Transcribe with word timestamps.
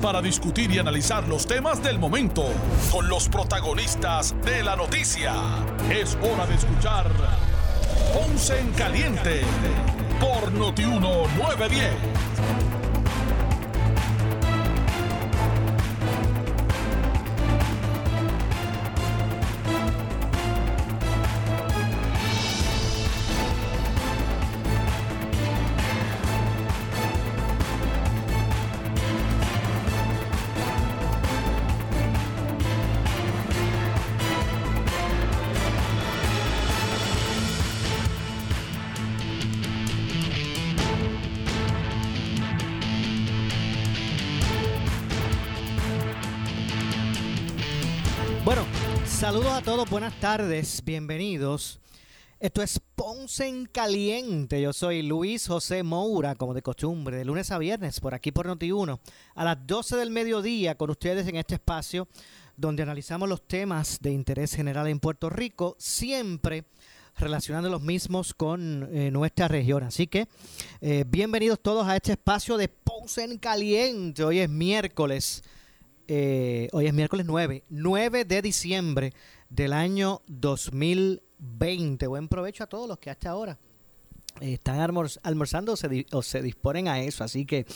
para 0.00 0.22
discutir 0.22 0.70
y 0.70 0.78
analizar 0.78 1.26
los 1.28 1.46
temas 1.46 1.82
del 1.82 1.98
momento 1.98 2.44
con 2.90 3.08
los 3.08 3.28
protagonistas 3.28 4.34
de 4.44 4.62
la 4.62 4.76
noticia. 4.76 5.34
Es 5.90 6.16
hora 6.22 6.46
de 6.46 6.54
escuchar 6.54 7.06
Ponce 8.12 8.58
en 8.58 8.70
Caliente 8.72 9.42
por 10.20 10.52
Notiuno 10.52 11.26
910. 11.36 12.17
Todos, 49.68 49.90
buenas 49.90 50.18
tardes, 50.18 50.82
bienvenidos. 50.82 51.78
Esto 52.40 52.62
es 52.62 52.80
Ponce 52.94 53.46
en 53.46 53.66
Caliente. 53.66 54.62
Yo 54.62 54.72
soy 54.72 55.02
Luis 55.02 55.46
José 55.46 55.82
Moura, 55.82 56.36
como 56.36 56.54
de 56.54 56.62
costumbre, 56.62 57.18
de 57.18 57.26
lunes 57.26 57.50
a 57.50 57.58
viernes, 57.58 58.00
por 58.00 58.14
aquí 58.14 58.32
por 58.32 58.46
Noti1, 58.46 58.98
a 59.34 59.44
las 59.44 59.66
12 59.66 59.96
del 59.98 60.10
mediodía, 60.10 60.74
con 60.74 60.88
ustedes 60.88 61.28
en 61.28 61.36
este 61.36 61.56
espacio 61.56 62.08
donde 62.56 62.82
analizamos 62.82 63.28
los 63.28 63.46
temas 63.46 63.98
de 64.00 64.10
interés 64.10 64.54
general 64.54 64.88
en 64.88 65.00
Puerto 65.00 65.28
Rico, 65.28 65.76
siempre 65.78 66.64
relacionando 67.18 67.68
los 67.68 67.82
mismos 67.82 68.32
con 68.32 68.88
eh, 68.90 69.10
nuestra 69.10 69.48
región. 69.48 69.82
Así 69.82 70.06
que 70.06 70.28
eh, 70.80 71.04
bienvenidos 71.06 71.60
todos 71.60 71.86
a 71.86 71.94
este 71.94 72.12
espacio 72.12 72.56
de 72.56 72.68
Ponce 72.68 73.22
en 73.22 73.36
Caliente. 73.36 74.24
Hoy 74.24 74.38
es 74.38 74.48
miércoles. 74.48 75.44
Eh, 76.10 76.70
hoy 76.72 76.86
es 76.86 76.94
miércoles 76.94 77.26
9, 77.26 77.64
9 77.68 78.24
de 78.24 78.40
diciembre 78.40 79.12
del 79.50 79.72
año 79.72 80.22
2020. 80.28 82.06
Buen 82.06 82.28
provecho 82.28 82.64
a 82.64 82.66
todos 82.68 82.88
los 82.88 82.98
que 82.98 83.10
hasta 83.10 83.30
ahora 83.30 83.58
eh, 84.40 84.54
están 84.54 84.78
almor- 84.80 85.18
almorzando 85.22 85.74
o 86.12 86.22
se, 86.22 86.42
disponen 86.42 86.88
a 86.88 87.00
eso. 87.00 87.24
Así 87.24 87.46
que 87.46 87.66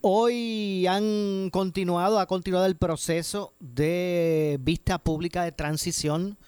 hoy 0.00 0.86
han 0.86 1.50
continuado, 1.50 2.18
ha 2.20 2.26
continuado 2.26 2.66
el 2.66 2.76
proceso 2.76 3.54
de 3.60 4.58
vista 4.60 4.98
pública 4.98 5.44
de 5.44 5.52
transición 5.52 6.38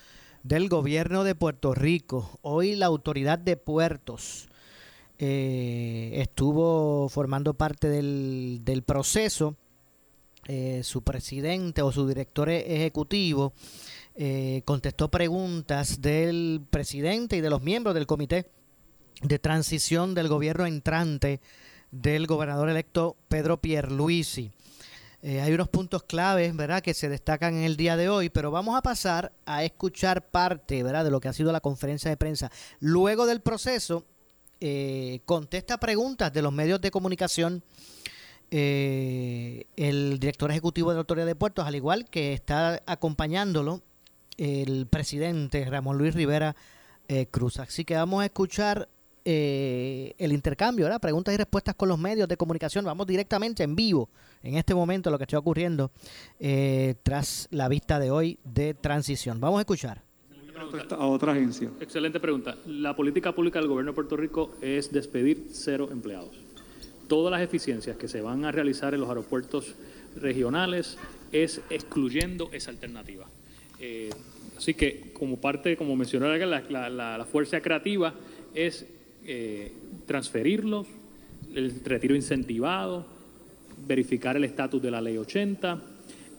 del 0.43 0.69
gobierno 0.69 1.25
de 1.25 1.35
Puerto 1.35 1.75
Rico. 1.75 2.39
Hoy 2.43 2.75
la 2.75 2.87
autoridad 2.87 3.39
de 3.39 3.57
puertos 3.57 4.49
eh, 5.19 6.11
estuvo 6.17 7.09
formando 7.09 7.55
parte 7.55 7.89
del, 7.89 8.61
del 8.65 8.83
proceso 8.83 9.57
eh, 10.49 10.81
su 10.83 11.03
presidente 11.03 11.83
o 11.83 11.93
su 11.93 12.09
director 12.09 12.51
ejecutivo 12.51 13.53
eh, 14.15 14.63
contestó 14.65 15.11
preguntas 15.11 16.01
del 16.01 16.61
presidente 16.71 17.37
y 17.37 17.41
de 17.41 17.51
los 17.51 17.63
miembros 17.63 17.95
del 17.95 18.07
comité 18.07 18.51
de 19.23 19.39
transición 19.39 20.15
del 20.15 20.29
gobierno 20.29 20.67
entrante 20.67 21.41
del 21.91 22.27
gobernador 22.27 22.69
electo 22.69 23.17
Pedro 23.29 23.61
Pierluisi. 23.61 24.51
Eh, 25.23 25.41
hay 25.41 25.53
unos 25.53 25.69
puntos 25.69 26.03
claves, 26.03 26.57
¿verdad?, 26.57 26.83
que 26.83 26.95
se 26.95 27.09
destacan 27.09 27.55
en 27.55 27.63
el 27.63 27.77
día 27.77 27.97
de 27.97 28.09
hoy, 28.09 28.29
pero 28.29 28.51
vamos 28.51 28.77
a 28.77 28.83
pasar 28.83 29.33
a 29.47 29.63
escuchar 29.63 30.31
parte, 30.31 30.83
¿verdad?, 30.83 31.05
de 31.05 31.13
lo 31.13 31.21
que 31.21 31.29
ha 31.29 31.33
sido 31.33 31.53
la 31.53 31.61
conferencia 31.61 32.11
de 32.11 32.17
prensa. 32.17 32.51
Luego 32.81 33.27
del 33.27 33.41
proceso, 33.41 34.05
eh, 34.61 35.21
contesta 35.25 35.79
preguntas 35.79 36.33
de 36.33 36.43
los 36.43 36.53
medios 36.53 36.81
de 36.81 36.91
comunicación 36.91 37.63
eh, 38.51 39.67
el 39.77 40.19
director 40.19 40.51
ejecutivo 40.51 40.91
de 40.91 40.97
la 40.97 41.01
Autoridad 41.01 41.27
de 41.27 41.37
Puertos, 41.37 41.67
al 41.67 41.77
igual 41.77 42.11
que 42.11 42.33
está 42.33 42.83
acompañándolo 42.87 43.81
el 44.37 44.87
presidente 44.87 45.65
Ramón 45.65 45.99
Luis 45.99 46.15
Rivera 46.15 46.55
eh, 47.09 47.27
Cruz. 47.31 47.59
Así 47.59 47.85
que 47.85 47.95
vamos 47.95 48.23
a 48.23 48.27
escuchar 48.27 48.89
eh, 49.25 50.15
el 50.19 50.33
intercambio, 50.33 50.87
¿verdad? 50.87 51.01
preguntas 51.01 51.33
y 51.33 51.37
respuestas 51.37 51.77
con 51.77 51.89
los 51.89 51.99
medios 51.99 52.29
de 52.29 52.37
comunicación. 52.37 52.85
Vamos 52.85 53.07
directamente 53.07 53.63
en 53.63 53.77
vivo 53.77 54.09
en 54.43 54.57
este 54.57 54.75
momento 54.75 55.11
lo 55.11 55.19
que 55.19 55.25
está 55.25 55.39
ocurriendo 55.39 55.93
eh, 56.41 56.97
tras 57.03 57.47
la 57.51 57.69
vista 57.69 57.99
de 58.01 58.11
hoy 58.11 58.39
de 58.45 58.75
transición. 58.75 59.39
Vamos 59.41 59.59
a 59.59 59.63
escuchar. 59.63 60.03
a 60.91 61.07
otra 61.07 61.33
agencia. 61.33 61.71
Excelente 61.81 62.19
pregunta. 62.19 62.57
La 62.67 62.97
política 62.97 63.33
pública 63.33 63.61
del 63.61 63.69
gobierno 63.69 63.93
de 63.93 63.95
Puerto 63.95 64.17
Rico 64.17 64.55
es 64.61 64.91
despedir 64.91 65.47
cero 65.53 65.89
empleados. 65.93 66.37
Todas 67.07 67.31
las 67.31 67.43
eficiencias 67.43 67.97
que 67.97 68.09
se 68.09 68.23
van 68.23 68.45
a 68.45 68.51
realizar 68.51 68.95
en 68.95 69.01
los 69.01 69.09
aeropuertos 69.09 69.75
regionales 70.17 70.99
es 71.31 71.61
excluyendo 71.71 72.49
esa 72.53 72.71
alternativa. 72.71 73.27
Eh, 73.85 74.11
así 74.57 74.75
que 74.75 75.11
como 75.13 75.39
parte, 75.39 75.77
como 75.77 75.97
mencionó 75.97 76.29
la, 76.37 76.63
la, 76.71 76.89
la- 76.89 77.25
fuerza 77.25 77.61
creativa, 77.61 78.15
es 78.55 78.87
eh, 79.27 79.73
transferirlos, 80.07 80.87
el 81.53 81.81
retiro 81.85 82.15
incentivado, 82.15 83.05
verificar 83.85 84.37
el 84.37 84.45
estatus 84.45 84.81
de 84.81 84.91
la 84.93 85.01
ley 85.01 85.19
80, 85.19 85.83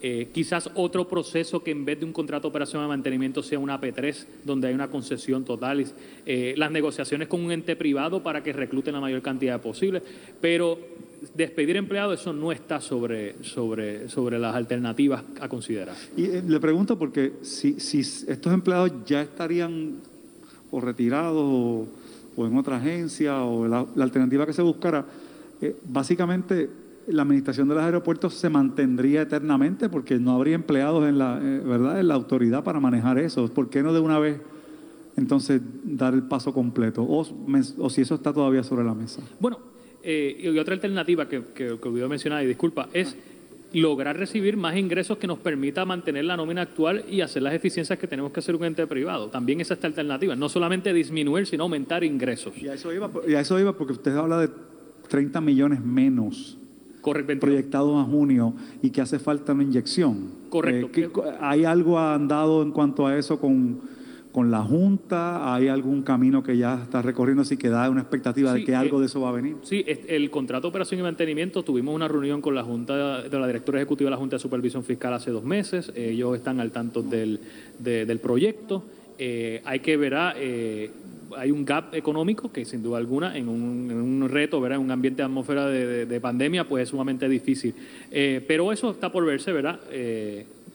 eh, 0.01 0.29
quizás 0.33 0.69
otro 0.75 1.07
proceso 1.09 1.61
que 1.63 1.71
en 1.71 1.83
vez 1.83 1.99
de 1.99 2.05
un 2.05 2.13
contrato 2.13 2.47
de 2.47 2.51
operación 2.51 2.81
de 2.81 2.87
mantenimiento 2.87 3.43
sea 3.43 3.59
una 3.59 3.79
AP3, 3.79 4.25
donde 4.45 4.69
hay 4.69 4.73
una 4.73 4.89
concesión 4.89 5.43
total, 5.43 5.85
las 6.25 6.71
negociaciones 6.71 7.27
con 7.27 7.41
un 7.41 7.51
ente 7.51 7.75
privado 7.75 8.23
para 8.23 8.41
que 8.41 8.53
recluten 8.53 8.93
la 8.93 9.01
mayor 9.01 9.21
cantidad 9.21 9.61
posible, 9.61 10.01
pero 10.39 10.79
despedir 11.35 11.77
empleados, 11.77 12.19
eso 12.19 12.33
no 12.33 12.51
está 12.51 12.81
sobre, 12.81 13.43
sobre, 13.43 14.09
sobre 14.09 14.39
las 14.39 14.55
alternativas 14.55 15.23
a 15.39 15.47
considerar. 15.47 15.95
Y 16.15 16.25
eh, 16.25 16.43
le 16.45 16.59
pregunto 16.59 16.97
porque 16.97 17.33
si, 17.41 17.79
si 17.79 17.99
estos 17.99 18.53
empleados 18.53 18.91
ya 19.05 19.21
estarían 19.21 19.95
o 20.71 20.81
retirados 20.81 21.43
o, 21.43 21.87
o 22.35 22.47
en 22.47 22.57
otra 22.57 22.77
agencia 22.77 23.43
o 23.43 23.67
la, 23.67 23.85
la 23.95 24.03
alternativa 24.03 24.45
que 24.45 24.53
se 24.53 24.61
buscara, 24.61 25.05
eh, 25.61 25.75
básicamente 25.85 26.69
la 27.07 27.23
administración 27.23 27.67
de 27.67 27.75
los 27.75 27.83
aeropuertos 27.83 28.33
se 28.33 28.49
mantendría 28.49 29.23
eternamente 29.23 29.89
porque 29.89 30.17
no 30.19 30.31
habría 30.31 30.55
empleados 30.55 31.07
en 31.07 31.17
la, 31.17 31.39
eh, 31.41 31.61
¿verdad? 31.65 31.99
en 31.99 32.07
la 32.07 32.13
autoridad 32.13 32.63
para 32.63 32.79
manejar 32.79 33.17
eso. 33.19 33.47
¿Por 33.49 33.69
qué 33.69 33.83
no 33.83 33.93
de 33.93 33.99
una 33.99 34.19
vez 34.19 34.39
entonces 35.15 35.61
dar 35.83 36.13
el 36.13 36.23
paso 36.23 36.53
completo? 36.53 37.03
O, 37.03 37.25
o 37.77 37.89
si 37.89 38.01
eso 38.01 38.15
está 38.15 38.33
todavía 38.33 38.63
sobre 38.63 38.83
la 38.83 38.93
mesa. 38.93 39.21
Bueno, 39.39 39.72
eh, 40.03 40.49
y 40.53 40.57
otra 40.59 40.73
alternativa 40.73 41.27
que, 41.27 41.41
que, 41.55 41.77
que 41.81 41.87
olvidó 41.87 42.09
mencionar, 42.09 42.43
y 42.43 42.47
disculpa, 42.47 42.89
es 42.93 43.15
lograr 43.73 44.15
recibir 44.17 44.55
más 44.55 44.77
ingresos 44.77 45.17
que 45.17 45.25
nos 45.25 45.39
permita 45.39 45.83
mantener 45.85 46.25
la 46.25 46.37
nómina 46.37 46.61
actual 46.61 47.05
y 47.09 47.21
hacer 47.21 47.41
las 47.41 47.53
eficiencias 47.55 47.97
que 47.97 48.05
tenemos 48.07 48.31
que 48.31 48.39
hacer 48.39 48.55
un 48.55 48.63
ente 48.65 48.85
privado. 48.85 49.29
También 49.29 49.61
es 49.61 49.71
esta 49.71 49.87
alternativa, 49.87 50.35
no 50.35 50.47
solamente 50.49 50.93
disminuir, 50.93 51.47
sino 51.47 51.63
aumentar 51.63 52.03
ingresos. 52.03 52.53
Y 52.61 52.67
a 52.67 52.75
eso 52.75 52.93
iba, 52.93 53.09
y 53.27 53.33
a 53.33 53.39
eso 53.39 53.59
iba 53.59 53.73
porque 53.75 53.93
usted 53.93 54.15
habla 54.15 54.39
de 54.41 54.49
30 55.09 55.41
millones 55.41 55.83
menos 55.83 56.57
Correcto. 57.01 57.39
proyectados 57.39 57.99
a 57.99 58.07
junio 58.07 58.53
y 58.83 58.91
que 58.91 59.01
hace 59.01 59.17
falta 59.17 59.53
una 59.53 59.63
inyección. 59.63 60.27
Correcto. 60.49 60.87
Eh, 60.87 60.91
¿qué- 61.11 61.21
¿Hay 61.41 61.65
algo 61.65 61.97
andado 61.99 62.61
en 62.61 62.71
cuanto 62.71 63.07
a 63.07 63.17
eso 63.17 63.39
con, 63.39 63.81
con 64.33 64.51
la 64.51 64.61
Junta? 64.63 65.53
¿Hay 65.53 65.67
algún 65.69 66.01
camino 66.01 66.43
que 66.43 66.57
ya 66.57 66.81
está 66.83 67.01
recorriendo 67.01 67.43
así 67.43 67.55
que 67.55 67.69
da 67.69 67.89
una 67.89 68.01
expectativa 68.01 68.51
de 68.51 68.65
que 68.65 68.75
algo 68.75 68.97
eh, 68.97 69.01
de 69.01 69.05
eso 69.05 69.21
va 69.21 69.29
a 69.29 69.31
venir? 69.31 69.55
Sí, 69.63 69.85
el 69.87 70.29
contrato 70.31 70.63
de 70.67 70.69
operación 70.69 70.99
y 70.99 71.03
mantenimiento, 71.03 71.63
tuvimos 71.63 71.95
una 71.95 72.07
reunión 72.09 72.41
con 72.41 72.55
la 72.55 72.63
Junta, 72.63 73.21
de 73.21 73.39
la 73.39 73.47
directora 73.47 73.77
ejecutiva 73.79 74.07
de 74.09 74.11
la 74.11 74.17
Junta 74.17 74.35
de 74.35 74.39
Supervisión 74.41 74.83
Fiscal 74.83 75.13
hace 75.13 75.29
dos 75.31 75.43
meses, 75.45 75.93
ellos 75.95 76.35
están 76.35 76.59
al 76.59 76.71
tanto 76.71 77.01
del, 77.03 77.39
de- 77.79 78.05
del 78.05 78.19
proyecto, 78.19 78.83
Eh, 79.19 79.61
hay 79.63 79.79
que 79.81 79.95
ver, 79.95 80.15
ah, 80.15 80.33
eh, 80.35 80.89
hay 81.37 81.51
un 81.51 81.63
gap 81.65 81.93
económico 81.93 82.51
que 82.51 82.65
sin 82.65 82.81
duda 82.81 82.97
alguna 82.97 83.37
en 83.37 83.47
un, 83.47 83.87
en 83.91 83.97
un 83.97 84.27
reto, 84.27 84.59
¿verdad? 84.59 84.79
en 84.79 84.85
un 84.85 84.91
ambiente 84.91 85.21
de 85.21 85.25
atmósfera 85.25 85.67
de, 85.67 85.85
de- 85.85 86.05
de 86.07 86.19
pandemia, 86.19 86.67
pues 86.67 86.83
es 86.83 86.89
sumamente 86.89 87.29
difícil. 87.29 87.75
Eh, 88.11 88.43
pero 88.47 88.71
eso 88.73 88.89
está 88.89 89.11
por 89.11 89.23
verse, 89.23 89.53
¿verdad? 89.53 89.79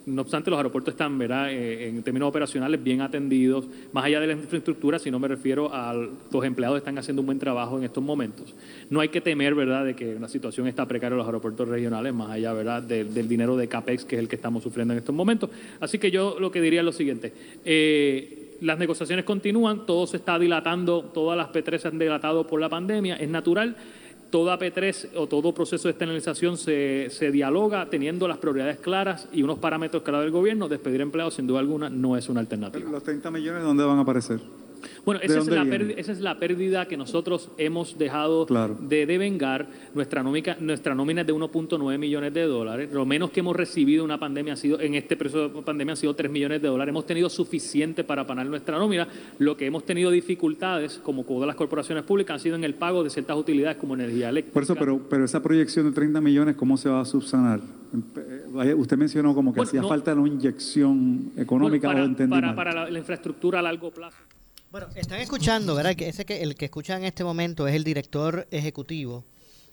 No 0.08 0.22
obstante, 0.22 0.50
los 0.50 0.56
aeropuertos 0.56 0.94
están, 0.94 1.18
¿verdad? 1.18 1.52
Eh, 1.52 1.88
en 1.88 2.02
términos 2.02 2.28
operacionales, 2.28 2.82
bien 2.82 3.02
atendidos. 3.02 3.66
Más 3.92 4.04
allá 4.04 4.20
de 4.20 4.28
la 4.28 4.32
infraestructura, 4.32 4.98
si 4.98 5.10
no 5.10 5.18
me 5.18 5.28
refiero 5.28 5.72
a 5.72 5.92
los 5.92 6.44
empleados 6.44 6.78
están 6.78 6.96
haciendo 6.96 7.20
un 7.20 7.26
buen 7.26 7.38
trabajo 7.38 7.76
en 7.76 7.84
estos 7.84 8.02
momentos. 8.02 8.54
No 8.88 9.00
hay 9.00 9.10
que 9.10 9.20
temer, 9.20 9.54
¿verdad?, 9.54 9.84
de 9.84 9.94
que 9.94 10.14
una 10.14 10.28
situación 10.28 10.66
está 10.66 10.86
precaria 10.86 11.14
en 11.14 11.18
los 11.18 11.26
aeropuertos 11.26 11.68
regionales, 11.68 12.14
más 12.14 12.30
allá, 12.30 12.54
¿verdad?, 12.54 12.82
del 12.82 13.28
dinero 13.28 13.56
de 13.56 13.68
CAPEX, 13.68 14.04
que 14.06 14.16
es 14.16 14.20
el 14.20 14.28
que 14.28 14.36
estamos 14.36 14.62
sufriendo 14.62 14.94
en 14.94 14.98
estos 14.98 15.14
momentos. 15.14 15.50
Así 15.80 15.98
que 15.98 16.10
yo 16.10 16.40
lo 16.40 16.50
que 16.50 16.62
diría 16.62 16.80
es 16.80 16.86
lo 16.86 16.92
siguiente. 16.92 17.32
Eh, 17.66 18.56
las 18.62 18.78
negociaciones 18.78 19.24
continúan, 19.24 19.84
todo 19.84 20.06
se 20.06 20.16
está 20.16 20.38
dilatando, 20.38 21.02
todas 21.02 21.36
las 21.36 21.48
P3 21.48 21.78
se 21.78 21.88
han 21.88 21.98
dilatado 21.98 22.46
por 22.46 22.60
la 22.60 22.68
pandemia, 22.68 23.16
es 23.16 23.28
natural 23.28 23.76
toda 24.30 24.58
P3 24.58 25.10
o 25.16 25.26
todo 25.26 25.52
proceso 25.54 25.88
de 25.88 25.92
externalización 25.92 26.56
se, 26.56 27.08
se, 27.10 27.30
dialoga 27.30 27.88
teniendo 27.90 28.28
las 28.28 28.38
prioridades 28.38 28.78
claras 28.78 29.28
y 29.32 29.42
unos 29.42 29.58
parámetros 29.58 30.02
claros 30.02 30.24
del 30.24 30.32
gobierno. 30.32 30.68
Despedir 30.68 31.00
empleados, 31.00 31.34
sin 31.34 31.46
duda 31.46 31.60
alguna, 31.60 31.88
no 31.88 32.16
es 32.16 32.28
una 32.28 32.40
alternativa. 32.40 32.90
¿Los 32.90 33.02
30 33.02 33.30
millones 33.30 33.62
dónde 33.62 33.84
van 33.84 33.98
a 33.98 34.02
aparecer? 34.02 34.40
Bueno, 35.04 35.20
esa 35.22 35.38
es, 35.38 35.46
la 35.46 35.64
pérdida, 35.64 35.94
esa 35.96 36.12
es, 36.12 36.20
la 36.20 36.38
pérdida, 36.38 36.86
que 36.86 36.96
nosotros 36.96 37.50
hemos 37.58 37.98
dejado 37.98 38.46
de 38.80 39.06
devengar. 39.06 39.66
Nuestra 39.94 40.22
nómina, 40.22 40.56
nuestra 40.60 40.94
nómina 40.94 41.22
es 41.22 41.26
de 41.26 41.34
1.9 41.34 41.98
millones 41.98 42.34
de 42.34 42.42
dólares. 42.42 42.90
Lo 42.92 43.06
menos 43.06 43.30
que 43.30 43.40
hemos 43.40 43.56
recibido 43.56 44.04
una 44.04 44.18
pandemia 44.18 44.54
ha 44.54 44.56
sido, 44.56 44.80
en 44.80 44.94
este 44.94 45.16
precio 45.16 45.48
de 45.48 45.62
pandemia 45.62 45.94
ha 45.94 45.96
sido 45.96 46.14
3 46.14 46.30
millones 46.30 46.62
de 46.62 46.68
dólares. 46.68 46.90
Hemos 46.90 47.06
tenido 47.06 47.28
suficiente 47.28 48.04
para 48.04 48.26
pagar 48.26 48.46
nuestra 48.46 48.78
nómina. 48.78 49.08
Lo 49.38 49.56
que 49.56 49.66
hemos 49.66 49.84
tenido 49.84 50.10
dificultades, 50.10 50.98
como 51.02 51.24
todas 51.24 51.46
las 51.46 51.56
corporaciones 51.56 52.04
públicas, 52.04 52.34
han 52.34 52.40
sido 52.40 52.56
en 52.56 52.64
el 52.64 52.74
pago 52.74 53.04
de 53.04 53.10
ciertas 53.10 53.36
utilidades 53.36 53.76
como 53.76 53.94
energía 53.94 54.28
eléctrica. 54.28 54.54
Por 54.54 54.62
eso, 54.62 54.74
pero, 54.74 55.00
pero 55.08 55.24
esa 55.24 55.42
proyección 55.42 55.86
de 55.86 55.92
30 55.92 56.20
millones, 56.20 56.56
¿cómo 56.56 56.76
se 56.76 56.88
va 56.88 57.00
a 57.00 57.04
subsanar? 57.04 57.60
Usted 58.76 58.98
mencionó 58.98 59.34
como 59.34 59.54
que 59.54 59.62
hacía 59.62 59.82
falta 59.82 60.12
una 60.14 60.28
inyección 60.28 61.32
económica 61.36 61.88
para, 61.88 62.04
o 62.04 62.28
para, 62.28 62.54
para 62.54 62.90
la 62.90 62.98
infraestructura 62.98 63.60
a 63.60 63.62
largo 63.62 63.90
plazo. 63.90 64.18
Bueno, 64.70 64.88
están 64.96 65.20
escuchando, 65.20 65.74
¿verdad? 65.74 65.96
Que 65.96 66.08
ese 66.08 66.26
que 66.26 66.42
el 66.42 66.54
que 66.54 66.66
escucha 66.66 66.94
en 66.94 67.04
este 67.04 67.24
momento 67.24 67.66
es 67.66 67.74
el 67.74 67.84
director 67.84 68.46
ejecutivo 68.50 69.24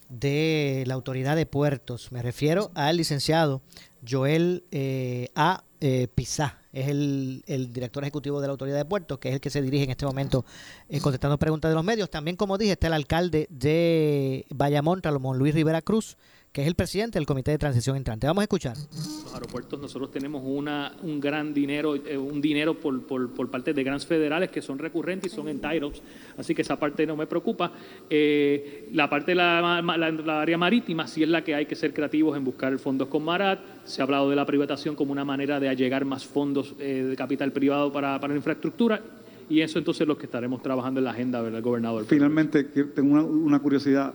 de 0.08 0.86
la 0.88 0.94
Autoridad 0.94 1.36
de 1.36 1.46
Puertos. 1.46 2.14
Me 2.14 2.22
refiero 2.22 2.72
al 2.76 2.96
licenciado 2.96 3.62
Joel 4.08 4.64
eh, 4.72 5.32
A. 5.36 5.66
Eh, 5.82 6.08
Pizá. 6.16 6.62
Es 6.72 6.88
el, 6.88 7.44
director 7.74 8.04
ejecutivo 8.04 8.40
de 8.40 8.48
la 8.48 8.52
Autoridad 8.52 8.78
de 8.78 8.86
Puertos, 8.86 9.20
que 9.20 9.28
es 9.28 9.36
el 9.36 9.42
que 9.42 9.50
se 9.50 9.62
dirige 9.62 9.84
en 9.84 9.92
este 9.92 10.06
momento 10.06 10.46
eh, 10.88 11.02
contestando 11.02 11.38
preguntas 11.38 11.70
de 11.70 11.76
los 11.76 11.84
medios. 11.84 12.10
También, 12.10 12.38
como 12.38 12.58
dije, 12.58 12.72
está 12.72 12.88
el 12.88 12.94
alcalde 12.94 13.48
de 13.50 14.46
Bayamón, 14.50 15.02
Salomón 15.04 15.38
Luis 15.38 15.54
Rivera 15.54 15.82
Cruz, 15.82 16.16
que 16.56 16.62
es 16.62 16.68
el 16.70 16.76
presidente 16.76 17.20
del 17.20 17.26
Comité 17.26 17.52
de 17.52 17.58
Transición 17.58 17.98
Entrante. 17.98 18.28
Vamos 18.28 18.40
a 18.40 18.46
escuchar. 18.46 18.78
Los 18.78 19.34
aeropuertos, 19.34 19.78
nosotros 19.78 20.10
tenemos 20.10 20.42
una, 20.46 20.96
un 21.04 21.20
gran 21.20 21.54
dinero, 21.54 21.98
eh, 21.98 22.18
un 22.18 22.40
dinero 22.40 22.80
por, 22.80 23.06
por, 23.06 23.30
por, 23.32 23.52
parte 23.52 23.74
de 23.74 23.84
grants 23.84 24.06
federales 24.06 24.50
que 24.52 24.62
son 24.62 24.80
recurrentes 24.80 25.34
y 25.34 25.36
son 25.36 25.50
entitled, 25.50 25.92
así 26.38 26.56
que 26.56 26.62
esa 26.62 26.80
parte 26.80 27.06
no 27.06 27.18
me 27.18 27.28
preocupa. 27.28 27.74
Eh, 28.10 28.88
la 28.94 29.10
parte 29.10 29.32
de 29.32 29.36
la, 29.36 29.82
la, 29.82 30.42
área 30.42 30.58
marítima 30.58 31.08
sí 31.08 31.24
es 31.24 31.28
la 31.28 31.44
que 31.44 31.56
hay 31.56 31.66
que 31.66 31.76
ser 31.76 31.94
creativos 31.94 32.38
en 32.38 32.46
buscar 32.46 32.80
fondos 32.80 33.10
con 33.10 33.26
Marat. 33.26 33.60
Se 33.84 34.02
ha 34.02 34.06
hablado 34.06 34.30
de 34.30 34.38
la 34.38 34.46
privatización 34.46 34.96
como 34.96 35.12
una 35.12 35.26
manera 35.26 35.60
de 35.60 35.68
allegar 35.68 36.06
más 36.06 36.26
fondos 36.26 36.74
eh, 36.80 37.04
de 37.04 37.16
capital 37.18 37.52
privado 37.52 37.92
para, 37.92 38.18
para 38.18 38.32
la 38.32 38.38
infraestructura 38.38 39.02
y 39.50 39.60
eso 39.60 39.78
entonces 39.78 40.04
es 40.04 40.08
lo 40.08 40.18
que 40.18 40.28
estaremos 40.28 40.62
trabajando 40.62 41.02
en 41.02 41.04
la 41.04 41.12
agenda 41.12 41.44
del 41.44 41.62
gobernador. 41.62 42.06
Finalmente, 42.06 42.64
tengo 42.64 43.12
una, 43.12 43.24
una 43.24 43.60
curiosidad. 43.60 44.14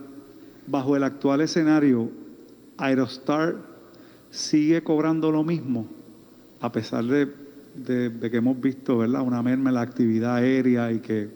Bajo 0.67 0.95
el 0.95 1.03
actual 1.03 1.41
escenario, 1.41 2.11
Aerostar 2.81 3.57
sigue 4.31 4.83
cobrando 4.83 5.31
lo 5.31 5.45
mismo, 5.45 5.87
a 6.61 6.73
pesar 6.73 7.05
de, 7.05 7.29
que 7.87 8.37
hemos 8.37 8.61
visto 8.61 8.99
¿verdad? 8.99 9.23
una 9.23 9.43
merma 9.43 9.71
en 9.71 9.75
la 9.75 9.83
actividad 9.83 10.37
aérea 10.37 10.93
y 10.93 11.01
que, 11.01 11.31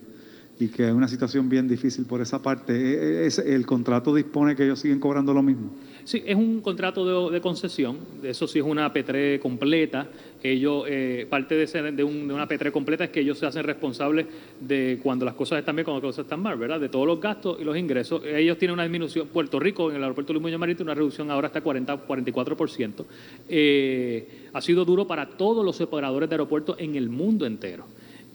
y 0.59 0.69
que 0.69 0.87
hay 0.87 0.93
una 0.93 1.09
situación 1.09 1.49
bien 1.49 1.69
difícil 1.69 2.07
por 2.07 2.21
esa 2.21 2.41
parte. 2.41 2.75
E, 2.75 3.23
e, 3.23 3.27
¿Es, 3.27 3.39
¿El 3.39 3.67
contrato 3.67 4.15
dispone 4.15 4.57
que 4.57 4.65
ellos 4.65 4.79
siguen 4.79 5.01
cobrando 5.01 5.35
lo 5.35 5.43
mismo? 5.43 5.71
Sí, 6.05 6.23
es 6.27 6.37
un 6.37 6.61
contrato 6.61 7.31
de, 7.31 7.41
concesión, 7.41 7.99
eso 8.23 8.47
sí 8.47 8.59
es 8.59 8.65
una 8.65 8.93
P3 8.93 9.39
completa. 9.39 10.07
Ellos, 10.43 10.85
eh, 10.87 11.27
parte 11.31 11.55
de, 11.55 11.67
ser, 11.67 11.95
de, 11.95 12.05
una 12.05 12.47
P3 12.47 12.71
completa 12.71 13.05
es 13.05 13.11
que 13.11 13.21
ellos 13.21 13.39
se 13.39 13.47
hacen 13.47 13.65
responsables 13.65 14.27
de 14.61 15.01
cuando 15.03 15.25
las 15.25 15.33
cosas 15.33 15.61
están 15.61 15.77
bien, 15.77 15.85
cuando 15.87 16.03
las 16.03 16.15
cosas 16.15 16.27
están 16.27 16.43
mal, 16.43 16.59
¿verdad? 16.59 16.79
De 16.79 16.91
todos 16.91 17.07
los 17.07 17.19
gastos 17.19 17.59
y 17.59 17.65
los 17.65 17.75
ingresos. 17.79 18.23
Ellos 18.27 18.59
tienen 18.59 18.75
una 18.75 18.83
disminución, 18.83 19.29
Puerto 19.29 19.59
Rico, 19.59 19.89
en 19.89 19.97
el 19.97 20.03
aeropuerto 20.03 20.35
Luis 20.35 20.43
Muñoz 20.43 20.61
Marín, 20.61 20.77
una 20.81 20.95
reducción 20.95 21.31
ahora 21.31 21.47
hasta 21.47 21.63
40, 21.63 22.07
44%. 22.07 23.05
Eh, 23.49 24.29
ha 24.53 24.61
sido 24.61 24.85
duro 24.85 25.07
para 25.07 25.27
todos 25.27 25.65
los 25.65 25.81
operadores 25.81 26.29
de 26.29 26.35
aeropuertos 26.35 26.77
en 26.79 26.97
el 26.97 27.09
mundo 27.09 27.47
entero. 27.47 27.87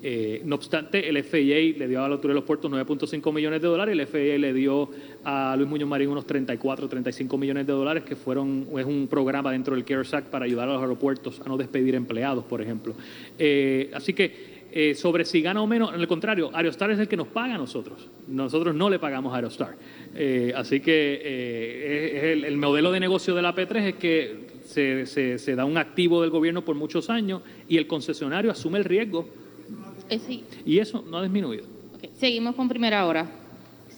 Eh, 0.02 0.42
no 0.46 0.56
obstante, 0.56 1.10
el 1.10 1.22
FAA 1.24 1.78
le 1.78 1.88
dio 1.88 2.04
a 2.04 2.08
la 2.08 2.16
Autoridad 2.16 2.36
de 2.36 2.40
los 2.40 2.46
Puertos 2.46 2.72
9.5 2.72 3.34
millones 3.34 3.62
de 3.62 3.68
dólares 3.68 4.00
el 4.00 4.08
FAA 4.08 4.38
le 4.38 4.54
dio 4.54 4.90
a 5.26 5.56
Luis 5.58 5.68
Muñoz 5.68 5.90
Marín 5.90 6.10
unos 6.10 6.26
34, 6.26 6.88
35 6.88 7.38
millones 7.38 7.68
de 7.68 7.74
dólares, 7.74 8.04
que 8.04 8.16
fueron 8.16 8.68
es 8.78 8.86
un 8.86 9.08
programa 9.10 9.52
dentro 9.52 9.76
del 9.76 9.84
CARES 9.84 10.14
Act 10.14 10.28
para 10.28 10.46
ayudar 10.46 10.70
a 10.70 10.74
los 10.74 10.82
aeropuertos 10.82 11.42
a 11.42 11.50
no 11.50 11.58
despedir 11.58 11.96
empleados, 11.96 12.46
por 12.46 12.62
ejemplo. 12.62 12.94
Eh, 13.38 13.92
así 13.94 14.14
que 14.14 14.60
eh, 14.72 14.96
sobre 14.96 15.26
si 15.26 15.42
gana 15.42 15.62
o 15.62 15.68
menos, 15.68 15.94
en 15.94 16.00
el 16.00 16.08
contrario, 16.08 16.52
Aerostar 16.54 16.92
es 16.92 17.00
el 17.00 17.08
que 17.10 17.18
nos 17.18 17.28
paga 17.28 17.56
a 17.56 17.58
nosotros. 17.58 18.08
Nosotros 18.28 18.74
no 18.76 18.90
le 18.90 19.00
pagamos 19.00 19.34
a 19.34 19.38
Aerostar. 19.38 19.76
así 20.56 20.80
que 20.80 22.46
el, 22.46 22.58
modelo 22.58 22.92
de 22.92 23.02
negocio 23.02 23.36
de 23.36 23.42
la 23.42 23.54
P3 23.54 23.76
es 23.82 23.96
que 23.96 24.48
se, 24.64 25.06
se 25.40 25.56
da 25.56 25.66
un 25.66 25.78
activo 25.78 26.22
del 26.22 26.30
gobierno 26.30 26.64
por 26.64 26.76
muchos 26.76 27.10
años 27.10 27.42
y 27.68 27.78
el 27.78 27.88
concesionario 27.88 28.52
asume 28.52 28.78
el 28.78 28.86
riesgo 28.86 29.28
eh, 30.10 30.20
sí. 30.20 30.44
Y 30.66 30.80
eso 30.80 31.04
no 31.08 31.18
ha 31.18 31.24
disminuido. 31.24 31.66
Seguimos 32.14 32.56
con 32.56 32.68
primera 32.68 33.06
hora. 33.06 33.30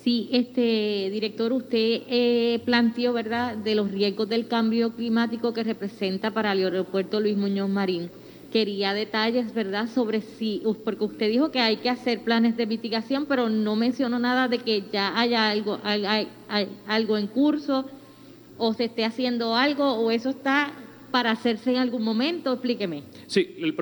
Sí, 0.04 0.30
este 0.32 1.10
director, 1.12 1.54
usted 1.54 2.02
eh, 2.08 2.60
planteó, 2.66 3.14
¿verdad?, 3.14 3.56
de 3.56 3.76
los 3.76 3.92
riesgos 3.92 4.28
del 4.28 4.48
cambio 4.48 4.94
climático 4.96 5.54
que 5.54 5.64
representa 5.64 6.32
para 6.32 6.54
el 6.54 6.64
aeropuerto 6.64 7.20
Luis 7.20 7.38
Muñoz 7.38 7.70
Marín. 7.70 8.10
Quería 8.52 8.96
detalles, 8.96 9.54
¿verdad?, 9.54 9.88
sobre 9.88 10.22
si, 10.22 10.64
porque 10.84 11.04
usted 11.04 11.30
dijo 11.30 11.52
que 11.52 11.60
hay 11.60 11.78
que 11.78 11.90
hacer 11.90 12.22
planes 12.22 12.58
de 12.58 12.66
mitigación, 12.66 13.28
pero 13.28 13.50
no 13.50 13.76
mencionó 13.76 14.18
nada 14.18 14.48
de 14.48 14.58
que 14.58 14.84
ya 14.92 15.20
haya 15.20 15.50
algo, 15.50 15.80
hay, 15.84 16.28
algo 16.88 17.18
en 17.20 17.28
curso 17.28 17.86
o 18.58 18.74
se 18.74 18.86
esté 18.86 19.06
haciendo 19.06 19.56
algo 19.56 19.94
o 19.94 20.10
eso 20.10 20.32
está 20.32 20.74
para 21.12 21.32
hacerse 21.32 21.72
en 21.72 21.78
algún 21.78 22.04
momento? 22.04 22.54
Explíqueme. 22.54 23.04
Sí, 23.28 23.56
el, 23.60 23.76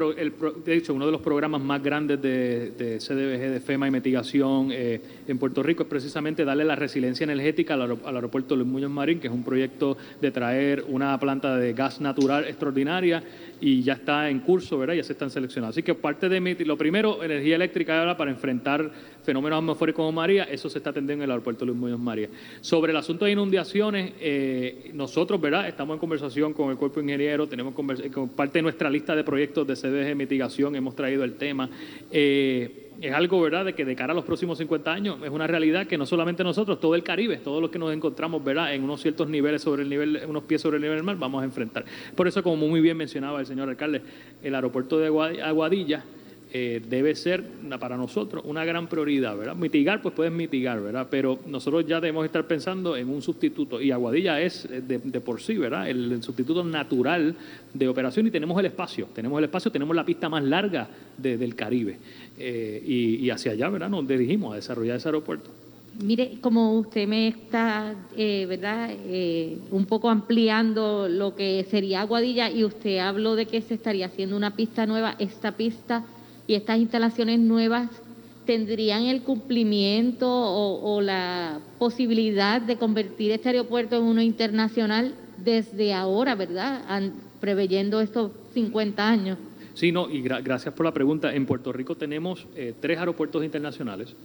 de 0.65 0.75
hecho, 0.75 0.93
uno 0.93 1.05
de 1.05 1.11
los 1.11 1.21
programas 1.21 1.61
más 1.61 1.81
grandes 1.81 2.21
de, 2.21 2.97
CDBG, 2.99 3.51
de 3.51 3.59
FEMA 3.59 3.87
y 3.87 3.91
mitigación 3.91 4.69
eh, 4.71 5.01
en 5.27 5.37
Puerto 5.37 5.63
Rico 5.63 5.83
es 5.83 5.89
precisamente 5.89 6.43
darle 6.43 6.65
la 6.65 6.75
resiliencia 6.75 7.23
energética 7.23 7.75
al, 7.75 7.97
aeropuerto 8.03 8.55
Luis 8.55 8.67
Muñoz 8.67 8.91
Marín, 8.91 9.19
que 9.19 9.27
es 9.27 9.33
un 9.33 9.43
proyecto 9.43 9.97
de 10.19 10.31
traer 10.31 10.83
una 10.87 11.17
planta 11.19 11.55
de 11.55 11.73
gas 11.73 12.01
natural 12.01 12.45
extraordinaria 12.45 13.23
y 13.61 13.81
ya 13.83 13.93
está 13.93 14.29
en 14.29 14.39
curso, 14.39 14.77
¿verdad? 14.77 14.95
Ya 14.95 15.03
se 15.03 15.13
están 15.13 15.29
seleccionando. 15.29 15.71
Así 15.71 15.83
que 15.83 15.93
parte 15.95 16.29
de 16.29 16.39
mi, 16.39 16.55
lo 16.55 16.77
primero, 16.77 17.23
energía 17.23 17.55
eléctrica 17.55 17.99
ahora 17.99 18.17
para 18.17 18.31
enfrentar 18.31 18.91
fenómenos 19.29 19.59
atmosféricos 19.59 19.99
como 19.99 20.11
María, 20.11 20.45
eso 20.45 20.71
se 20.71 20.79
está 20.79 20.89
atendiendo 20.89 21.23
en 21.23 21.27
el 21.29 21.31
aeropuerto 21.31 21.63
Luis 21.63 21.77
Muñoz 21.77 21.99
María. 21.99 22.29
Sobre 22.61 22.91
el 22.91 22.97
asunto 22.97 23.25
de 23.25 23.31
inundaciones, 23.31 24.13
eh, 24.19 24.89
nosotros, 24.95 25.39
¿verdad? 25.39 25.67
Estamos 25.67 25.93
en 25.93 25.99
conversación 25.99 26.51
con 26.51 26.71
el 26.71 26.77
cuerpo 26.77 26.99
ingeniero, 26.99 27.45
tenemos 27.47 27.75
con 27.75 28.29
parte 28.29 28.57
de 28.57 28.63
nuestra 28.63 28.89
lista 28.89 29.15
de 29.15 29.23
proyectos 29.23 29.67
de 29.67 29.75
CDG 29.75 30.15
mitigación, 30.15 30.75
hemos 30.75 30.95
traído 30.95 31.23
el 31.23 31.35
tema. 31.35 31.69
Eh, 32.09 32.87
es 33.01 33.13
algo, 33.13 33.39
¿verdad?, 33.39 33.65
de 33.65 33.75
que 33.75 33.85
de 33.85 33.95
cara 33.95 34.13
a 34.13 34.15
los 34.15 34.25
próximos 34.25 34.57
50 34.57 34.91
años 34.91 35.17
es 35.23 35.29
una 35.29 35.45
realidad 35.45 35.85
que 35.85 35.95
no 35.95 36.07
solamente 36.07 36.43
nosotros, 36.43 36.79
todo 36.79 36.95
el 36.95 37.03
Caribe, 37.03 37.37
todos 37.37 37.61
los 37.61 37.69
que 37.69 37.77
nos 37.77 37.93
encontramos, 37.93 38.43
¿verdad?, 38.43 38.73
en 38.73 38.83
unos 38.83 38.99
ciertos 38.99 39.29
niveles 39.29 39.61
sobre 39.61 39.83
el 39.83 39.89
nivel, 39.89 40.21
unos 40.27 40.41
pies 40.43 40.59
sobre 40.59 40.77
el 40.77 40.81
nivel 40.81 40.97
del 40.97 41.05
mar, 41.05 41.17
vamos 41.19 41.43
a 41.43 41.45
enfrentar. 41.45 41.85
Por 42.15 42.27
eso, 42.27 42.41
como 42.41 42.67
muy 42.67 42.81
bien 42.81 42.97
mencionaba 42.97 43.39
el 43.39 43.45
señor 43.45 43.69
alcalde, 43.69 44.01
el 44.41 44.55
aeropuerto 44.55 44.97
de 44.97 45.07
Aguadilla 45.43 46.03
eh, 46.51 46.81
debe 46.89 47.13
ser 47.13 47.43
para 47.79 47.95
nosotros 47.95 48.43
una 48.43 48.65
gran 48.65 48.87
prioridad, 48.87 49.37
¿verdad? 49.37 49.55
Mitigar, 49.55 50.01
pues 50.01 50.15
puedes 50.15 50.33
mitigar, 50.33 50.81
¿verdad? 50.81 51.05
Pero 51.07 51.37
nosotros 51.45 51.85
ya 51.85 52.01
debemos 52.01 52.25
estar 52.25 52.47
pensando 52.47 52.97
en 52.97 53.07
un 53.07 53.21
sustituto, 53.21 53.79
y 53.79 53.91
Aguadilla 53.91 54.41
es 54.41 54.65
eh, 54.65 54.81
de, 54.81 55.21
por 55.21 55.41
sí, 55.41 55.59
¿verdad? 55.59 55.87
El, 55.87 56.23
sustituto 56.23 56.63
natural 56.63 57.35
de 57.71 57.87
operación 57.87 58.25
y 58.25 58.31
tenemos 58.31 58.59
el 58.59 58.65
espacio, 58.65 59.09
tenemos 59.13 59.37
el 59.37 59.43
espacio, 59.43 59.71
tenemos 59.71 59.95
la 59.95 60.03
pista 60.03 60.27
más 60.27 60.43
larga 60.43 60.89
del 61.17 61.53
Caribe, 61.53 61.99
eh, 62.39 62.83
y, 62.83 63.29
hacia 63.29 63.51
allá, 63.51 63.69
¿verdad? 63.69 63.89
Nos 63.89 64.07
dirigimos 64.07 64.53
a 64.53 64.55
desarrollar 64.55 64.97
ese 64.97 65.07
aeropuerto. 65.07 65.51
Mire, 66.01 66.39
como 66.41 66.79
usted 66.79 67.07
me 67.07 67.27
está, 67.27 67.93
¿verdad? 68.17 68.89
un 69.69 69.85
poco 69.85 70.09
ampliando 70.09 71.07
lo 71.07 71.35
que 71.35 71.63
sería 71.69 72.01
Aguadilla 72.01 72.49
y 72.49 72.63
usted 72.63 72.99
habló 72.99 73.35
de 73.35 73.45
que 73.45 73.61
se 73.61 73.75
estaría 73.75 74.07
haciendo 74.07 74.35
una 74.35 74.55
pista 74.55 74.87
nueva, 74.87 75.15
esta 75.19 75.51
pista 75.51 76.05
y 76.49 76.55
estas 76.55 76.79
instalaciones 76.79 77.39
nuevas 77.39 77.91
tendrían 78.47 79.03
el 79.03 79.21
cumplimiento 79.21 80.27
o, 80.27 80.99
la 80.99 81.59
posibilidad 81.77 82.59
de 82.59 82.75
convertir 82.75 83.29
este 83.29 83.49
aeropuerto 83.49 83.97
en 83.97 84.03
uno 84.03 84.23
internacional 84.23 85.13
desde 85.37 85.93
ahora, 85.93 86.33
¿verdad? 86.33 86.81
preveyendo 87.39 88.01
estos 88.01 88.31
50 88.55 89.07
años. 89.07 89.37
Sí, 89.75 89.91
no, 89.91 90.09
y 90.09 90.21
gracias 90.21 90.73
por 90.73 90.87
la 90.87 90.91
pregunta. 90.91 91.35
En 91.35 91.45
Puerto 91.45 91.71
Rico 91.71 91.93
tenemos 91.93 92.47
eh, 92.55 92.73
tres 92.81 92.97
aeropuertos 92.97 93.45
internacionales, 93.45 94.15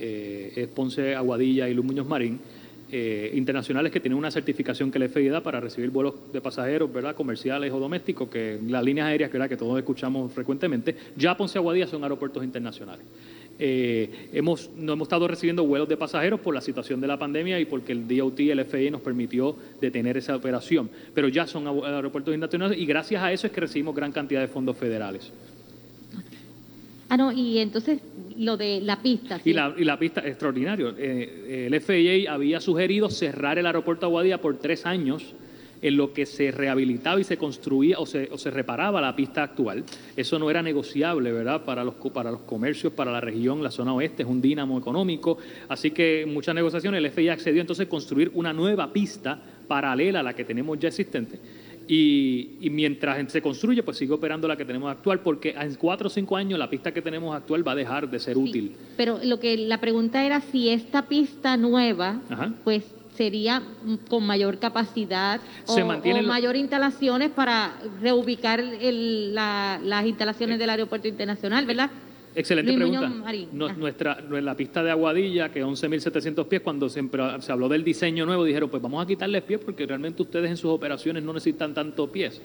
eh, 0.00 0.68
Ponce, 0.74 1.14
Aguadilla 1.14 1.68
y 1.68 1.74
Luis 1.74 1.86
Muñoz 1.86 2.08
Marín, 2.08 2.40
eh, 2.90 3.32
internacionales 3.34 3.92
que 3.92 4.00
tienen 4.00 4.18
una 4.18 4.30
certificación 4.30 4.90
que 4.90 4.98
le 4.98 5.08
FIA 5.08 5.32
da 5.32 5.42
para 5.42 5.60
recibir 5.60 5.90
vuelos 5.90 6.14
de 6.32 6.40
pasajeros, 6.40 6.92
¿verdad? 6.92 7.14
comerciales 7.14 7.72
o 7.72 7.78
domésticos, 7.78 8.28
que 8.28 8.58
las 8.66 8.82
líneas 8.82 9.08
aéreas 9.08 9.30
¿verdad? 9.30 9.48
que 9.48 9.56
todos 9.56 9.78
escuchamos 9.78 10.32
frecuentemente, 10.32 10.96
ya 11.16 11.36
Ponce 11.36 11.58
Aguadilla 11.58 11.86
son 11.86 12.02
aeropuertos 12.02 12.42
internacionales. 12.42 13.04
Eh, 13.58 14.30
hemos, 14.32 14.70
no 14.76 14.92
hemos 14.92 15.06
estado 15.06 15.26
recibiendo 15.26 15.66
vuelos 15.66 15.88
de 15.88 15.96
pasajeros 15.96 16.40
por 16.40 16.54
la 16.54 16.60
situación 16.60 17.00
de 17.00 17.08
la 17.08 17.18
pandemia 17.18 17.58
y 17.60 17.64
porque 17.64 17.92
el 17.92 18.06
DOT 18.06 18.40
el 18.40 18.64
FAA 18.64 18.90
nos 18.90 19.00
permitió 19.00 19.56
detener 19.80 20.16
esa 20.16 20.36
operación, 20.36 20.88
pero 21.12 21.28
ya 21.28 21.46
son 21.46 21.66
aeropuertos 21.66 22.32
internacionales 22.32 22.78
y 22.78 22.86
gracias 22.86 23.22
a 23.22 23.32
eso 23.32 23.48
es 23.48 23.52
que 23.52 23.60
recibimos 23.60 23.94
gran 23.94 24.12
cantidad 24.12 24.40
de 24.40 24.48
fondos 24.48 24.76
federales. 24.76 25.32
Ah, 27.08 27.16
no, 27.16 27.32
y 27.32 27.58
entonces 27.58 28.00
lo 28.36 28.56
de 28.56 28.80
la 28.80 29.00
pista. 29.00 29.40
Y, 29.44 29.52
la, 29.52 29.74
y 29.76 29.84
la 29.84 29.98
pista, 29.98 30.26
extraordinario. 30.26 30.94
Eh, 30.96 31.66
el 31.66 31.80
FAA 31.80 32.32
había 32.32 32.60
sugerido 32.60 33.08
cerrar 33.10 33.58
el 33.58 33.66
aeropuerto 33.66 34.06
Aguadilla 34.06 34.40
por 34.40 34.58
tres 34.58 34.86
años 34.86 35.34
en 35.80 35.96
lo 35.96 36.12
que 36.12 36.26
se 36.26 36.50
rehabilitaba 36.50 37.20
y 37.20 37.24
se 37.24 37.36
construía 37.36 37.98
o 37.98 38.06
se, 38.06 38.28
o 38.32 38.38
se 38.38 38.50
reparaba 38.50 39.00
la 39.00 39.14
pista 39.14 39.42
actual. 39.42 39.84
Eso 40.16 40.38
no 40.38 40.50
era 40.50 40.62
negociable, 40.62 41.32
¿verdad? 41.32 41.64
Para 41.64 41.84
los, 41.84 41.94
para 41.94 42.30
los 42.30 42.40
comercios, 42.40 42.92
para 42.92 43.12
la 43.12 43.20
región, 43.20 43.62
la 43.62 43.70
zona 43.70 43.94
oeste, 43.94 44.22
es 44.22 44.28
un 44.28 44.40
dínamo 44.40 44.78
económico. 44.78 45.38
Así 45.68 45.90
que 45.90 46.26
muchas 46.26 46.54
negociaciones, 46.54 46.98
el 47.02 47.10
FIA 47.10 47.34
accedió 47.34 47.60
entonces 47.60 47.86
a 47.86 47.88
construir 47.88 48.30
una 48.34 48.52
nueva 48.52 48.92
pista 48.92 49.40
paralela 49.66 50.20
a 50.20 50.22
la 50.22 50.34
que 50.34 50.44
tenemos 50.44 50.78
ya 50.78 50.88
existente. 50.88 51.38
Y, 51.90 52.68
mientras 52.70 53.32
se 53.32 53.40
construye, 53.40 53.82
pues 53.82 53.96
sigue 53.96 54.12
operando 54.12 54.46
la 54.46 54.56
que 54.56 54.64
tenemos 54.64 54.90
actual, 54.90 55.20
porque 55.20 55.54
en 55.58 55.74
cuatro 55.76 56.08
o 56.08 56.10
cinco 56.10 56.36
años 56.36 56.58
la 56.58 56.68
pista 56.68 56.92
que 56.92 57.00
tenemos 57.00 57.34
actual 57.34 57.66
va 57.66 57.72
a 57.72 57.76
dejar 57.76 58.10
de 58.10 58.20
ser 58.20 58.36
útil. 58.36 58.76
Pero 58.96 59.18
lo 59.24 59.40
que 59.40 59.56
la 59.56 59.80
pregunta 59.80 60.24
era 60.24 60.42
si 60.42 60.68
esta 60.68 61.06
pista 61.08 61.56
nueva, 61.56 62.20
pues 62.62 62.84
sería 63.16 63.62
con 64.08 64.24
mayor 64.24 64.58
capacidad 64.58 65.40
o, 65.66 65.76
mayor 66.22 66.54
instalaciones 66.54 67.30
para 67.30 67.72
reubicar 68.00 68.62
las 68.62 70.06
instalaciones 70.06 70.58
del 70.58 70.70
aeropuerto 70.70 71.08
internacional, 71.08 71.66
¿verdad? 71.66 71.90
Excelente 72.38 72.72
pregunta. 72.72 73.08
nuestra, 73.76 74.20
la 74.20 74.56
pista 74.56 74.82
de 74.82 74.92
Aguadilla, 74.92 75.50
que 75.50 75.58
es 75.58 75.64
11.700 75.64 76.46
pies, 76.46 76.62
cuando 76.62 76.88
se, 76.88 77.02
se 77.40 77.52
habló 77.52 77.68
del 77.68 77.82
diseño 77.82 78.24
nuevo, 78.24 78.44
dijeron, 78.44 78.70
pues 78.70 78.80
vamos 78.80 79.02
a 79.02 79.06
quitarles 79.08 79.42
pies 79.42 79.58
porque 79.64 79.84
realmente 79.86 80.22
ustedes 80.22 80.48
en 80.48 80.56
sus 80.56 80.70
operaciones 80.70 81.24
no 81.24 81.32
necesitan 81.32 81.74
tanto 81.74 82.12
pies. 82.12 82.40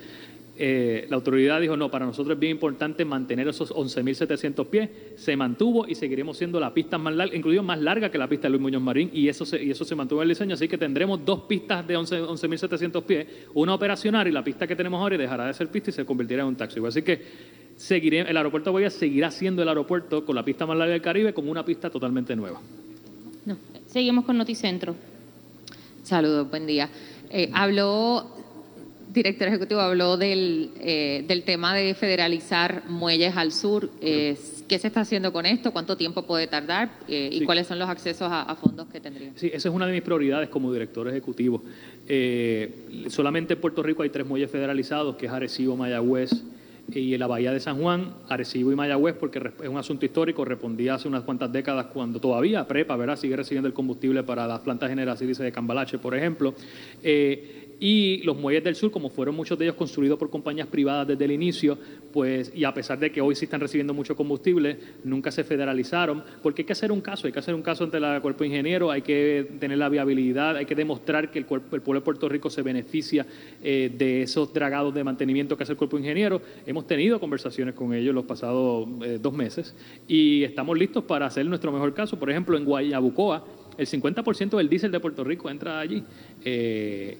Eh, 0.56 1.08
la 1.10 1.16
autoridad 1.16 1.60
dijo, 1.60 1.76
no, 1.76 1.90
para 1.90 2.06
nosotros 2.06 2.36
es 2.36 2.40
bien 2.40 2.52
importante 2.52 3.06
mantener 3.06 3.48
esos 3.48 3.72
11.700 3.72 4.66
pies. 4.68 4.90
Se 5.16 5.36
mantuvo 5.36 5.88
y 5.88 5.96
seguiremos 5.96 6.38
siendo 6.38 6.60
la 6.60 6.74
pista 6.74 6.98
más 6.98 7.14
larga, 7.14 7.36
incluso 7.36 7.62
más 7.64 7.80
larga 7.80 8.10
que 8.10 8.18
la 8.18 8.28
pista 8.28 8.48
de 8.48 8.52
Luis 8.52 8.62
Muñoz 8.62 8.82
Marín, 8.82 9.10
y 9.14 9.28
eso 9.28 9.46
se, 9.46 9.64
y 9.64 9.72
eso 9.72 9.84
se 9.86 9.96
mantuvo 9.96 10.22
en 10.22 10.24
el 10.24 10.30
diseño. 10.30 10.54
Así 10.54 10.68
que 10.68 10.78
tendremos 10.78 11.26
dos 11.26 11.42
pistas 11.42 11.88
de 11.88 11.98
11.700 11.98 13.04
pies, 13.04 13.28
una 13.54 13.74
operacional 13.74 14.28
y 14.28 14.32
la 14.32 14.44
pista 14.44 14.68
que 14.68 14.76
tenemos 14.76 15.00
ahora 15.00 15.18
dejará 15.18 15.48
de 15.48 15.54
ser 15.54 15.70
pista 15.70 15.90
y 15.90 15.94
se 15.94 16.06
convertirá 16.06 16.44
en 16.44 16.50
un 16.50 16.56
taxi. 16.56 16.80
Así 16.86 17.02
que 17.02 17.22
seguiré, 17.77 18.22
el 18.22 18.38
aeropuerto 18.38 18.70
de 18.70 18.72
Guaya 18.72 18.89
seguirá 18.89 19.32
siendo 19.32 19.62
el 19.62 19.70
aeropuerto 19.70 20.25
con 20.25 20.36
la 20.36 20.44
pista 20.44 20.65
más 20.65 20.77
larga 20.77 20.94
del 20.94 21.01
Caribe, 21.01 21.34
como 21.34 21.51
una 21.51 21.65
pista 21.65 21.89
totalmente 21.89 22.36
nueva. 22.36 22.62
Seguimos 23.88 24.25
con 24.25 24.38
Noticentro. 24.38 24.96
Saludos, 26.03 26.50
buen 26.50 26.65
día. 26.65 26.89
Eh, 27.30 27.50
habló 27.53 28.44
director 29.13 29.48
ejecutivo 29.48 29.80
habló 29.80 30.18
del, 30.18 30.72
eh, 30.80 31.24
del 31.27 31.44
tema 31.44 31.75
de 31.75 31.94
federalizar 31.94 32.84
muelles 32.88 33.38
al 33.38 33.51
sur. 33.51 33.89
Eh, 34.01 34.36
¿Qué 34.68 34.80
se 34.80 34.88
está 34.88 35.01
haciendo 35.01 35.32
con 35.32 35.46
esto? 35.46 35.72
¿Cuánto 35.72 35.96
tiempo 35.96 36.24
puede 36.24 36.48
tardar? 36.48 36.89
Eh, 37.08 37.30
¿Y 37.32 37.46
cuáles 37.46 37.68
son 37.68 37.77
los 37.77 37.88
accesos 37.88 38.27
a, 38.32 38.56
fondos 38.56 38.88
que 38.88 39.00
tendría? 39.00 39.32
Sí, 39.36 39.51
esa 39.53 39.70
es 39.70 39.75
una 39.75 39.86
de 39.86 39.94
mis 39.94 40.01
prioridades 40.01 40.50
como 40.50 40.74
director 40.74 41.08
ejecutivo. 41.08 41.62
solamente 43.08 43.53
en 43.53 43.62
Puerto 43.62 43.84
Rico 43.84 44.03
hay 44.03 44.10
tres 44.10 44.25
muelles 44.25 44.50
federalizados, 44.50 45.15
que 45.15 45.27
es 45.27 45.32
Arecibo, 45.32 45.77
Mayagüez 45.77 46.32
y 46.90 47.13
en 47.13 47.20
la 47.20 47.28
Bahía 47.28 47.52
de 47.52 47.60
San 47.60 47.80
Juan, 47.80 48.13
Arecibo 48.28 48.72
y 48.72 48.75
Mayagüez, 48.75 49.16
porque 49.16 49.40
es 49.62 49.70
un 49.70 49.78
asunto 49.78 50.06
histórico, 50.06 50.44
respondía 50.44 50.96
hace 50.96 51.08
unas 51.08 51.24
cuantas 51.24 51.52
décadas 51.52 51.88
cuando 51.88 52.20
todavía 52.20 52.68
Prepa, 52.68 52.96
¿verdad?, 52.96 53.16
sigue 53.16 53.36
recibiendo 53.36 53.68
el 53.68 53.74
combustible 53.74 54.24
para 54.24 54.46
las 54.48 54.60
plantas 54.60 54.90
generatrices 54.90 55.40
de 55.40 55.52
Cambalache, 55.52 55.98
por 55.98 56.16
ejemplo. 56.16 56.54
Eh, 57.02 57.62
y 57.84 58.22
los 58.24 58.38
muelles 58.38 58.63
del 58.63 58.75
sur, 58.75 58.92
como 58.92 59.10
fueron 59.10 59.36
muchos 59.36 59.60
de 59.60 59.66
ellos 59.66 59.75
construidos 59.75 60.18
por 60.18 60.30
compañías 60.30 60.68
privadas 60.68 61.06
desde 61.06 61.25
el 61.25 61.32
inicio, 61.32 61.78
pues, 62.13 62.50
y 62.56 62.63
a 62.63 62.74
pesar 62.74 62.98
de 62.98 63.12
que 63.12 63.20
hoy 63.20 63.36
sí 63.36 63.44
están 63.44 63.60
recibiendo 63.60 63.94
mucho 63.94 64.16
combustible, 64.16 64.78
nunca 65.04 65.32
se 65.32 65.44
federalizaron, 65.44 66.24
porque 66.42 66.62
hay 66.62 66.66
que 66.66 66.72
hacer 66.72 66.94
un 66.94 67.02
caso, 67.02 67.28
hay 67.28 67.34
que 67.34 67.40
hacer 67.40 67.54
un 67.54 67.62
caso 67.62 67.84
ante 67.84 67.98
el 67.98 68.22
cuerpo 68.22 68.46
ingeniero, 68.46 68.90
hay 68.90 69.02
que 69.02 69.58
tener 69.60 69.78
la 69.78 69.90
viabilidad, 69.90 70.56
hay 70.56 70.66
que 70.66 70.75
demostrar 70.75 71.30
que 71.30 71.40
el, 71.40 71.46
el 71.46 71.82
pueblo 71.82 72.00
de 72.00 72.06
Puerto 72.06 72.30
Rico 72.30 72.50
se 72.50 72.62
beneficia 72.62 73.25
eh, 73.62 73.92
de 73.94 74.22
esos 74.22 74.54
dragados 74.54 74.94
de 74.94 75.04
mantenimiento 75.04 75.58
que 75.58 75.63
hace 75.63 75.74
el 75.74 75.78
cuerpo 75.78 75.98
ingeniero. 75.98 76.42
Hemos 76.66 76.88
tenido 76.88 77.20
conversaciones 77.20 77.75
con 77.75 77.94
ellos 77.94 78.16
los 78.16 78.24
pasados 78.24 78.88
eh, 79.04 79.20
dos 79.22 79.34
meses 79.34 79.75
y 80.08 80.46
estamos 80.46 80.80
listos 80.80 81.04
para 81.04 81.25
hacer 81.25 81.46
nuestro 81.48 81.70
mejor 81.74 81.94
caso. 81.94 82.18
Por 82.18 82.30
ejemplo, 82.30 82.58
en 82.58 82.63
Guayabucoa, 82.63 83.44
el 83.77 83.88
50% 83.88 84.58
del 84.58 84.70
diésel 84.70 84.92
de 84.92 85.00
Puerto 85.00 85.24
Rico 85.24 85.50
entra 85.50 85.80
allí. 85.80 86.03
Eh, 86.44 87.18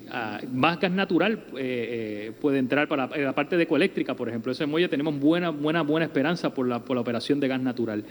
más 0.52 0.80
gas 0.80 0.92
natural 0.92 1.46
eh, 1.58 2.28
eh, 2.28 2.32
puede 2.40 2.60
entrar 2.60 2.88
para 2.88 3.08
la 3.08 3.34
parte 3.34 3.58
de 3.58 3.64
ecoeléctrica, 3.64 4.16
por 4.16 4.30
ejemplo. 4.30 4.52
Ese 4.52 4.66
muelle 4.66 4.88
tenemos 4.88 5.20
buena, 5.20 5.50
buena, 5.50 5.82
buena 5.82 6.06
esperanza 6.06 6.54
por 6.54 6.68
la, 6.68 6.84
por 6.84 6.96
la 6.96 7.02
operación 7.02 7.40
de 7.40 7.48
gas 7.48 7.62
natural. 7.62 8.04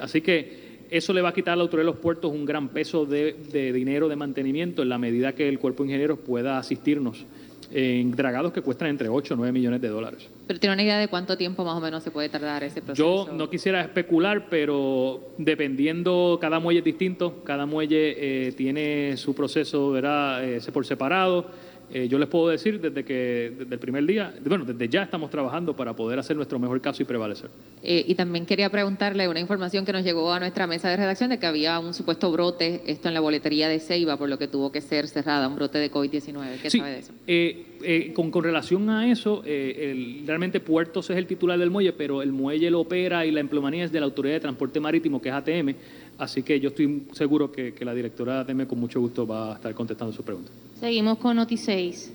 así 0.00 0.20
que 0.20 0.68
eso 0.90 1.12
le 1.12 1.20
va 1.20 1.30
a 1.30 1.34
quitar 1.34 1.52
a 1.52 1.56
la 1.56 1.62
autoridad 1.62 1.84
de 1.86 1.92
los 1.92 2.00
puertos 2.00 2.32
un 2.32 2.46
gran 2.46 2.68
peso 2.68 3.04
de, 3.04 3.36
de 3.52 3.72
dinero 3.72 4.08
de 4.08 4.16
mantenimiento 4.16 4.82
en 4.82 4.88
la 4.88 4.98
medida 4.98 5.34
que 5.34 5.48
el 5.48 5.58
cuerpo 5.58 5.82
de 5.82 5.90
ingenieros 5.90 6.18
pueda 6.18 6.58
asistirnos 6.58 7.26
en 7.70 8.12
dragados 8.12 8.52
que 8.52 8.62
cuestan 8.62 8.88
entre 8.88 9.08
8 9.08 9.34
o 9.34 9.36
9 9.36 9.52
millones 9.52 9.80
de 9.80 9.88
dólares. 9.88 10.28
Pero 10.46 10.58
tiene 10.58 10.74
una 10.74 10.82
idea 10.82 10.98
de 10.98 11.08
cuánto 11.08 11.36
tiempo 11.36 11.64
más 11.64 11.76
o 11.76 11.80
menos 11.80 12.02
se 12.02 12.10
puede 12.10 12.28
tardar 12.28 12.64
ese 12.64 12.80
proceso. 12.82 13.26
Yo 13.26 13.32
no 13.32 13.50
quisiera 13.50 13.82
especular, 13.82 14.48
pero 14.48 15.32
dependiendo, 15.38 16.38
cada 16.40 16.60
muelle 16.60 16.78
es 16.78 16.84
distinto, 16.84 17.42
cada 17.44 17.66
muelle 17.66 18.48
eh, 18.48 18.52
tiene 18.52 19.16
su 19.16 19.34
proceso, 19.34 19.90
¿verdad? 19.90 20.44
Eh, 20.44 20.60
por 20.72 20.86
separado 20.86 21.46
eh, 21.90 22.08
yo 22.08 22.18
les 22.18 22.28
puedo 22.28 22.48
decir 22.48 22.80
desde 22.80 23.04
que 23.04 23.52
desde 23.58 23.74
el 23.74 23.80
primer 23.80 24.04
día, 24.04 24.34
bueno, 24.44 24.64
desde 24.64 24.88
ya 24.88 25.02
estamos 25.02 25.30
trabajando 25.30 25.74
para 25.74 25.94
poder 25.94 26.18
hacer 26.18 26.36
nuestro 26.36 26.58
mejor 26.58 26.80
caso 26.80 27.02
y 27.02 27.06
prevalecer. 27.06 27.50
Eh, 27.82 28.04
y 28.06 28.14
también 28.14 28.44
quería 28.44 28.68
preguntarle 28.70 29.28
una 29.28 29.40
información 29.40 29.84
que 29.84 29.92
nos 29.92 30.04
llegó 30.04 30.32
a 30.32 30.40
nuestra 30.40 30.66
mesa 30.66 30.90
de 30.90 30.96
redacción 30.96 31.30
de 31.30 31.38
que 31.38 31.46
había 31.46 31.78
un 31.78 31.94
supuesto 31.94 32.30
brote, 32.30 32.82
esto 32.86 33.08
en 33.08 33.14
la 33.14 33.20
boletería 33.20 33.68
de 33.68 33.80
Ceiba, 33.80 34.16
por 34.16 34.28
lo 34.28 34.38
que 34.38 34.48
tuvo 34.48 34.70
que 34.70 34.80
ser 34.80 35.08
cerrada, 35.08 35.48
un 35.48 35.56
brote 35.56 35.78
de 35.78 35.90
COVID-19. 35.90 36.60
¿Qué 36.60 36.70
sabe 36.70 36.90
de 36.90 36.98
eso? 36.98 37.12
Eh, 37.26 38.12
con, 38.14 38.30
con, 38.30 38.42
relación 38.42 38.90
a 38.90 39.10
eso, 39.10 39.42
realmente 39.44 40.60
Puertos 40.60 41.08
es 41.10 41.16
el 41.16 41.26
titular 41.26 41.58
del 41.58 41.70
muelle, 41.70 41.92
pero 41.92 42.22
el 42.22 42.32
muelle 42.32 42.70
lo 42.70 42.80
opera 42.80 43.24
y 43.24 43.30
la 43.30 43.40
empleomanía 43.40 43.84
es 43.84 43.92
de 43.92 44.00
la 44.00 44.06
Autoridad 44.06 44.34
de 44.34 44.40
Transporte 44.40 44.80
Marítimo, 44.80 45.22
que 45.22 45.28
es 45.28 45.34
ATM. 45.34 45.74
Así 46.18 46.42
que 46.42 46.58
yo 46.58 46.70
estoy 46.70 47.06
seguro 47.12 47.50
que, 47.52 47.72
la 47.80 47.94
directora 47.94 48.42
de 48.44 48.52
ATM 48.52 48.66
con 48.66 48.80
mucho 48.80 49.00
gusto 49.00 49.24
va 49.24 49.52
a 49.52 49.54
estar 49.54 49.72
contestando 49.72 50.12
su 50.12 50.24
pregunta. 50.24 50.50
Seguimos 50.80 51.18
con 51.18 51.36
Noti 51.36 51.56
6. 51.56 52.12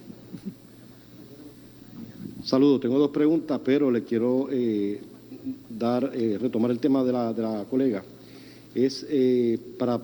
Saludos, 2.44 2.82
tengo 2.82 3.00
dos 3.00 3.12
preguntas, 3.12 3.62
pero 3.64 3.90
le 3.90 4.04
quiero 4.04 4.50
eh, 4.52 5.00
dar, 5.70 6.12
eh, 6.14 6.38
retomar 6.40 6.72
el 6.72 6.80
tema 6.80 7.02
de 7.02 7.14
la, 7.14 7.32
de 7.32 7.42
la 7.42 7.64
colega. 7.64 8.04
Es 8.76 9.06
eh, 9.10 9.58
para 9.80 10.02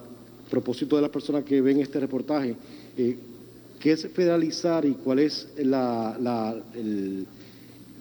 propósito 0.50 0.96
de 0.96 1.02
las 1.02 1.12
personas 1.12 1.44
que 1.44 1.60
ven 1.60 1.82
este 1.82 2.00
reportaje, 2.00 2.56
¿qué 2.96 3.92
es 3.92 4.08
federalizar 4.08 4.86
y 4.86 4.94
cuál 4.94 5.20
es 5.20 5.50
la, 5.58 6.18
la, 6.20 6.56
el, 6.74 7.28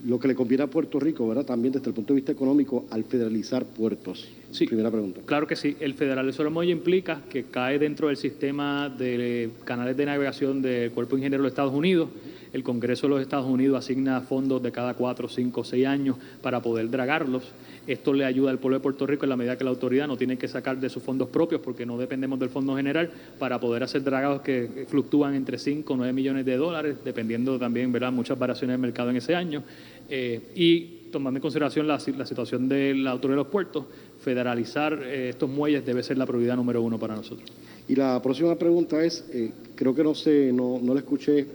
lo 0.04 0.18
que 0.18 0.28
le 0.28 0.34
conviene 0.34 0.64
a 0.64 0.66
Puerto 0.66 1.00
Rico, 1.00 1.26
¿verdad? 1.26 1.44
También 1.44 1.72
desde 1.72 1.88
el 1.88 1.94
punto 1.94 2.12
de 2.12 2.16
vista 2.16 2.32
económico, 2.32 2.86
al 2.90 3.04
federalizar 3.04 3.64
puertos. 3.64 4.28
Sí, 4.50 4.66
primera 4.66 4.90
pregunta. 4.90 5.20
Claro 5.24 5.46
que 5.46 5.56
sí. 5.56 5.76
El 5.80 5.94
el 5.98 6.50
muelle 6.50 6.72
implica 6.72 7.22
que 7.28 7.44
cae 7.44 7.78
dentro 7.78 8.08
del 8.08 8.16
sistema 8.16 8.88
de 8.88 9.50
canales 9.64 9.96
de 9.96 10.06
navegación 10.06 10.62
del 10.62 10.90
Cuerpo 10.92 11.16
Ingeniero 11.16 11.42
de 11.42 11.48
los 11.48 11.52
Estados 11.52 11.74
Unidos. 11.74 12.08
El 12.52 12.62
Congreso 12.62 13.06
de 13.06 13.10
los 13.10 13.20
Estados 13.20 13.46
Unidos 13.46 13.78
asigna 13.78 14.20
fondos 14.22 14.62
de 14.62 14.72
cada 14.72 14.94
cuatro, 14.94 15.28
cinco, 15.28 15.64
seis 15.64 15.86
años 15.86 16.16
para 16.40 16.62
poder 16.62 16.88
dragarlos. 16.88 17.44
Esto 17.88 18.12
le 18.12 18.26
ayuda 18.26 18.50
al 18.50 18.58
pueblo 18.58 18.76
de 18.76 18.82
Puerto 18.82 19.06
Rico 19.06 19.24
en 19.24 19.30
la 19.30 19.36
medida 19.36 19.56
que 19.56 19.64
la 19.64 19.70
autoridad 19.70 20.06
no 20.06 20.18
tiene 20.18 20.36
que 20.36 20.46
sacar 20.46 20.78
de 20.78 20.90
sus 20.90 21.02
fondos 21.02 21.30
propios 21.30 21.62
porque 21.62 21.86
no 21.86 21.96
dependemos 21.96 22.38
del 22.38 22.50
fondo 22.50 22.76
general 22.76 23.10
para 23.38 23.58
poder 23.58 23.82
hacer 23.82 24.04
dragados 24.04 24.42
que 24.42 24.84
fluctúan 24.86 25.34
entre 25.34 25.58
5 25.58 25.90
o 25.90 25.96
9 25.96 26.12
millones 26.12 26.44
de 26.44 26.58
dólares, 26.58 26.98
dependiendo 27.02 27.58
también, 27.58 27.90
¿verdad?, 27.90 28.12
muchas 28.12 28.38
variaciones 28.38 28.74
de 28.74 28.78
mercado 28.78 29.08
en 29.08 29.16
ese 29.16 29.34
año. 29.34 29.64
Eh, 30.10 30.52
y 30.54 31.08
tomando 31.10 31.38
en 31.38 31.40
consideración 31.40 31.88
la, 31.88 31.98
situación 31.98 32.68
de 32.68 32.94
la 32.94 33.12
autoridad 33.12 33.38
de 33.38 33.44
los 33.44 33.50
puertos, 33.50 33.86
federalizar 34.20 34.92
eh, 35.02 35.30
estos 35.30 35.48
muelles 35.48 35.86
debe 35.86 36.02
ser 36.02 36.18
la 36.18 36.26
prioridad 36.26 36.56
número 36.56 36.82
uno 36.82 36.98
para 36.98 37.16
nosotros. 37.16 37.50
Y 37.88 37.96
la 37.96 38.20
próxima 38.20 38.54
pregunta 38.56 39.02
es, 39.02 39.26
eh, 39.32 39.50
creo 39.74 39.94
que 39.94 40.04
no 40.04 40.14
sé, 40.14 40.52
no, 40.52 40.78
no 40.82 40.92
la 40.92 41.00
escuché 41.00 41.46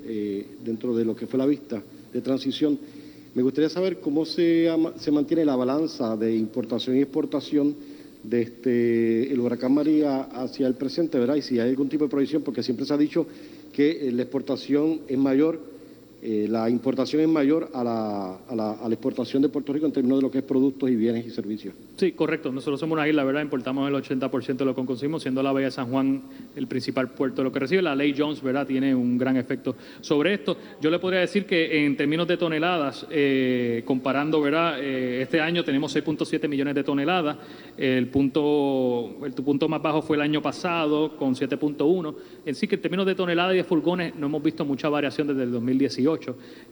dentro 0.65 0.95
de 0.95 1.05
lo 1.05 1.15
que 1.15 1.27
fue 1.27 1.37
la 1.37 1.45
vista 1.45 1.79
de 2.11 2.21
transición, 2.21 2.79
Me 3.35 3.41
gustaría 3.41 3.69
saber 3.69 3.99
cómo 3.99 4.25
se, 4.25 4.69
se 4.97 5.11
mantiene 5.11 5.43
la 5.43 5.55
balanza 5.55 6.15
de 6.15 6.35
importación 6.35 6.97
y 6.97 7.01
exportación 7.01 7.75
de 8.21 8.41
este, 8.41 9.33
el 9.33 9.39
huracán 9.39 9.73
María 9.73 10.21
hacia 10.21 10.67
el 10.67 10.75
presente, 10.75 11.17
¿verdad? 11.17 11.35
Y 11.35 11.41
si 11.41 11.59
hay 11.59 11.69
algún 11.69 11.89
tipo 11.89 12.03
de 12.05 12.11
provisión, 12.11 12.43
porque 12.43 12.61
siempre 12.61 12.85
se 12.85 12.93
ha 12.93 12.97
dicho 12.97 13.25
que 13.73 14.11
la 14.13 14.21
exportación 14.21 15.01
es 15.07 15.17
mayor 15.17 15.59
eh, 16.25 16.47
la 16.49 16.69
importación 16.69 17.21
es 17.21 17.27
mayor 17.27 17.69
a 17.73 17.83
la, 17.83 18.35
a, 18.47 18.55
la, 18.55 18.71
a 18.71 18.87
la, 18.87 18.93
exportación 18.93 19.41
de 19.41 19.49
Puerto 19.49 19.73
Rico 19.73 19.85
en 19.85 19.91
términos 19.91 20.19
de 20.19 20.21
lo 20.21 20.31
que 20.31 20.37
es 20.37 20.43
productos 20.45 20.89
y 20.89 20.95
bienes 20.95 21.27
y 21.27 21.29
servicios. 21.29 21.75
Sí, 21.97 22.13
correcto. 22.13 22.49
Nosotros 22.49 22.79
somos 22.79 22.95
una 22.95 23.05
isla, 23.09 23.25
¿verdad? 23.25 23.41
Importamos 23.41 23.89
el 23.89 23.95
80% 23.95 24.55
de 24.55 24.63
lo 24.63 24.73
que 24.73 24.85
consumimos, 24.85 25.21
siendo 25.21 25.43
la 25.43 25.51
Bahía 25.51 25.65
de 25.65 25.71
San 25.71 25.89
Juan 25.89 26.21
el 26.55 26.67
principal 26.67 27.09
puerto 27.09 27.41
de 27.41 27.43
lo 27.43 27.51
que 27.51 27.59
recibe. 27.59 27.81
La 27.81 27.93
ley 27.93 28.15
Jones, 28.17 28.41
¿verdad? 28.41 28.65
Tiene 28.65 28.95
un 28.95 29.17
gran 29.17 29.35
efecto 29.35 29.75
sobre 29.99 30.33
esto. 30.33 30.55
Yo 30.79 30.89
le 30.89 30.97
podría 30.97 31.19
decir 31.19 31.45
que 31.45 31.85
en 31.85 31.97
términos 31.97 32.25
de 32.25 32.37
toneladas, 32.37 33.05
eh, 33.09 33.83
comparando, 33.83 34.39
¿verdad? 34.39 34.79
Eh, 34.79 35.23
este 35.23 35.41
año 35.41 35.65
tenemos 35.65 35.93
6.7 35.93 36.47
millones 36.47 36.73
de 36.75 36.85
toneladas. 36.85 37.35
El 37.77 38.07
punto, 38.07 39.17
el 39.25 39.33
punto 39.33 39.67
más 39.67 39.81
bajo 39.81 40.01
fue 40.01 40.15
el 40.15 40.21
año 40.21 40.41
pasado, 40.41 41.17
con 41.17 41.35
7.1. 41.35 42.15
En 42.45 42.55
sí 42.55 42.65
que 42.65 42.75
en 42.75 42.81
términos 42.81 43.05
de 43.05 43.13
toneladas 43.13 43.55
y 43.55 43.57
de 43.57 43.65
furgones 43.65 44.15
no 44.15 44.27
hemos 44.27 44.41
visto 44.41 44.63
mucha 44.63 44.87
variación 44.87 45.27
desde 45.27 45.43
el 45.43 45.51
2018. 45.51 46.12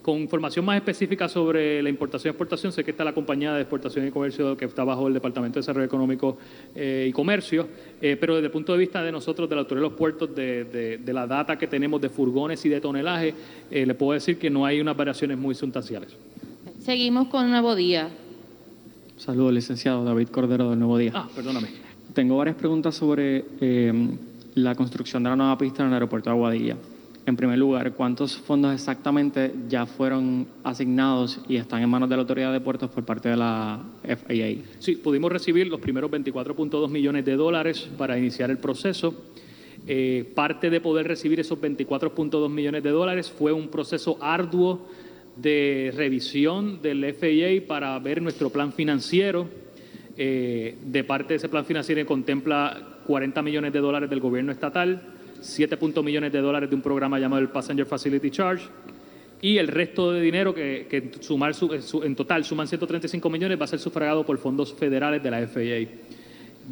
Con 0.01 0.19
información 0.19 0.65
más 0.65 0.77
específica 0.77 1.27
sobre 1.27 1.81
la 1.81 1.89
importación 1.89 2.29
y 2.29 2.31
exportación, 2.31 2.71
sé 2.71 2.83
que 2.83 2.91
está 2.91 3.03
la 3.03 3.13
compañía 3.13 3.53
de 3.53 3.62
exportación 3.62 4.07
y 4.07 4.12
comercio 4.12 4.57
que 4.57 4.65
está 4.65 4.83
bajo 4.83 5.07
el 5.07 5.13
Departamento 5.13 5.55
de 5.55 5.62
Desarrollo 5.62 5.86
Económico 5.86 6.38
eh, 6.75 7.07
y 7.10 7.12
Comercio, 7.12 7.67
eh, 8.01 8.17
pero 8.19 8.36
desde 8.36 8.48
el 8.48 8.51
punto 8.51 8.74
de 8.74 8.79
vista 8.79 9.03
de 9.03 9.12
nosotros, 9.12 9.50
de 9.50 9.55
la 9.55 9.62
autoridad 9.62 9.83
de 9.83 9.89
los 9.89 9.98
puertos, 9.98 10.36
de, 10.36 11.01
la 11.12 11.27
data 11.27 11.57
que 11.57 11.67
tenemos 11.67 12.01
de 12.01 12.10
furgones 12.10 12.65
y 12.65 12.69
de 12.69 12.79
tonelaje, 12.79 13.33
eh, 13.69 13.86
le 13.86 13.93
puedo 13.93 14.13
decir 14.13 14.38
que 14.38 14.50
no 14.50 14.65
hay 14.65 14.79
unas 14.79 14.95
variaciones 14.95 15.38
muy 15.38 15.55
sustanciales. 15.55 16.10
Seguimos 16.79 17.27
con 17.27 17.50
Nuevo 17.50 17.75
Día. 17.75 18.10
Saludos, 19.17 19.53
licenciado 19.53 20.03
David 20.03 20.29
Cordero 20.29 20.69
del 20.69 20.79
Nuevo 20.79 20.98
Día. 20.98 21.12
Ah, 21.13 21.29
perdóname. 21.36 21.67
Tengo 22.13 22.38
varias 22.38 22.55
preguntas 22.55 22.95
sobre 22.95 23.45
la 24.55 24.75
construcción 24.75 25.24
de 25.24 25.29
la 25.29 25.36
nueva 25.36 25.57
pista 25.57 25.83
en 25.83 25.89
el 25.89 25.93
aeropuerto 25.93 26.29
de 26.29 26.36
Aguadilla. 26.36 26.77
En 27.25 27.36
primer 27.36 27.58
lugar, 27.60 27.94
¿cuántos 27.94 28.36
fondos 28.36 28.74
exactamente 28.74 29.54
ya 29.70 29.86
fueron 29.86 30.48
asignados 30.63 31.40
y 31.48 31.58
están 31.58 31.84
en 31.84 31.90
manos 31.90 32.10
de 32.10 32.16
la 32.16 32.22
Autoridad 32.24 32.51
de 32.51 32.60
Puertos 32.60 32.90
por 32.90 33.06
parte 33.06 33.30
de 33.30 33.38
la 33.38 33.80
FAA? 34.04 34.63
Sí, 34.80 34.96
pudimos 34.96 35.32
recibir 35.32 35.68
los 35.68 35.80
primeros 35.80 36.10
24.2 36.10 36.90
millones 36.90 37.24
de 37.24 37.36
dólares 37.36 37.88
para 37.98 38.18
iniciar 38.18 38.50
el 38.50 38.58
proceso. 38.58 39.13
Eh, 39.88 40.32
parte 40.36 40.70
de 40.72 40.82
poder 40.82 41.08
recibir 41.08 41.40
esos 41.40 41.60
24.2 41.60 42.50
millones 42.50 42.82
de 42.82 42.90
dólares 42.90 43.32
fue 43.32 43.51
un 43.51 43.68
proceso 43.68 44.18
arduo 44.20 44.88
de 45.36 45.94
revisión 45.96 46.82
del 46.82 47.13
FAA 47.13 47.68
para 47.68 47.98
ver 48.00 48.22
nuestro 48.22 48.50
plan 48.50 48.74
financiero. 48.74 49.48
Eh, 50.18 50.75
de 50.84 51.04
parte 51.04 51.30
de 51.30 51.36
ese 51.36 51.50
plan 51.50 51.66
financiero 51.66 52.06
contempla 52.06 53.00
40 53.08 53.42
millones 53.42 53.74
de 53.74 53.80
dólares 53.80 54.10
del 54.10 54.20
gobierno 54.20 54.51
estatal, 54.51 55.01
7 55.41 55.77
millones 56.03 56.31
de 56.31 56.39
dólares 56.39 56.69
de 56.69 56.75
un 56.75 56.81
programa 56.81 57.19
llamado 57.19 57.41
el 57.41 57.50
Passenger 57.50 57.86
Facility 57.86 58.31
Charge 58.31 58.65
y 59.41 59.57
el 59.57 59.67
resto 59.67 60.12
de 60.12 60.21
dinero 60.21 60.53
que, 60.53 61.12
sumar 61.19 61.53
en 62.03 62.15
total 62.15 62.45
suman 62.45 62.67
135 62.67 63.29
millones 63.29 63.60
va 63.60 63.65
a 63.65 63.67
ser 63.67 63.79
sufragado 63.79 64.24
por 64.24 64.38
fondos 64.38 64.74
federales 64.74 65.21
de 65.24 65.31
la 65.31 65.48
FAA. 65.48 65.88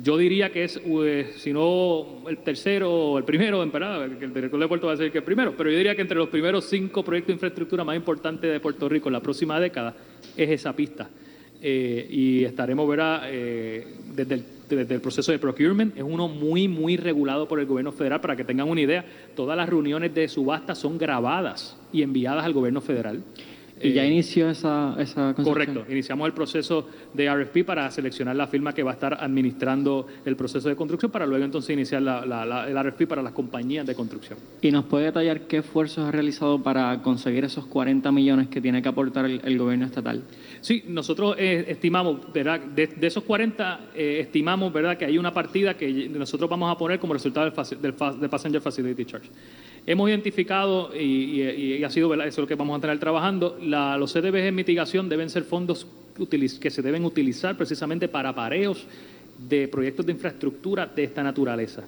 Yo 0.04 0.18
diría 0.18 0.52
que 0.52 0.66
es, 0.66 0.80
eh, 0.86 1.32
si 1.36 1.52
no 1.52 2.24
el 2.30 2.38
tercero 2.38 2.94
o 2.94 3.18
el 3.18 3.24
primero, 3.24 3.64
en 3.64 3.72
verdad, 3.72 4.08
que 4.20 4.26
el 4.26 4.34
director 4.34 4.60
de 4.60 4.68
Puerto 4.68 4.86
va 4.86 4.94
a 4.94 4.96
decir 4.96 5.12
que 5.12 5.18
el 5.18 5.24
primero, 5.24 5.56
pero 5.58 5.72
yo 5.72 5.78
diría 5.78 5.96
que 5.96 6.04
entre 6.04 6.18
los 6.18 6.30
primeros 6.30 6.66
cinco 6.66 7.04
proyectos 7.04 7.30
de 7.30 7.34
infraestructura 7.34 7.84
más 7.84 7.96
importantes 7.96 8.52
de 8.52 8.60
Puerto 8.60 8.88
Rico 8.88 9.10
en 9.10 9.14
la 9.14 9.20
próxima 9.20 9.60
década 9.60 9.96
es 10.38 10.50
esa 10.50 10.76
pista. 10.76 11.10
Eh, 11.62 12.08
y 12.10 12.44
estaremos, 12.44 12.88
verá, 12.88 13.24
eh, 13.26 13.86
desde 14.16 14.36
el 14.36 14.44
desde 14.76 14.96
el 14.96 15.02
proceso 15.02 15.32
de 15.32 15.40
procurement. 15.40 15.96
Es 15.98 16.04
uno 16.04 16.28
muy, 16.28 16.68
muy 16.68 16.98
regulado 16.98 17.48
por 17.48 17.60
el 17.60 17.66
gobierno 17.66 17.92
federal. 17.92 18.22
Para 18.22 18.36
que 18.36 18.44
tengan 18.44 18.70
una 18.70 18.82
idea, 18.82 19.06
todas 19.36 19.58
las 19.58 19.70
reuniones 19.70 20.14
de 20.14 20.28
subasta 20.28 20.76
son 20.76 20.98
grabadas 20.98 21.78
y 21.92 22.02
enviadas 22.02 22.46
al 22.46 22.54
gobierno 22.54 22.82
federal. 22.82 23.24
¿Y 23.82 23.94
ya 23.94 24.04
eh, 24.04 24.08
inició 24.08 24.50
esa, 24.50 24.96
esa 25.00 25.34
Correcto. 25.34 25.86
Iniciamos 25.90 26.28
el 26.28 26.34
proceso 26.34 26.88
de 27.14 27.34
RFP 27.34 27.66
para 27.66 27.90
seleccionar 27.92 28.36
la 28.36 28.48
firma 28.48 28.74
que 28.74 28.84
va 28.84 28.92
a 28.92 28.94
estar 28.94 29.18
administrando 29.20 30.08
el 30.26 30.36
proceso 30.36 30.70
de 30.70 30.76
construcción 30.76 31.12
para 31.12 31.26
luego 31.26 31.46
entonces 31.46 31.72
iniciar 31.72 32.02
la, 32.02 32.66
el 32.68 32.92
RFP 32.92 33.08
para 33.08 33.22
las 33.22 33.34
compañías 33.34 33.86
de 33.86 33.96
construcción. 33.96 34.40
¿Y 34.62 34.72
nos 34.72 34.86
puede 34.86 35.06
detallar 35.06 35.42
qué 35.42 35.58
esfuerzos 35.58 36.08
ha 36.08 36.12
realizado 36.12 36.62
para 36.62 37.02
conseguir 37.02 37.46
esos 37.46 37.66
40 37.66 38.12
millones 38.12 38.48
que 38.48 38.62
tiene 38.62 38.82
que 38.82 38.90
aportar 38.90 39.26
el, 39.26 39.58
gobierno 39.58 39.86
estatal? 39.86 40.24
Sí, 40.62 40.84
nosotros 40.88 41.36
eh, 41.38 41.66
estimamos, 41.68 42.32
¿verdad? 42.34 42.60
De, 42.60 42.90
esos 43.02 43.24
40, 43.24 43.92
eh, 43.96 44.20
estimamos, 44.22 44.72
¿verdad?, 44.72 44.98
que 44.98 45.06
hay 45.06 45.18
una 45.18 45.34
partida 45.34 45.76
que 45.76 46.10
nosotros 46.10 46.50
vamos 46.50 46.72
a 46.72 46.78
poner 46.78 47.00
como 47.00 47.14
resultado 47.14 47.50
del, 47.50 47.82
del, 47.82 47.96
del 48.20 48.30
Passenger 48.30 48.62
Facility 48.62 49.06
Charge. 49.06 49.30
Hemos 49.86 50.10
identificado, 50.10 50.96
y, 50.96 51.84
ha 51.84 51.90
sido 51.90 52.14
eso 52.14 52.28
es 52.28 52.38
lo 52.38 52.48
que 52.48 52.56
vamos 52.56 52.78
a 52.78 52.82
tener 52.82 53.00
trabajando, 53.00 53.58
los 53.70 54.12
CDBs 54.12 54.44
en 54.44 54.56
mitigación 54.56 55.10
deben 55.10 55.30
ser 55.30 55.44
fondos 55.44 55.88
que 56.60 56.70
se 56.70 56.82
deben 56.82 57.06
utilizar 57.06 57.56
precisamente 57.56 58.10
para 58.10 58.36
pareos 58.36 58.86
de 59.38 59.68
proyectos 59.70 60.06
de 60.06 60.12
infraestructura 60.12 60.86
de 60.86 61.04
esta 61.06 61.24
naturaleza. 61.24 61.84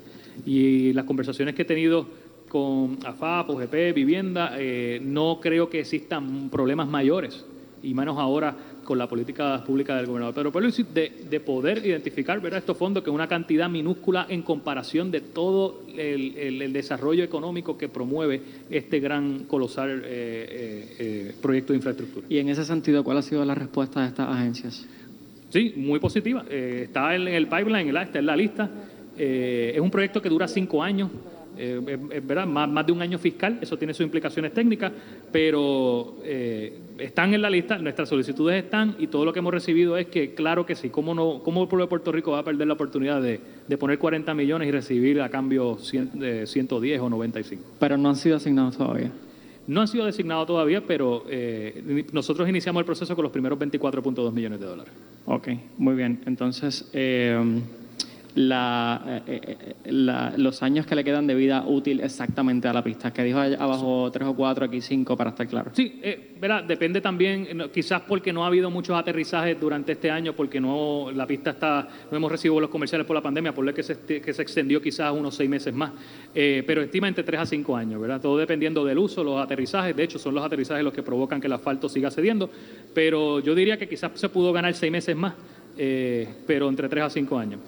Y 0.46 0.94
las 0.94 1.06
conversaciones 1.06 1.54
que 1.54 1.64
he 1.64 1.66
tenido 1.66 2.08
con 2.48 2.98
AFAP, 3.06 3.50
OGP, 3.50 3.94
Vivienda, 3.94 4.56
eh, 4.58 5.00
no 5.04 5.40
creo 5.42 5.70
que 5.70 5.80
existan 5.82 6.50
problemas 6.50 6.88
mayores, 6.88 7.46
y 7.84 7.94
menos 7.94 8.18
ahora 8.18 8.56
con 8.84 8.98
la 8.98 9.08
política 9.08 9.64
pública 9.64 9.96
del 9.96 10.08
gobernador 10.08 10.34
Pedro 10.34 10.52
Pérez 10.52 10.78
de, 10.94 11.26
de 11.30 11.40
poder 11.40 11.86
identificar 11.86 12.40
¿verdad? 12.40 12.60
estos 12.60 12.78
fondos, 12.78 13.04
que 13.04 13.10
es 13.10 13.14
una 13.14 13.28
cantidad 13.28 13.70
minúscula 13.70 14.26
en 14.30 14.42
comparación 14.42 15.12
de 15.12 15.22
todo 15.22 15.82
el, 15.98 16.74
desarrollo 16.74 17.24
económico 17.24 17.78
que 17.78 17.90
promueve 17.90 18.42
este 18.70 19.00
gran, 19.00 19.46
colosal 19.46 20.02
eh, 20.06 20.06
eh, 20.06 20.96
eh, 21.00 21.36
proyecto 21.42 21.74
de 21.74 21.78
infraestructura. 21.78 22.26
Y 22.30 22.38
en 22.38 22.50
ese 22.50 22.64
sentido, 22.66 23.04
¿cuál 23.04 23.18
ha 23.18 23.22
sido 23.22 23.44
la 23.46 23.56
respuesta 23.56 24.02
de 24.02 24.08
estas 24.08 24.30
agencias? 24.30 24.88
Sí, 25.50 25.74
muy 25.76 26.00
positiva. 26.00 26.46
está 26.50 27.16
en 27.16 27.28
el 27.28 27.48
pipeline, 27.48 27.96
está 27.96 28.20
en 28.20 28.26
la 28.26 28.36
lista. 28.36 28.70
es 29.18 29.80
un 29.80 29.92
proyecto 29.92 30.22
que 30.22 30.30
dura 30.30 30.48
cinco 30.48 30.82
años. 30.82 31.10
Eh, 31.58 31.98
es, 32.12 32.26
verdad, 32.26 32.48
más, 32.48 32.86
de 32.86 32.92
un 32.92 33.02
año 33.02 33.18
fiscal, 33.18 33.60
eso 33.62 33.78
tiene 33.78 33.94
sus 33.94 34.04
implicaciones 34.04 34.54
técnicas, 34.54 34.92
pero 35.32 36.16
eh, 36.24 36.80
están 36.98 37.34
en 37.34 37.42
la 37.42 37.50
lista, 37.50 37.78
nuestras 37.78 38.10
solicitudes 38.10 38.64
están 38.64 38.96
y 39.00 39.08
todo 39.08 39.26
lo 39.26 39.34
que 39.34 39.40
hemos 39.40 39.54
recibido 39.54 39.98
es 39.98 40.08
que, 40.08 40.34
claro 40.34 40.66
que 40.66 40.76
sí, 40.76 40.90
¿cómo, 40.90 41.14
no, 41.14 41.42
cómo 41.44 41.64
el 41.64 41.68
pueblo 41.68 41.86
de 41.86 41.90
Puerto 41.90 42.12
Rico 42.12 42.32
va 42.32 42.40
a 42.40 42.44
perder 42.44 42.68
la 42.68 42.74
oportunidad 42.74 43.22
de, 43.22 43.40
poner 43.78 44.00
40 44.00 44.34
millones 44.34 44.68
y 44.68 44.72
recibir 44.72 45.22
a 45.22 45.30
cambio 45.30 45.78
110 45.78 47.02
o 47.02 47.10
95? 47.10 47.64
Pero 47.80 47.98
no 47.98 48.10
han 48.10 48.16
sido 48.16 48.38
asignados 48.38 48.78
todavía. 48.78 49.12
No 49.68 49.82
han 49.82 49.88
sido 49.88 50.06
designados 50.06 50.48
todavía, 50.48 50.82
pero 50.86 51.24
eh, 51.30 52.04
nosotros 52.12 52.50
iniciamos 52.50 52.82
el 52.82 52.86
proceso 52.86 53.16
con 53.16 53.24
los 53.24 53.32
primeros 53.32 53.60
24.2 53.60 54.32
millones 54.32 54.60
de 54.60 54.66
dólares. 54.66 54.94
Ok, 55.26 55.50
muy 55.78 55.96
bien. 55.96 56.22
Entonces, 56.26 56.90
la, 58.36 59.22
eh, 59.28 59.42
eh, 59.86 59.92
la, 59.92 60.34
los 60.38 60.64
años 60.64 60.86
que 60.86 60.96
le 60.96 61.04
quedan 61.04 61.28
de 61.28 61.36
vida 61.36 61.64
útil 61.68 62.00
exactamente 62.00 62.68
a 62.68 62.74
la 62.74 62.84
pista, 62.84 63.12
que 63.12 63.24
dijo 63.24 63.40
abajo 63.40 64.10
tres 64.12 64.28
o 64.28 64.36
cuatro, 64.36 64.66
aquí 64.66 64.82
cinco, 64.82 65.18
para 65.18 65.32
estar 65.32 65.48
claro. 65.48 65.72
Sí, 65.74 66.00
eh, 66.02 66.36
verá, 66.40 66.62
depende 66.62 67.02
también, 67.02 67.48
quizás 67.74 68.02
porque 68.08 68.32
no 68.32 68.44
ha 68.44 68.48
habido 68.48 68.70
muchos 68.72 68.98
aterrizajes 68.98 69.60
durante 69.60 69.94
este 69.94 70.10
año, 70.10 70.34
porque 70.34 70.62
no 70.62 71.12
la 71.14 71.28
pista 71.28 71.52
está, 71.52 71.88
no 72.10 72.18
hemos 72.18 72.32
recibido 72.32 72.60
los 72.62 72.70
comerciales 72.70 73.06
por 73.06 73.16
la 73.16 73.22
pandemia, 73.22 73.54
por 73.54 73.66
lo 73.66 73.74
que 73.74 73.84
se, 73.84 73.98
que 74.00 74.34
se 74.34 74.42
extendió 74.42 74.82
quizás 74.82 75.12
unos 75.12 75.36
seis 75.36 75.50
meses 75.50 75.74
más, 75.74 75.92
pero 76.34 76.82
estima 76.82 77.08
entre 77.08 77.24
tres 77.24 77.42
a 77.42 77.46
cinco 77.46 77.76
años, 77.76 78.00
¿verdad? 78.00 78.22
Todo 78.22 78.38
dependiendo 78.38 78.86
del 78.86 78.98
uso, 78.98 79.24
los 79.24 79.42
aterrizajes, 79.42 79.96
de 79.96 80.04
hecho 80.04 80.18
son 80.18 80.36
los 80.36 80.44
aterrizajes 80.44 80.84
los 80.84 80.94
que 80.94 81.04
provocan 81.04 81.42
que 81.42 81.48
el 81.48 81.54
asfalto 81.54 81.90
siga 81.90 82.10
cediendo, 82.10 82.50
pero 82.94 83.40
yo 83.40 83.54
diría 83.54 83.78
que 83.78 83.88
quizás 83.88 84.12
se 84.16 84.30
pudo 84.30 84.54
ganar 84.54 84.74
seis 84.74 84.92
meses 84.92 85.16
más, 85.16 85.34
pero 85.76 86.70
entre 86.70 86.88
tres 86.88 87.04
a 87.04 87.10
cinco 87.10 87.38
años. 87.38 87.60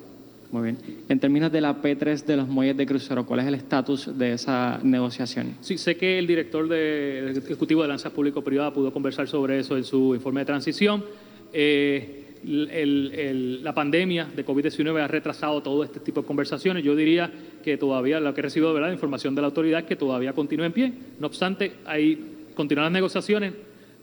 Muy 0.53 0.61
bien. 0.65 0.77
En 1.09 1.19
términos 1.19 1.51
de 1.51 1.61
la 1.61 1.81
P3 1.81 2.25
de 2.25 2.37
los 2.37 2.47
muelles 2.47 2.77
de 2.77 2.85
crucero, 2.85 3.25
¿cuál 3.25 3.39
es 3.39 3.47
el 3.47 3.55
estatus 3.55 4.15
de 4.15 4.33
esa 4.33 4.79
negociación? 4.83 5.55
Sí, 5.61 5.79
sé 5.79 5.97
que 5.97 6.19
el 6.19 6.27
director 6.27 6.67
de, 6.67 7.31
ejecutivo 7.31 7.81
de 7.81 7.87
Lanzas 7.87 8.11
Público-Privada 8.11 8.71
pudo 8.71 8.93
conversar 8.93 9.27
sobre 9.27 9.57
eso 9.57 9.75
en 9.75 9.83
su 9.83 10.13
informe 10.13 10.41
de 10.41 10.45
transición. 10.45 11.03
Eh, 11.51 12.35
la 12.43 13.73
pandemia 13.73 14.25
de 14.25 14.45
COVID-19 14.45 15.01
ha 15.01 15.07
retrasado 15.07 15.63
todo 15.63 15.83
este 15.83 15.99
tipo 15.99 16.21
de 16.21 16.27
conversaciones. 16.27 16.83
Yo 16.83 16.95
diría 16.95 17.31
que 17.63 17.75
todavía, 17.77 18.19
lo 18.19 18.31
que 18.35 18.41
he 18.41 18.43
recibido 18.43 18.69
de 18.69 18.79
verdad, 18.79 18.93
información 18.93 19.33
de 19.33 19.41
la 19.41 19.47
autoridad 19.47 19.85
que 19.85 19.95
todavía 19.95 20.33
continúa 20.33 20.67
en 20.67 20.71
pie. 20.71 20.93
No 21.19 21.25
obstante, 21.25 21.77
hay 21.83 22.51
continúan 22.53 22.83
las 22.85 22.93
negociaciones 22.93 23.53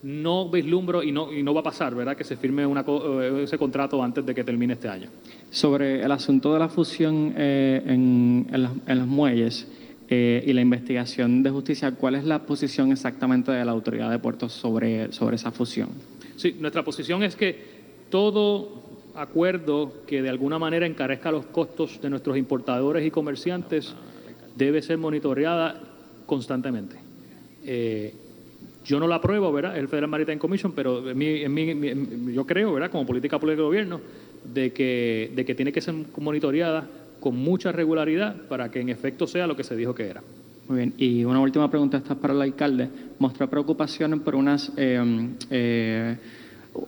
no 0.02 0.48
vislumbro 0.48 1.02
y 1.02 1.12
no, 1.12 1.32
y 1.32 1.42
no 1.42 1.52
va 1.52 1.60
a 1.60 1.64
pasar, 1.64 1.94
¿verdad?, 1.94 2.16
que 2.16 2.24
se 2.24 2.36
firme 2.36 2.64
eh, 2.64 3.40
ese 3.42 3.58
contrato 3.58 4.02
antes 4.02 4.24
de 4.24 4.34
que 4.34 4.44
termine 4.44 4.74
este 4.74 4.88
año. 4.88 5.10
Sobre 5.50 6.02
el 6.02 6.10
asunto 6.10 6.52
de 6.52 6.58
la 6.58 6.68
fusión 6.68 7.34
eh, 7.36 7.82
en, 7.86 8.46
los, 8.52 9.06
muelles 9.06 9.68
eh, 10.08 10.42
y 10.46 10.52
la 10.52 10.62
investigación 10.62 11.42
de 11.42 11.50
justicia, 11.50 11.92
¿cuál 11.92 12.14
es 12.14 12.24
la 12.24 12.40
posición 12.40 12.92
exactamente 12.92 13.52
de 13.52 13.64
la 13.64 13.72
autoridad 13.72 14.10
de 14.10 14.18
puertos 14.18 14.52
sobre, 14.52 15.12
sobre 15.12 15.36
esa 15.36 15.50
fusión? 15.50 15.90
Sí, 16.36 16.56
nuestra 16.58 16.82
posición 16.82 17.22
es 17.22 17.36
que 17.36 17.80
todo 18.08 18.80
acuerdo 19.14 19.92
que 20.06 20.22
de 20.22 20.30
alguna 20.30 20.58
manera 20.58 20.86
encarezca 20.86 21.30
los 21.30 21.46
costos 21.46 22.00
de 22.00 22.10
nuestros 22.10 22.36
importadores 22.36 23.06
y 23.06 23.10
comerciantes 23.10 23.94
debe 24.56 24.82
ser 24.82 24.98
monitoreada 24.98 25.80
constantemente. 26.26 26.96
Eh, 27.64 28.14
yo 28.84 28.98
no 28.98 29.06
la 29.06 29.16
apruebo, 29.16 29.52
¿verdad? 29.52 29.76
El 29.76 29.88
Federal 29.88 30.08
Maritime 30.10 30.38
Commission, 30.38 30.72
pero 30.72 31.10
en 31.10 31.16
mi- 31.18 31.42
en 31.42 31.52
mi- 31.54 31.70
en- 31.70 32.32
yo 32.32 32.46
creo, 32.46 32.72
¿verdad? 32.72 32.90
Como 32.90 33.06
política 33.06 33.38
pública 33.38 33.56
del 33.56 33.66
gobierno, 33.66 34.00
de 34.44 34.72
que, 34.72 35.30
de 35.34 35.44
que 35.44 35.54
tiene 35.54 35.72
que 35.72 35.80
ser 35.80 35.94
monitoreada 36.18 36.86
con 37.20 37.36
mucha 37.36 37.72
regularidad 37.72 38.34
para 38.48 38.70
que 38.70 38.80
en 38.80 38.88
efecto 38.88 39.26
sea 39.26 39.46
lo 39.46 39.54
que 39.54 39.64
se 39.64 39.76
dijo 39.76 39.94
que 39.94 40.08
era. 40.08 40.22
Muy 40.68 40.78
bien, 40.78 40.94
y 40.98 41.24
una 41.24 41.40
última 41.40 41.68
pregunta, 41.68 41.98
esta 41.98 42.14
es 42.14 42.18
para 42.20 42.32
el 42.32 42.40
alcalde. 42.40 42.88
Mostró 43.18 43.50
preocupación 43.50 44.20
por 44.20 44.34
unas, 44.36 44.72
eh, 44.76 45.28
eh, 45.50 46.16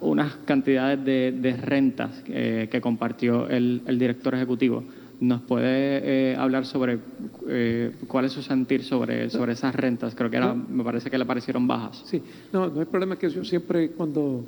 unas 0.01 0.37
cantidades 0.47 1.05
de, 1.05 1.33
de 1.33 1.57
rentas 1.57 2.23
eh, 2.29 2.69
que 2.71 2.81
compartió 2.81 3.49
el, 3.49 3.83
el 3.87 3.99
director 3.99 4.35
ejecutivo. 4.35 4.85
¿Nos 5.23 5.41
puede 5.43 6.33
eh, 6.33 6.37
hablar 6.37 6.67
sobre 6.67 6.99
eh, 7.49 7.93
cuál 8.09 8.25
es 8.25 8.33
su 8.33 8.43
sentir 8.43 8.83
sobre, 8.83 9.31
sobre 9.31 9.53
esas 9.53 9.73
rentas? 9.73 10.17
Creo 10.17 10.29
que 10.29 10.37
era, 10.37 10.53
me 10.53 10.83
parece 10.83 11.11
que 11.11 11.17
le 11.17 11.25
parecieron 11.25 11.69
bajas. 11.69 12.03
Sí, 12.05 12.21
no, 12.53 12.69
no 12.69 12.81
hay 12.81 12.87
problema 12.87 13.17
que 13.17 13.31
yo 13.31 13.45
siempre 13.45 13.91
cuando 13.91 14.45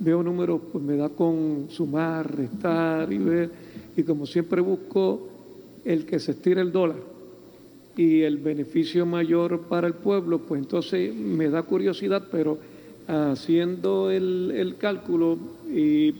veo 0.00 0.24
números 0.24 0.62
pues 0.72 0.82
me 0.82 0.96
da 0.96 1.10
con 1.10 1.66
sumar, 1.70 2.36
restar 2.36 3.12
y 3.12 3.18
ver 3.18 3.50
y 3.96 4.02
como 4.02 4.26
siempre 4.26 4.60
busco 4.60 5.28
el 5.84 6.04
que 6.04 6.18
se 6.18 6.32
estire 6.32 6.60
el 6.60 6.72
dólar 6.72 6.98
y 7.96 8.22
el 8.22 8.38
beneficio 8.38 9.06
mayor 9.06 9.68
para 9.68 9.86
el 9.86 9.94
pueblo, 9.94 10.40
pues 10.40 10.60
entonces 10.60 11.14
me 11.14 11.48
da 11.50 11.62
curiosidad, 11.62 12.24
pero 12.32 12.58
haciendo 13.06 14.10
el, 14.10 14.52
el 14.56 14.76
cálculo 14.76 15.38
y 15.72 16.12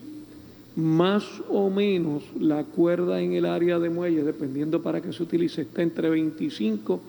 más 0.76 1.24
o 1.48 1.70
menos 1.70 2.22
la 2.38 2.64
cuerda 2.64 3.20
en 3.20 3.32
el 3.32 3.46
área 3.46 3.78
de 3.78 3.88
muelle, 3.88 4.22
dependiendo 4.22 4.82
para 4.82 5.00
qué 5.00 5.12
se 5.12 5.22
utilice, 5.22 5.62
está 5.62 5.82
entre 5.82 6.10
25 6.10 7.00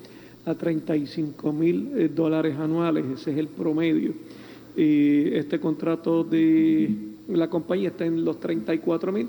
a 0.46 0.56
35 0.56 1.52
mil 1.52 1.92
eh, 1.96 2.10
dólares 2.14 2.58
anuales, 2.58 3.06
ese 3.14 3.32
es 3.32 3.38
el 3.38 3.50
promedio. 3.50 4.14
Y 4.78 5.34
este 5.34 5.60
contrato 5.60 6.24
de 6.24 6.96
la 7.28 7.50
compañía 7.50 7.90
está 7.90 8.06
en 8.06 8.24
los 8.24 8.40
34 8.40 9.12
mil, 9.12 9.28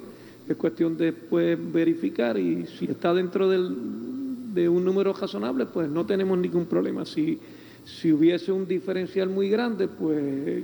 es 0.49 0.57
cuestión 0.57 0.97
de 0.97 1.07
después 1.07 1.59
verificar 1.73 2.39
y 2.39 2.67
si 2.67 2.85
está 2.85 3.13
dentro 3.13 3.49
del, 3.49 3.75
de 4.55 4.69
un 4.69 4.85
número 4.85 5.13
razonable, 5.13 5.67
pues 5.67 5.89
no 5.89 6.07
tenemos 6.07 6.39
ningún 6.39 6.67
problema. 6.67 7.05
Si, 7.05 7.41
si 7.85 8.13
hubiese 8.13 8.53
un 8.53 8.69
diferencial 8.69 9.29
muy 9.31 9.49
grande, 9.49 9.89
pues 9.89 10.63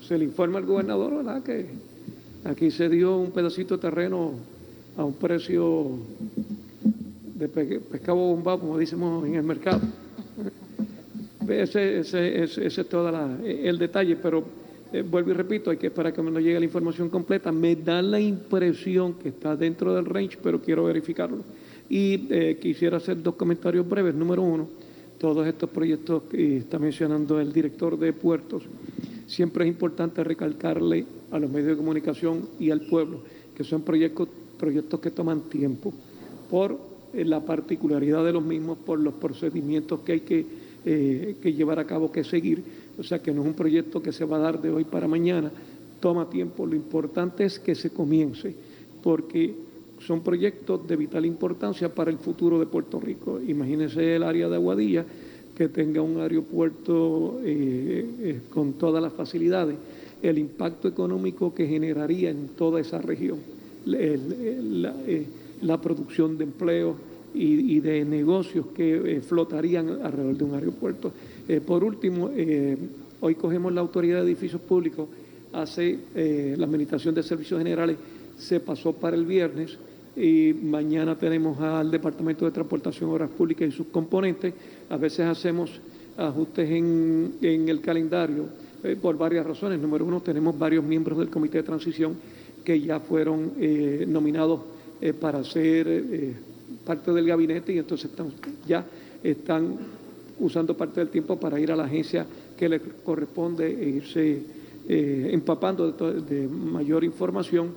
se 0.00 0.16
le 0.16 0.24
informa 0.24 0.58
al 0.58 0.64
gobernador, 0.64 1.16
¿verdad? 1.16 1.42
Que 1.42 1.89
aquí 2.44 2.70
se 2.70 2.88
dio 2.88 3.16
un 3.18 3.30
pedacito 3.30 3.76
de 3.76 3.80
terreno 3.82 4.32
a 4.96 5.04
un 5.04 5.14
precio 5.14 5.98
de 7.34 7.48
pe- 7.48 7.80
pescado 7.80 8.18
bombado, 8.18 8.60
como 8.60 8.78
decimos 8.78 9.26
en 9.26 9.34
el 9.36 9.42
mercado. 9.42 9.80
Ese 11.48 12.00
es 12.00 12.88
todo 12.88 13.10
el 13.44 13.78
detalle, 13.78 14.16
pero 14.16 14.44
eh, 14.92 15.02
vuelvo 15.02 15.30
y 15.30 15.34
repito, 15.34 15.70
hay 15.70 15.76
que 15.76 15.88
esperar 15.88 16.12
que 16.12 16.22
me 16.22 16.30
nos 16.30 16.42
llegue 16.42 16.58
la 16.58 16.64
información 16.64 17.08
completa. 17.08 17.50
Me 17.50 17.76
da 17.76 18.02
la 18.02 18.20
impresión 18.20 19.14
que 19.14 19.30
está 19.30 19.56
dentro 19.56 19.94
del 19.94 20.04
range, 20.04 20.38
pero 20.42 20.60
quiero 20.60 20.84
verificarlo. 20.84 21.38
Y 21.88 22.26
eh, 22.30 22.58
quisiera 22.60 22.98
hacer 22.98 23.20
dos 23.22 23.34
comentarios 23.34 23.88
breves. 23.88 24.14
Número 24.14 24.42
uno, 24.42 24.68
todos 25.18 25.46
estos 25.46 25.70
proyectos 25.70 26.24
que 26.30 26.58
está 26.58 26.78
mencionando 26.78 27.40
el 27.40 27.52
director 27.52 27.98
de 27.98 28.12
puertos, 28.12 28.62
siempre 29.26 29.64
es 29.64 29.70
importante 29.70 30.22
recalcarle 30.22 31.04
a 31.30 31.38
los 31.38 31.50
medios 31.50 31.70
de 31.70 31.76
comunicación 31.76 32.48
y 32.58 32.70
al 32.70 32.82
pueblo 32.82 33.20
que 33.60 33.64
son 33.64 33.82
proyectos, 33.82 34.26
proyectos 34.58 35.00
que 35.00 35.10
toman 35.10 35.42
tiempo 35.42 35.92
por 36.48 36.78
eh, 37.12 37.26
la 37.26 37.40
particularidad 37.40 38.24
de 38.24 38.32
los 38.32 38.42
mismos, 38.42 38.78
por 38.78 38.98
los 38.98 39.12
procedimientos 39.12 40.00
que 40.00 40.12
hay 40.12 40.20
que, 40.20 40.46
eh, 40.86 41.36
que 41.42 41.52
llevar 41.52 41.78
a 41.78 41.86
cabo, 41.86 42.10
que 42.10 42.24
seguir. 42.24 42.62
O 42.98 43.02
sea 43.02 43.18
que 43.18 43.32
no 43.32 43.42
es 43.42 43.48
un 43.48 43.52
proyecto 43.54 44.02
que 44.02 44.12
se 44.12 44.24
va 44.24 44.38
a 44.38 44.40
dar 44.40 44.62
de 44.62 44.70
hoy 44.70 44.84
para 44.84 45.06
mañana, 45.06 45.50
toma 46.00 46.30
tiempo. 46.30 46.64
Lo 46.64 46.74
importante 46.74 47.44
es 47.44 47.58
que 47.58 47.74
se 47.74 47.90
comience, 47.90 48.54
porque 49.02 49.54
son 50.06 50.22
proyectos 50.22 50.88
de 50.88 50.96
vital 50.96 51.26
importancia 51.26 51.94
para 51.94 52.10
el 52.10 52.16
futuro 52.16 52.58
de 52.58 52.64
Puerto 52.64 52.98
Rico. 52.98 53.40
Imagínense 53.46 54.16
el 54.16 54.22
área 54.22 54.48
de 54.48 54.54
Aguadilla, 54.54 55.04
que 55.54 55.68
tenga 55.68 56.00
un 56.00 56.18
aeropuerto 56.18 57.40
eh, 57.44 58.40
con 58.48 58.72
todas 58.74 59.02
las 59.02 59.12
facilidades, 59.12 59.76
el 60.22 60.38
impacto 60.38 60.88
económico 60.88 61.54
que 61.54 61.66
generaría 61.66 62.30
en 62.30 62.48
toda 62.48 62.80
esa 62.80 62.98
región, 62.98 63.38
eh, 63.86 65.26
la 65.62 65.80
producción 65.80 66.36
de 66.36 66.44
empleo 66.44 66.96
y, 67.32 67.80
de 67.80 68.04
negocios 68.04 68.66
que 68.74 69.16
eh, 69.16 69.20
flotarían 69.20 70.02
alrededor 70.02 70.36
de 70.36 70.44
un 70.44 70.54
aeropuerto. 70.54 71.12
Eh, 71.48 71.60
por 71.60 71.84
último, 71.84 72.30
hoy 73.20 73.34
cogemos 73.34 73.72
la 73.72 73.80
autoridad 73.80 74.18
de 74.18 74.26
edificios 74.26 74.60
públicos, 74.60 75.08
hace 75.52 75.98
la 76.56 76.64
Administración 76.64 77.14
de 77.14 77.22
Servicios 77.22 77.58
Generales, 77.58 77.96
se 78.36 78.60
pasó 78.60 78.92
para 78.92 79.16
el 79.16 79.24
viernes 79.24 79.76
y 80.16 80.52
mañana 80.52 81.16
tenemos 81.16 81.58
al 81.60 81.90
Departamento 81.90 82.44
de 82.44 82.50
Transportación, 82.50 83.10
Obras 83.10 83.30
Públicas 83.30 83.68
y 83.68 83.72
sus 83.72 83.86
componentes. 83.88 84.54
A 84.88 84.96
veces 84.96 85.26
hacemos 85.26 85.70
ajustes 86.16 86.68
en 86.70 87.32
el 87.40 87.80
calendario 87.80 88.46
eh, 88.82 88.96
por 89.00 89.16
varias 89.16 89.46
razones. 89.46 89.80
Número 89.80 90.04
uno, 90.04 90.20
tenemos 90.20 90.58
varios 90.58 90.84
miembros 90.84 91.18
del 91.18 91.28
Comité 91.28 91.58
de 91.58 91.64
Transición 91.64 92.16
que 92.64 92.80
ya 92.80 93.00
fueron 93.00 93.52
eh, 93.58 94.04
nominados 94.06 94.60
eh, 95.00 95.12
para 95.12 95.42
ser 95.44 95.86
eh, 95.88 96.34
parte 96.84 97.12
del 97.12 97.26
gabinete 97.26 97.72
y 97.72 97.78
entonces 97.78 98.10
están, 98.10 98.32
ya 98.66 98.84
están 99.22 99.76
usando 100.38 100.76
parte 100.76 101.00
del 101.00 101.08
tiempo 101.08 101.38
para 101.38 101.58
ir 101.58 101.72
a 101.72 101.76
la 101.76 101.84
agencia 101.84 102.26
que 102.56 102.68
les 102.68 102.80
corresponde 103.04 103.66
e 103.66 103.88
irse 103.88 104.60
empapando 104.88 105.92
de, 105.92 106.20
de 106.22 106.48
mayor 106.48 107.04
información. 107.04 107.70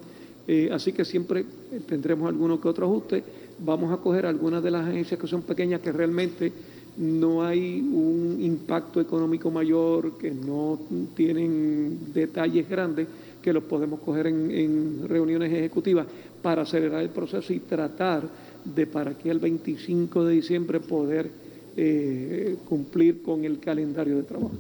Así 0.72 0.94
que 0.94 1.06
siempre 1.06 1.46
tendremos 1.86 2.28
alguno 2.28 2.60
que 2.60 2.68
otro 2.68 2.88
ajuste. 2.88 3.24
Vamos 3.60 3.92
a 3.92 3.98
coger 3.98 4.26
algunas 4.26 4.64
de 4.64 4.72
las 4.72 4.88
agencias 4.88 5.20
que 5.20 5.28
son 5.28 5.44
pequeñas 5.44 5.82
que 5.82 5.92
realmente 5.92 6.52
no 6.98 7.44
hay 7.44 7.80
un 7.82 8.38
impacto 8.42 9.02
económico 9.02 9.50
mayor, 9.50 10.18
que 10.18 10.30
no 10.32 10.80
tienen 11.16 12.14
detalles 12.14 12.70
grandes, 12.70 13.08
que 13.42 13.52
los 13.52 13.64
podemos 13.64 14.00
coger 14.00 14.28
en, 14.28 14.52
en 14.52 15.08
reuniones 15.10 15.52
ejecutivas 15.52 16.06
para 16.42 16.62
acelerar 16.62 17.02
el 17.02 17.10
proceso 17.10 17.52
y 17.54 17.60
tratar 17.60 18.24
de 18.64 18.86
para 18.88 19.12
aquí 19.12 19.30
al 19.30 19.40
25 19.40 20.26
de 20.26 20.34
diciembre 20.36 20.80
poder 20.80 21.30
eh, 21.76 22.56
cumplir 22.70 23.22
con 23.22 23.44
el 23.44 23.60
calendario 23.60 24.18
de 24.18 24.24
trabajo. 24.24 24.52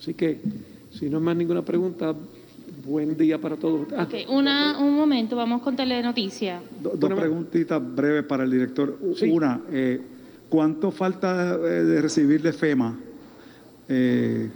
Así 0.00 0.14
que, 0.14 0.38
si 0.92 1.08
no 1.08 1.18
hay 1.18 1.22
más 1.24 1.36
ninguna 1.36 1.62
pregunta, 1.62 2.14
buen 2.84 3.16
día 3.16 3.38
para 3.38 3.56
todos. 3.56 3.86
Ah, 3.96 4.04
Ok, 4.04 4.30
una, 4.30 4.78
un 4.78 4.94
momento, 4.94 5.36
vamos 5.36 5.62
con 5.62 5.76
Telenoticia. 5.76 6.60
Do- 6.82 6.94
dos 6.96 7.12
preguntitas 7.12 7.80
breves 7.94 8.24
para 8.24 8.44
el 8.44 8.50
director. 8.50 8.98
Una, 9.30 9.60
eh, 9.70 10.00
¿cuánto 10.48 10.90
falta 10.90 11.54
eh, 11.54 11.84
de 11.84 12.00
recibir 12.00 12.42
de 12.42 12.52
FEMA 12.52 12.96
eh, 13.88 14.48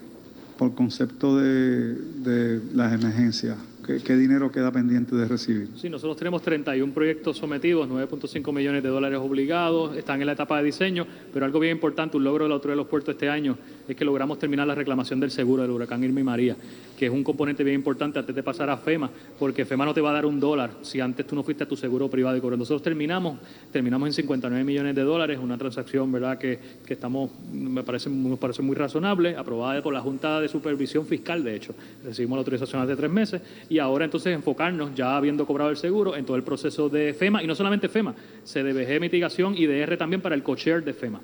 por 0.59 0.75
concepto 0.75 1.37
de, 1.39 2.61
las 2.75 2.93
emergencias? 2.93 3.57
¿Qué, 3.87 3.99
qué 3.99 4.17
dinero 4.17 4.53
queda 4.53 4.71
pendiente 4.71 5.17
de 5.17 5.27
recibir? 5.27 5.69
Sí, 5.77 5.91
nosotros 5.91 6.17
tenemos 6.17 6.41
31 6.43 6.93
proyectos 6.95 7.37
sometidos, 7.37 7.89
9.5 7.89 8.53
millones 8.53 8.83
de 8.83 8.89
dólares 8.89 9.19
obligados, 9.21 9.97
están 9.97 10.21
en 10.21 10.27
la 10.27 10.35
etapa 10.35 10.59
de 10.59 10.65
diseño, 10.65 11.05
pero 11.33 11.45
algo 11.45 11.59
bien 11.59 11.73
importante, 11.73 12.17
un 12.17 12.23
logro 12.23 12.45
de 12.45 12.51
la 12.51 12.55
Autoridad 12.55 12.75
de 12.75 12.83
los 12.83 12.87
Puertos 12.87 13.15
este 13.15 13.29
año, 13.29 13.59
es 13.89 13.97
que 13.97 14.05
logramos 14.05 14.39
terminar 14.39 14.67
la 14.67 14.75
reclamación 14.75 15.21
del 15.21 15.31
seguro 15.31 15.63
del 15.63 15.71
huracán 15.71 16.03
Irma 16.05 16.21
y 16.21 16.25
María, 16.25 16.57
que 16.99 17.07
es 17.07 17.13
un 17.13 17.25
componente 17.25 17.65
bien 17.65 17.77
importante 17.77 18.19
antes 18.19 18.35
de 18.35 18.43
pasar 18.43 18.71
a 18.71 18.77
FEMA, 18.77 19.11
porque 19.39 19.65
FEMA 19.65 19.85
no 19.85 19.95
te 19.95 20.01
va 20.01 20.11
a 20.11 20.13
dar 20.13 20.27
un 20.27 20.39
dólar 20.39 20.71
si 20.83 21.01
antes 21.01 21.27
tú 21.27 21.35
no 21.35 21.43
fuiste 21.43 21.65
a 21.65 21.69
tu 21.69 21.77
seguro 21.77 22.09
privado 22.09 22.37
y 22.37 22.41
cobró. 22.41 22.57
Nosotros 22.57 22.83
terminamos, 22.83 23.39
terminamos 23.73 24.09
en 24.09 24.13
59 24.13 24.65
millones 24.65 24.95
de 24.95 25.03
dólares, 25.03 25.39
una 25.43 25.59
transacción, 25.59 26.11
¿verdad?, 26.13 26.39
que, 26.39 26.59
que 26.87 26.95
estamos, 26.95 27.31
me 27.53 27.83
parece, 27.83 28.09
nos 28.09 28.39
parece 28.39 28.63
muy 28.63 28.77
razonable, 28.77 29.37
aprobada 29.37 29.83
por 29.83 29.93
la 29.93 30.01
Junta 30.01 30.41
de 30.41 30.49
Supervisión 30.49 31.07
Fiscal, 31.07 31.43
de 31.43 31.57
hecho. 31.57 31.75
Recibimos 32.05 32.37
la 32.37 32.41
autorización 32.41 32.83
hace 32.83 32.97
tres 32.97 33.11
meses 33.11 33.43
y 33.69 33.79
ahora 33.79 34.05
entonces 34.05 34.35
enfocarnos, 34.35 34.95
ya 34.95 35.17
habiendo 35.17 35.47
cobrado 35.47 35.71
el 35.71 35.77
seguro, 35.77 36.17
en 36.17 36.25
todo 36.25 36.37
el 36.37 36.43
proceso 36.43 36.89
de 36.89 37.15
FEMA, 37.15 37.43
y 37.43 37.47
no 37.47 37.55
solamente 37.55 37.89
FEMA, 37.89 38.15
CDBG 38.45 39.01
mitigación 39.01 39.55
y 39.57 39.67
DR 39.67 39.97
también 39.97 40.21
para 40.21 40.35
el 40.35 40.43
cocher 40.43 40.85
de 40.85 40.93
FEMA. 40.93 41.21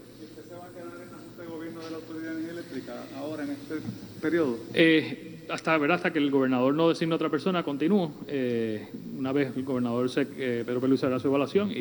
ahora 3.16 3.44
en 3.44 3.50
este 3.50 4.07
periodo? 4.18 4.58
Eh, 4.74 5.46
hasta, 5.50 5.78
¿verdad? 5.78 5.96
hasta 5.96 6.12
que 6.12 6.18
el 6.18 6.30
gobernador 6.30 6.74
no 6.74 6.88
designe 6.90 7.14
otra 7.14 7.30
persona, 7.30 7.62
continúo. 7.62 8.12
Eh, 8.26 8.86
una 9.18 9.32
vez 9.32 9.50
el 9.56 9.62
gobernador, 9.64 10.10
se, 10.10 10.22
eh, 10.36 10.62
Pedro 10.66 10.80
Pérez 10.80 11.02
hará 11.04 11.18
su 11.18 11.28
evaluación 11.28 11.70
y, 11.70 11.74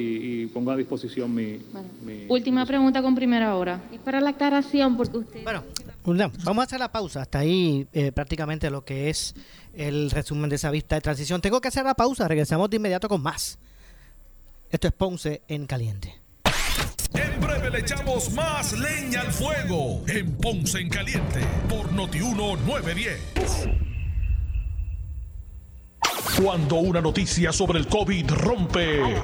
y 0.43 0.45
ponga 0.47 0.73
a 0.73 0.77
disposición 0.77 1.33
mi... 1.35 1.59
mi- 2.05 2.25
Última 2.29 2.65
pregunta 2.65 3.01
con 3.01 3.13
primera 3.15 3.55
hora. 3.55 3.81
Es 3.91 3.99
para 3.99 4.21
la 4.21 4.29
aclaración, 4.29 4.95
porque 4.95 5.17
usted... 5.17 5.43
Bueno, 5.43 5.63
vamos 6.45 6.61
a 6.61 6.63
hacer 6.63 6.79
la 6.79 6.91
pausa. 6.91 7.21
Hasta 7.23 7.39
ahí 7.39 7.85
eh, 7.91 8.11
prácticamente 8.13 8.69
lo 8.69 8.85
que 8.85 9.09
es 9.09 9.35
el 9.73 10.09
resumen 10.11 10.49
de 10.49 10.55
esa 10.55 10.71
vista 10.71 10.95
de 10.95 11.01
transición. 11.01 11.41
Tengo 11.41 11.59
que 11.59 11.67
hacer 11.67 11.83
la 11.83 11.93
pausa. 11.93 12.27
Regresamos 12.27 12.69
de 12.69 12.77
inmediato 12.77 13.09
con 13.09 13.21
más. 13.21 13.59
Esto 14.71 14.87
es 14.87 14.93
Ponce 14.93 15.41
en 15.49 15.65
Caliente. 15.65 16.15
En 17.37 17.45
breve 17.45 17.69
le 17.69 17.79
echamos 17.79 18.31
más 18.33 18.73
leña 18.73 19.21
al 19.21 19.31
fuego 19.31 20.01
en 20.07 20.31
Ponce 20.37 20.79
en 20.79 20.89
Caliente 20.89 21.39
por 21.69 21.91
Notiuno 21.93 22.55
910. 22.65 23.69
Cuando 26.41 26.77
una 26.77 26.99
noticia 26.99 27.51
sobre 27.51 27.77
el 27.77 27.87
COVID 27.87 28.31
rompe, 28.31 29.23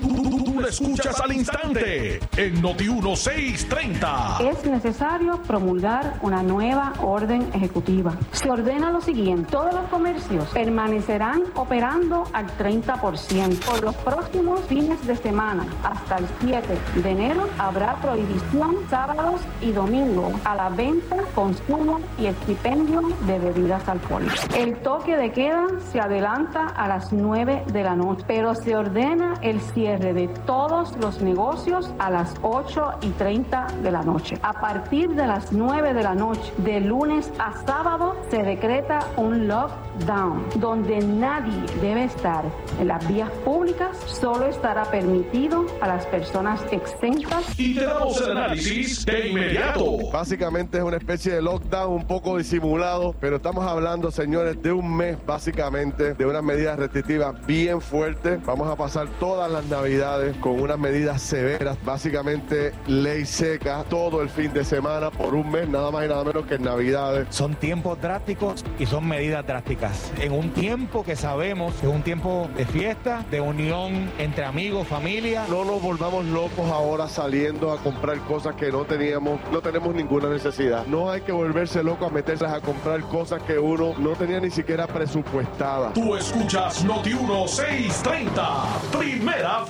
tú, 0.00 0.43
la 0.64 0.70
escuchas 0.70 1.20
al 1.20 1.32
instante 1.32 2.20
en 2.36 2.62
Noti 2.62 2.88
1630. 2.88 4.38
Es 4.40 4.64
necesario 4.64 5.40
promulgar 5.42 6.18
una 6.22 6.42
nueva 6.42 6.94
orden 7.02 7.50
ejecutiva. 7.52 8.14
Se 8.32 8.50
ordena 8.50 8.90
lo 8.90 9.00
siguiente: 9.00 9.50
todos 9.50 9.74
los 9.74 9.84
comercios 9.90 10.48
permanecerán 10.54 11.42
operando 11.54 12.24
al 12.32 12.46
30%. 12.56 13.64
Por 13.64 13.84
los 13.84 13.94
próximos 13.96 14.60
fines 14.62 15.06
de 15.06 15.16
semana, 15.16 15.66
hasta 15.82 16.16
el 16.16 16.26
7 16.40 16.78
de 17.02 17.10
enero, 17.10 17.48
habrá 17.58 17.96
prohibición 17.96 18.76
sábados 18.88 19.40
y 19.60 19.72
domingos 19.72 20.32
a 20.44 20.54
la 20.54 20.70
venta, 20.70 21.16
consumo 21.34 22.00
y 22.18 22.26
expendio 22.26 23.02
de 23.26 23.38
bebidas 23.38 23.86
alcohólicas. 23.88 24.48
El 24.56 24.78
toque 24.78 25.16
de 25.16 25.30
queda 25.32 25.66
se 25.92 26.00
adelanta 26.00 26.68
a 26.68 26.88
las 26.88 27.12
9 27.12 27.64
de 27.72 27.82
la 27.82 27.96
noche, 27.96 28.24
pero 28.26 28.54
se 28.54 28.76
ordena 28.76 29.34
el 29.42 29.60
cierre 29.60 30.14
de 30.14 30.28
todos 30.54 30.96
los 30.98 31.20
negocios 31.20 31.90
a 31.98 32.10
las 32.10 32.32
8 32.42 32.98
y 33.02 33.08
30 33.08 33.66
de 33.82 33.90
la 33.90 34.02
noche. 34.02 34.38
A 34.40 34.52
partir 34.52 35.08
de 35.10 35.26
las 35.26 35.50
9 35.50 35.92
de 35.94 36.02
la 36.04 36.14
noche, 36.14 36.52
de 36.58 36.78
lunes 36.78 37.32
a 37.40 37.52
sábado, 37.66 38.14
se 38.30 38.40
decreta 38.44 39.00
un 39.16 39.48
lockdown, 39.48 40.44
donde 40.60 41.00
nadie 41.00 41.60
debe 41.80 42.04
estar 42.04 42.44
en 42.80 42.86
las 42.86 43.04
vías 43.08 43.30
públicas, 43.44 43.96
solo 44.06 44.46
estará 44.46 44.84
permitido 44.84 45.66
a 45.80 45.88
las 45.88 46.06
personas 46.06 46.60
exentas. 46.70 47.58
Y 47.58 47.74
te 47.74 47.84
damos 47.84 48.20
el 48.20 48.30
análisis 48.30 49.04
de 49.04 49.30
inmediato. 49.30 50.08
Básicamente 50.12 50.78
es 50.78 50.84
una 50.84 50.98
especie 50.98 51.32
de 51.32 51.42
lockdown 51.42 51.94
un 51.94 52.06
poco 52.06 52.38
disimulado, 52.38 53.12
pero 53.18 53.36
estamos 53.36 53.66
hablando, 53.66 54.12
señores, 54.12 54.62
de 54.62 54.70
un 54.70 54.96
mes 54.96 55.18
básicamente 55.26 56.14
de 56.14 56.24
una 56.24 56.34
unas 56.34 56.44
medidas 56.44 56.78
restrictivas 56.78 57.46
bien 57.46 57.80
fuertes. 57.80 58.44
Vamos 58.44 58.68
a 58.68 58.76
pasar 58.76 59.08
todas 59.20 59.50
las 59.50 59.64
navidades 59.66 60.36
con 60.44 60.60
unas 60.60 60.78
medidas 60.78 61.22
severas, 61.22 61.82
básicamente 61.86 62.74
ley 62.86 63.24
seca 63.24 63.82
todo 63.88 64.20
el 64.20 64.28
fin 64.28 64.52
de 64.52 64.62
semana 64.62 65.10
por 65.10 65.34
un 65.34 65.50
mes, 65.50 65.66
nada 65.66 65.90
más 65.90 66.04
y 66.04 66.08
nada 66.08 66.22
menos 66.22 66.44
que 66.44 66.56
en 66.56 66.64
navidades. 66.64 67.28
Son 67.30 67.54
tiempos 67.54 67.98
drásticos 67.98 68.62
y 68.78 68.84
son 68.84 69.08
medidas 69.08 69.46
drásticas. 69.46 70.12
En 70.20 70.32
un 70.32 70.50
tiempo 70.50 71.02
que 71.02 71.16
sabemos 71.16 71.72
que 71.76 71.86
es 71.86 71.92
un 71.94 72.02
tiempo 72.02 72.50
de 72.58 72.66
fiesta, 72.66 73.24
de 73.30 73.40
unión 73.40 74.12
entre 74.18 74.44
amigos, 74.44 74.86
familia. 74.86 75.46
No 75.48 75.64
nos 75.64 75.80
volvamos 75.80 76.26
locos 76.26 76.70
ahora 76.70 77.08
saliendo 77.08 77.72
a 77.72 77.78
comprar 77.78 78.18
cosas 78.26 78.54
que 78.54 78.70
no 78.70 78.84
teníamos, 78.84 79.40
no 79.50 79.62
tenemos 79.62 79.94
ninguna 79.94 80.28
necesidad. 80.28 80.84
No 80.86 81.10
hay 81.10 81.22
que 81.22 81.32
volverse 81.32 81.82
loco 81.82 82.04
a 82.04 82.10
meterse 82.10 82.44
a 82.44 82.60
comprar 82.60 83.00
cosas 83.04 83.42
que 83.44 83.58
uno 83.58 83.94
no 83.98 84.10
tenía 84.10 84.40
ni 84.40 84.50
siquiera 84.50 84.86
presupuestada 84.86 85.90
escuchas 86.34 86.84
Noti 86.84 87.14
1630, 87.14 88.64
primera 88.92 89.64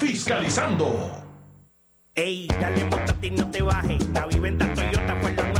fiscalizando. 0.64 1.10
Ey, 2.14 2.46
dale 2.46 2.88
ti 3.20 3.30
no 3.30 3.50
te 3.50 3.62
bajes. 3.62 4.08
La 4.10 4.26
vivenda 4.26 4.72
Toyota 4.72 5.16
fue 5.20 5.32
lo 5.32 5.53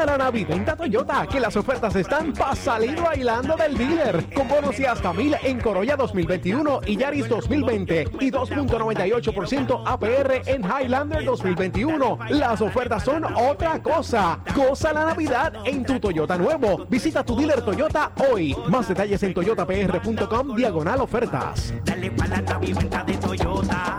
para 0.00 0.16
Naviventa 0.16 0.74
Toyota, 0.74 1.26
que 1.26 1.38
las 1.38 1.54
ofertas 1.56 1.94
están 1.94 2.32
para 2.32 2.56
salir 2.56 2.98
bailando 2.98 3.54
del 3.54 3.76
dealer. 3.76 4.32
Con 4.32 4.48
bonos 4.48 4.80
y 4.80 4.86
hasta 4.86 5.12
mil 5.12 5.36
en 5.42 5.60
Corolla 5.60 5.94
2021 5.94 6.80
y 6.86 6.96
Yaris 6.96 7.28
2020 7.28 8.08
y 8.18 8.30
2.98% 8.30 9.82
APR 9.84 10.40
en 10.46 10.64
Highlander 10.64 11.22
2021. 11.22 12.18
Las 12.30 12.62
ofertas 12.62 13.04
son 13.04 13.24
otra 13.24 13.82
cosa. 13.82 14.38
Goza 14.56 14.94
la 14.94 15.04
Navidad 15.04 15.52
en 15.66 15.84
tu 15.84 16.00
Toyota 16.00 16.38
nuevo. 16.38 16.86
Visita 16.88 17.22
tu 17.22 17.36
dealer 17.36 17.60
Toyota 17.60 18.12
hoy. 18.32 18.56
Más 18.68 18.88
detalles 18.88 19.22
en 19.22 19.34
toyotapr.com 19.34 20.56
diagonal 20.56 21.02
ofertas. 21.02 21.74
Dale 21.84 22.10
para 22.12 22.40
la 22.40 22.58
viventa 22.58 23.04
de 23.04 23.18
Toyota. 23.18 23.98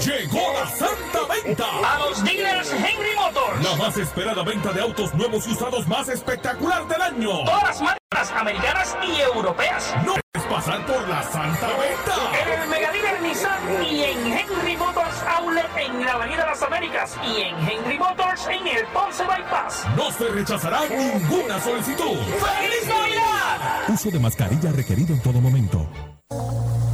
Llegó 0.00 0.40
la 0.54 0.66
Santa 0.66 1.20
Venta. 1.44 1.66
A 1.84 1.98
los 1.98 2.24
dealers 2.24 2.72
Henry 2.72 3.14
Motors. 3.16 3.62
La 3.62 3.76
más 3.76 3.96
esperada 3.98 4.42
venta 4.42 4.72
de 4.72 4.80
autos 4.80 5.14
nuevos 5.14 5.46
y 5.46 5.52
usados 5.52 5.86
más 5.86 6.08
espectacular 6.08 6.88
del 6.88 7.02
año. 7.02 7.44
Todas 7.44 7.62
las 7.62 7.80
marcas 7.82 8.32
americanas 8.32 8.96
y 9.06 9.20
europeas. 9.20 9.94
No 10.06 10.14
puedes 10.32 10.48
pasar 10.48 10.86
por 10.86 11.06
la 11.06 11.22
Santa 11.24 11.68
Venta. 11.68 12.14
En 12.42 12.62
el 12.62 12.68
Mega 12.68 12.92
Dealer 12.92 13.20
Nissan 13.20 13.84
y 13.84 14.04
en 14.04 14.32
Henry 14.38 14.76
Motors 14.76 15.22
Outlet 15.36 15.68
en 15.76 16.04
la 16.04 16.12
Avenida 16.12 16.46
Las 16.46 16.62
Américas 16.62 17.16
y 17.22 17.42
en 17.42 17.68
Henry 17.68 17.98
Motors 17.98 18.46
en 18.46 18.66
el 18.66 18.86
Ponce 18.86 19.22
Bypass. 19.22 19.86
No 19.96 20.10
se 20.12 20.28
rechazará 20.28 20.80
ninguna 20.88 21.60
solicitud. 21.60 22.16
¡Feliz 22.16 22.88
Navidad! 22.88 23.88
Uso 23.88 24.10
de 24.10 24.18
mascarilla 24.18 24.72
requerido 24.72 25.12
en 25.14 25.20
todo 25.20 25.40
momento. 25.40 25.86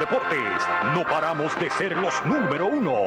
Deportes 0.00 0.66
no 0.94 1.04
paramos 1.04 1.54
de 1.60 1.68
ser 1.68 1.94
los 1.94 2.24
número 2.24 2.68
uno. 2.68 3.04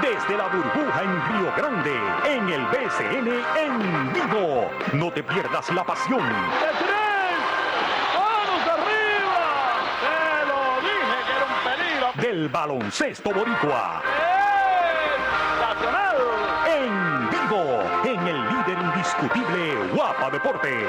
Desde 0.00 0.38
la 0.38 0.46
burbuja 0.46 1.02
en 1.02 1.28
Río 1.28 1.52
Grande, 1.54 1.94
en 2.24 2.48
el 2.48 2.64
BCN 2.68 3.44
en 3.58 4.12
vivo. 4.14 4.70
No 4.94 5.12
te 5.12 5.22
pierdas 5.22 5.70
la 5.72 5.84
pasión. 5.84 6.22
Del 12.14 12.48
baloncesto 12.48 13.30
boricua. 13.30 14.02
En 16.66 17.28
vivo, 17.28 17.82
en 18.04 18.26
el 18.26 18.40
líder 18.48 18.78
indiscutible 18.80 19.74
Guapa 19.92 20.30
Deportes. 20.30 20.88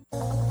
Música 0.09 0.50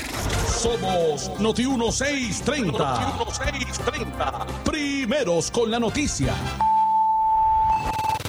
Somos 0.61 1.39
Noti 1.39 1.65
1630. 1.65 2.77
Noti 2.77 3.05
1630. 3.17 4.45
Primeros 4.63 5.49
con 5.49 5.71
la 5.71 5.79
noticia. 5.79 6.35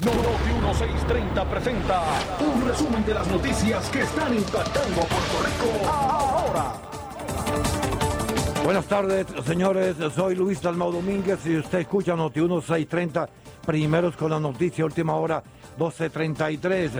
Noti 0.03 0.49
1630 0.51 1.45
presenta 1.45 2.01
un 2.39 2.67
resumen 2.67 3.05
de 3.05 3.13
las 3.13 3.27
noticias 3.27 3.87
que 3.89 4.01
están 4.01 4.33
impactando 4.33 5.01
a 5.01 5.05
Puerto 5.05 5.43
Rico 5.45 5.87
ahora. 5.87 6.73
Buenas 8.63 8.85
tardes, 8.85 9.27
señores. 9.45 9.95
Soy 10.15 10.33
Luis 10.33 10.59
Dalmau 10.59 10.91
Domínguez 10.91 11.45
y 11.45 11.57
usted 11.57 11.81
escucha 11.81 12.15
Noti 12.15 12.39
1630. 12.39 13.29
Primeros 13.63 14.17
con 14.17 14.31
la 14.31 14.39
noticia, 14.39 14.83
última 14.83 15.13
hora 15.17 15.43
1233. 15.77 16.91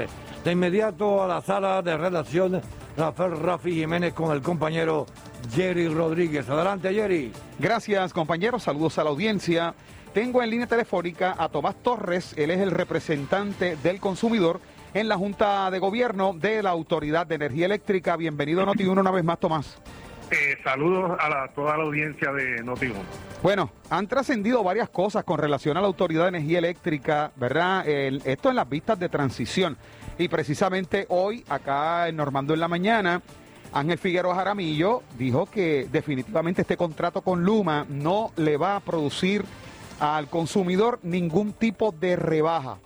De 0.45 0.51
inmediato 0.51 1.23
a 1.23 1.27
la 1.27 1.41
sala 1.41 1.81
de 1.81 1.97
redacción, 1.97 2.61
Rafael 2.97 3.31
Rafi 3.39 3.71
Jiménez 3.73 4.13
con 4.13 4.31
el 4.35 4.41
compañero 4.41 5.05
Jerry 5.53 5.87
Rodríguez. 5.87 6.47
Adelante, 6.49 6.93
Jerry. 6.93 7.31
Gracias, 7.59 8.13
compañeros. 8.13 8.63
Saludos 8.63 8.97
a 8.99 9.03
la 9.03 9.09
audiencia. 9.09 9.73
Tengo 10.13 10.43
en 10.43 10.51
línea 10.51 10.67
telefónica 10.67 11.35
a 11.37 11.49
Tomás 11.49 11.75
Torres. 11.81 12.35
Él 12.37 12.51
es 12.51 12.59
el 12.59 12.69
representante 12.69 13.77
del 13.77 13.99
consumidor 13.99 14.59
en 14.93 15.07
la 15.09 15.17
Junta 15.17 15.71
de 15.71 15.79
Gobierno 15.79 16.33
de 16.33 16.61
la 16.61 16.69
Autoridad 16.69 17.25
de 17.25 17.35
Energía 17.35 17.65
Eléctrica. 17.65 18.15
Bienvenido 18.15 18.61
a 18.61 18.65
Noti1 18.67 18.99
una 18.99 19.09
vez 19.11 19.23
más, 19.23 19.39
Tomás. 19.39 19.77
Eh, 20.29 20.57
saludos 20.63 21.17
a 21.19 21.29
la- 21.29 21.47
toda 21.53 21.75
la 21.77 21.83
audiencia 21.83 22.31
de 22.31 22.63
Noti1. 22.63 22.93
Bueno, 23.41 23.71
han 23.89 24.07
trascendido 24.07 24.63
varias 24.63 24.89
cosas 24.89 25.23
con 25.23 25.37
relación 25.39 25.77
a 25.77 25.81
la 25.81 25.87
Autoridad 25.87 26.23
de 26.23 26.29
Energía 26.29 26.59
Eléctrica, 26.59 27.31
¿verdad? 27.35 27.87
El- 27.87 28.21
esto 28.23 28.49
en 28.51 28.55
las 28.55 28.69
vistas 28.69 28.99
de 28.99 29.09
transición. 29.09 29.77
Y 30.17 30.27
precisamente 30.27 31.05
hoy, 31.09 31.43
acá 31.49 32.07
en 32.07 32.15
Normando 32.15 32.53
en 32.53 32.59
la 32.59 32.67
Mañana, 32.67 33.21
Ángel 33.73 33.97
Figueroa 33.97 34.35
Jaramillo 34.35 35.01
dijo 35.17 35.47
que 35.47 35.87
definitivamente 35.91 36.61
este 36.61 36.77
contrato 36.77 37.21
con 37.21 37.43
Luma 37.43 37.85
no 37.89 38.31
le 38.37 38.57
va 38.57 38.75
a 38.75 38.79
producir 38.79 39.43
al 39.99 40.27
consumidor 40.27 40.99
ningún 41.01 41.53
tipo 41.53 41.91
de 41.91 42.15
rebaja. 42.15 42.77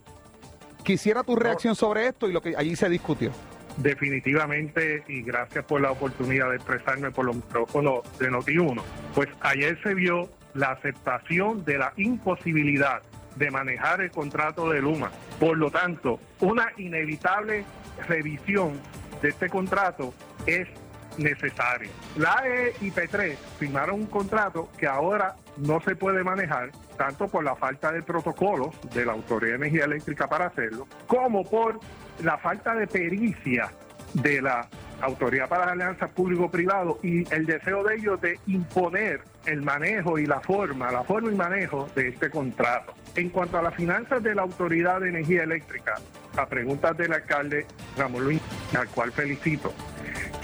Quisiera 0.84 1.24
tu 1.24 1.36
reacción 1.36 1.76
sobre 1.76 2.08
esto 2.08 2.30
y 2.30 2.32
lo 2.32 2.42
que 2.42 2.56
allí 2.56 2.76
se 2.78 2.88
discutió. 2.88 3.32
Definitivamente, 3.76 5.04
y 5.08 5.22
gracias 5.22 5.66
por 5.66 5.82
la 5.82 5.92
oportunidad 5.92 6.50
de 6.50 6.56
expresarme 6.56 7.12
por 7.12 7.26
los 7.26 7.36
micrófonos 7.36 8.02
de 8.18 8.32
Noti1, 8.32 8.82
pues 9.14 9.28
ayer 9.42 9.78
se 9.84 9.94
vio 9.94 10.30
la 10.54 10.72
aceptación 10.72 11.64
de 11.66 11.78
la 11.78 11.94
imposibilidad 11.98 13.02
de 13.38 13.52
manejar 13.52 14.02
el 14.02 14.12
contrato 14.12 14.70
de 14.70 14.82
Luma. 14.82 15.12
Por 15.40 15.58
lo 15.58 15.72
tanto, 15.72 16.20
una 16.40 16.72
inevitable 16.78 17.66
revisión 18.08 18.80
de 19.22 19.30
este 19.30 19.50
contrato 19.50 20.14
es 20.46 20.68
necesaria. 21.18 21.90
La 22.16 22.40
AE 22.40 22.74
y 22.82 22.92
P3 22.92 23.36
firmaron 23.60 24.02
un 24.02 24.06
contrato 24.08 24.70
que 24.78 24.88
ahora 24.88 25.36
no 25.58 25.82
se 25.82 25.96
puede 25.96 26.24
manejar, 26.24 26.72
tanto 26.98 27.28
por 27.28 27.44
la 27.44 27.56
falta 27.56 27.92
de 27.92 28.04
protocolos 28.04 28.76
de 28.94 29.06
la 29.06 29.14
Autoridad 29.14 29.54
de 29.54 29.68
Energía 29.68 29.86
Eléctrica 29.86 30.28
para 30.28 30.48
hacerlo, 30.48 30.88
como 31.08 31.44
por 31.44 31.80
la 32.24 32.38
falta 32.38 32.76
de 32.76 32.88
pericia 32.88 33.72
de 34.14 34.42
la 34.42 34.68
Autoridad 35.02 35.48
para 35.48 35.66
las 35.66 35.74
Alianzas 35.74 36.10
Público-Privado 36.12 37.00
y 37.04 37.32
el 37.34 37.46
deseo 37.46 37.84
de 37.84 37.96
ellos 37.96 38.20
de 38.20 38.40
imponer 38.48 39.22
el 39.46 39.62
manejo 39.62 40.18
y 40.18 40.26
la 40.26 40.40
forma, 40.40 40.92
la 40.92 41.04
forma 41.04 41.32
y 41.32 41.36
manejo 41.36 41.88
de 41.96 42.10
este 42.10 42.30
contrato. 42.30 42.94
En 43.16 43.30
cuanto 43.30 43.58
a 43.58 43.62
las 43.62 43.76
finanzas 43.76 44.22
de 44.24 44.36
la 44.36 44.42
Autoridad 44.42 45.00
de 45.02 45.10
Energía 45.10 45.44
Eléctrica, 45.44 45.96
a 46.36 46.46
preguntas 46.48 46.98
del 46.98 47.14
alcalde 47.14 47.66
Ramón 47.96 48.24
Luis, 48.24 48.42
al 48.78 48.88
cual 48.90 49.12
felicito, 49.12 49.74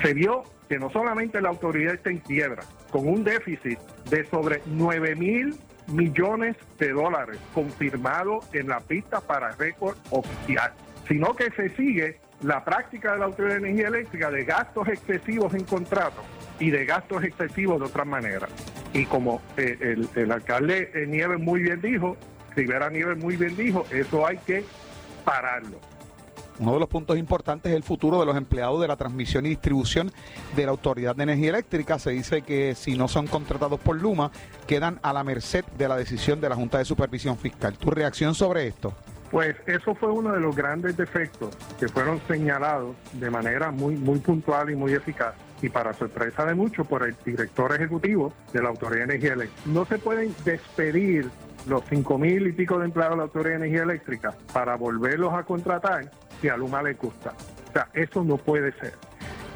se 0.01 0.13
vio 0.13 0.43
que 0.69 0.79
no 0.79 0.89
solamente 0.89 1.41
la 1.41 1.49
autoridad 1.49 1.95
está 1.95 2.09
en 2.09 2.19
quiebra, 2.19 2.63
con 2.89 3.07
un 3.07 3.23
déficit 3.23 3.79
de 4.09 4.25
sobre 4.25 4.61
9 4.65 5.15
mil 5.15 5.55
millones 5.87 6.55
de 6.79 6.91
dólares 6.91 7.37
confirmado 7.53 8.39
en 8.53 8.69
la 8.69 8.79
pista 8.79 9.21
para 9.21 9.51
récord 9.51 9.97
oficial, 10.11 10.71
sino 11.07 11.35
que 11.35 11.51
se 11.51 11.69
sigue 11.75 12.19
la 12.43 12.63
práctica 12.63 13.13
de 13.13 13.19
la 13.19 13.25
Autoridad 13.25 13.55
de 13.55 13.69
Energía 13.69 13.87
Eléctrica 13.87 14.29
de 14.29 14.43
gastos 14.43 14.87
excesivos 14.87 15.53
en 15.53 15.63
contratos 15.63 16.23
y 16.59 16.69
de 16.69 16.85
gastos 16.85 17.23
excesivos 17.23 17.79
de 17.79 17.85
otra 17.85 18.05
manera. 18.05 18.47
Y 18.93 19.05
como 19.05 19.41
eh, 19.57 19.77
el, 19.81 20.09
el 20.15 20.31
alcalde 20.31 20.91
eh, 20.93 21.07
Nieves 21.07 21.39
muy 21.39 21.61
bien 21.61 21.81
dijo, 21.81 22.17
Rivera 22.55 22.89
Nieves 22.89 23.17
muy 23.17 23.37
bien 23.37 23.55
dijo, 23.55 23.85
eso 23.91 24.27
hay 24.27 24.37
que 24.37 24.63
pararlo. 25.25 25.79
uno 26.59 26.73
de 26.73 26.79
los 26.79 26.89
puntos 26.89 27.17
importantes 27.17 27.71
es 27.71 27.75
el 27.75 27.83
futuro 27.83 28.19
de 28.19 28.25
los 28.25 28.35
empleados 28.35 28.81
de 28.81 28.87
la 28.87 28.97
transmisión 28.97 29.45
y 29.45 29.49
distribución 29.49 30.11
de 30.55 30.65
la 30.65 30.71
Autoridad 30.71 31.15
de 31.15 31.23
Energía 31.23 31.49
Eléctrica. 31.49 31.97
Se 31.97 32.11
dice 32.11 32.41
que 32.41 32.75
si 32.75 32.97
no 32.97 33.07
son 33.07 33.25
contratados 33.27 33.79
por 33.79 33.95
Luma, 33.95 34.31
quedan 34.67 34.99
a 35.01 35.13
la 35.13 35.23
merced 35.23 35.65
de 35.77 35.87
la 35.87 35.95
decisión 35.95 36.41
de 36.41 36.49
la 36.49 36.55
Junta 36.55 36.77
de 36.77 36.85
Supervisión 36.85 37.37
Fiscal. 37.37 37.77
¿Tu 37.77 37.89
reacción 37.89 38.35
sobre 38.35 38.67
esto? 38.67 38.93
Pues 39.33 39.55
eso 39.65 39.95
fue 39.95 40.11
uno 40.11 40.31
de 40.31 40.39
los 40.39 40.55
grandes 40.55 40.95
defectos 40.95 41.57
que 41.79 41.87
fueron 41.87 42.21
señalados 42.27 42.95
de 43.13 43.31
manera 43.31 43.71
muy, 43.71 43.95
muy 43.95 44.19
puntual 44.19 44.69
y 44.69 44.75
muy 44.75 44.93
eficaz 44.93 45.33
y 45.59 45.69
para 45.69 45.91
sorpresa 45.93 46.45
de 46.45 46.53
muchos 46.53 46.85
por 46.85 47.01
el 47.01 47.15
director 47.25 47.73
ejecutivo 47.73 48.31
de 48.53 48.61
la 48.61 48.69
Autoridad 48.69 49.07
de 49.07 49.15
Energía 49.15 49.33
Eléctrica. 49.33 49.61
No 49.65 49.85
se 49.85 49.97
pueden 49.97 50.35
despedir 50.45 51.31
los 51.67 51.81
cinco 51.89 52.19
mil 52.19 52.45
y 52.45 52.51
pico 52.51 52.77
de 52.77 52.85
empleados 52.85 53.13
de 53.13 53.17
la 53.17 53.23
Autoridad 53.23 53.49
de 53.57 53.65
Energía 53.65 53.81
Eléctrica 53.81 54.35
para 54.53 54.75
volverlos 54.75 55.33
a 55.33 55.41
contratar 55.41 56.11
si 56.39 56.49
a 56.49 56.55
Luma 56.55 56.83
le 56.83 56.93
gusta. 56.93 57.33
O 57.69 57.73
sea, 57.73 57.87
eso 57.93 58.23
no 58.23 58.37
puede 58.37 58.71
ser. 58.73 58.93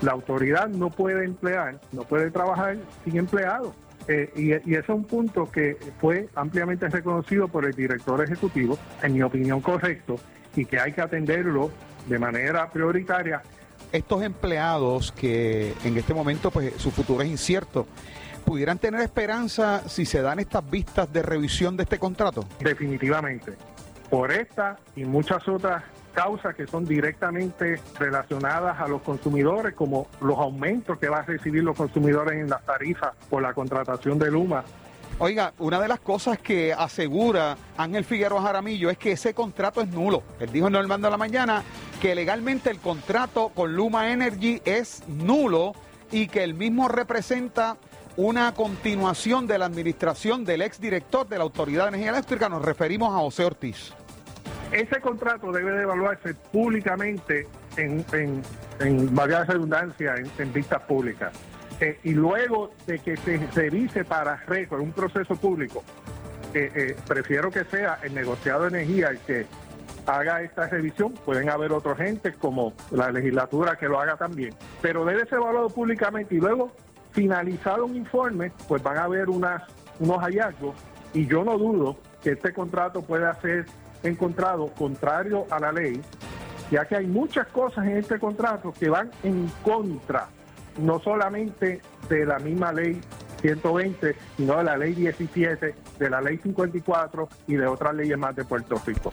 La 0.02 0.14
autoridad 0.14 0.70
no 0.70 0.90
puede 0.90 1.24
emplear, 1.24 1.80
no 1.92 2.02
puede 2.02 2.32
trabajar 2.32 2.78
sin 3.06 3.18
empleados. 3.18 3.76
Eh, 4.08 4.32
y, 4.36 4.52
y, 4.52 4.76
ese 4.76 4.80
es 4.80 4.90
un 4.90 5.04
punto 5.04 5.52
que 5.52 5.78
fue 6.00 6.30
ampliamente 6.36 6.88
reconocido 6.88 7.48
por 7.48 7.66
el 7.66 7.74
director 7.74 8.24
ejecutivo, 8.24 8.78
en 9.04 9.14
mi 9.14 9.22
opinión 9.22 9.60
correcto, 9.60 10.16
y 10.56 10.66
que 10.66 10.80
hay 10.80 10.94
que 10.94 11.02
atenderlo 11.02 11.72
de 12.08 12.20
manera 12.20 12.70
prioritaria. 12.70 13.42
Estos 13.92 14.24
empleados 14.24 15.12
que 15.12 15.74
en 15.84 15.98
este 15.98 16.14
momento 16.14 16.52
pues 16.52 16.74
su 16.78 16.92
futuro 16.92 17.22
es 17.22 17.30
incierto, 17.30 17.88
¿pudieran 18.46 18.80
tener 18.80 19.02
esperanza 19.02 19.88
si 19.88 20.06
se 20.06 20.22
dan 20.22 20.40
estas 20.40 20.70
vistas 20.70 21.12
de 21.12 21.22
revisión 21.22 21.78
de 21.78 21.84
este 21.84 22.00
contrato? 22.00 22.46
Definitivamente. 22.60 23.54
Por 24.10 24.32
esta 24.32 24.78
y 24.96 25.04
muchas 25.04 25.46
otras 25.48 25.84
causas 26.14 26.56
que 26.56 26.68
son 26.68 26.86
directamente 26.86 27.80
relacionadas 28.00 28.80
a 28.80 28.88
los 28.88 29.02
consumidores, 29.02 29.74
como 29.74 30.08
los 30.22 30.38
aumentos 30.38 30.98
que 30.98 31.10
van 31.10 31.22
a 31.22 31.26
recibir 31.26 31.64
los 31.64 31.76
consumidores 31.76 32.36
en 32.36 32.50
las 32.50 32.66
tarifas 32.66 33.14
por 33.30 33.42
la 33.42 33.54
contratación 33.54 34.18
de 34.20 34.32
Luma. 34.32 34.64
Oiga, 35.20 35.52
una 35.58 35.80
de 35.80 35.88
las 35.88 36.00
cosas 36.00 36.38
que 36.38 36.74
asegura 36.74 37.58
Ángel 37.76 38.06
Figueroa 38.06 38.42
Jaramillo 38.42 38.92
es 38.92 39.00
que 39.00 39.14
ese 39.14 39.34
contrato 39.34 39.82
es 39.82 39.88
nulo. 39.88 40.22
Él 40.40 40.52
dijo 40.52 40.68
en 40.68 40.74
Normando 40.74 41.08
de 41.08 41.12
la 41.12 41.18
Mañana 41.18 41.64
que 42.00 42.14
legalmente 42.14 42.70
el 42.70 42.80
contrato 42.80 43.50
con 43.50 43.76
Luma 43.76 44.12
Energy 44.12 44.62
es 44.64 45.02
nulo 45.08 45.74
y 46.12 46.28
que 46.28 46.44
el 46.44 46.54
mismo 46.54 46.88
representa 46.88 47.78
una 48.16 48.54
continuación 48.54 49.48
de 49.48 49.58
la 49.58 49.66
administración 49.66 50.46
del 50.46 50.62
exdirector 50.62 51.28
de 51.28 51.38
la 51.38 51.44
Autoridad 51.44 51.84
de 51.84 51.90
Energía 51.90 52.12
Eléctrica. 52.12 52.48
Nos 52.48 52.64
referimos 52.64 53.14
a 53.14 53.20
José 53.20 53.46
Ortiz. 53.46 53.94
Ese 54.72 55.00
contrato 55.00 55.52
debe 55.52 55.72
de 55.72 55.84
evaluarse 55.84 56.34
públicamente 56.52 57.48
en, 57.78 58.04
en, 58.12 58.42
en 58.80 59.16
varias 59.16 59.48
redundancias, 59.48 60.20
en, 60.38 60.54
vistas 60.54 60.82
públicas. 60.84 61.32
Eh, 61.80 62.00
y 62.04 62.12
luego 62.12 62.72
de 62.86 63.00
que 63.00 63.16
se 63.18 63.38
revise 63.54 64.04
para 64.04 64.36
récord 64.48 64.82
un 64.82 64.92
proceso 64.92 65.36
público, 65.36 65.84
eh, 66.54 66.72
eh, 66.76 66.96
prefiero 67.08 67.52
que 67.52 67.64
sea 67.66 68.00
el 68.04 68.14
negociado 68.14 68.64
de 68.64 68.70
energía 68.70 69.10
el 69.10 69.20
que 69.20 69.46
haga 70.06 70.42
esta 70.42 70.68
revisión. 70.68 71.14
Pueden 71.14 71.50
haber 71.50 71.72
otros 71.72 71.98
gente 71.98 72.34
como 72.34 72.74
la 72.92 73.12
legislatura 73.12 73.78
que 73.78 73.88
lo 73.88 74.00
haga 74.00 74.18
también. 74.18 74.54
Pero 74.82 75.06
debe 75.06 75.26
ser 75.26 75.36
evaluado 75.36 75.70
públicamente 75.70 76.36
y 76.36 76.40
luego, 76.40 76.72
finalizado 77.12 77.86
un 77.86 77.96
informe, 77.96 78.52
pues 78.68 78.84
van 78.84 78.98
a 78.98 79.04
haber 79.04 79.30
unas, 79.30 79.64
unos 80.00 80.18
hallazgos. 80.18 80.76
Y 81.14 81.26
yo 81.26 81.44
no 81.46 81.58
dudo 81.58 81.98
que 82.22 82.32
este 82.32 82.54
contrato 82.54 83.02
pueda 83.02 83.34
ser 83.42 83.66
encontrado 84.04 84.68
contrario 84.68 85.46
a 85.50 85.60
la 85.60 85.72
ley, 85.72 86.02
ya 86.72 86.86
que 86.86 86.96
hay 86.96 87.08
muchas 87.08 87.48
cosas 87.48 87.86
en 87.86 87.98
este 87.98 88.20
contrato 88.20 88.74
que 88.78 88.90
van 88.90 89.12
en 89.24 89.50
contra, 89.64 90.28
no 90.78 91.00
solamente 91.00 91.82
de 92.10 92.26
la 92.26 92.40
misma 92.40 92.72
ley 92.74 93.02
120, 93.42 94.16
sino 94.36 94.58
de 94.58 94.64
la 94.64 94.78
ley 94.78 94.94
17, 94.94 95.76
de 96.00 96.10
la 96.10 96.22
ley 96.22 96.38
54 96.38 97.30
y 97.48 97.56
de 97.56 97.68
otras 97.68 97.96
leyes 97.96 98.18
más 98.18 98.36
de 98.36 98.44
Puerto 98.46 98.82
Rico. 98.86 99.12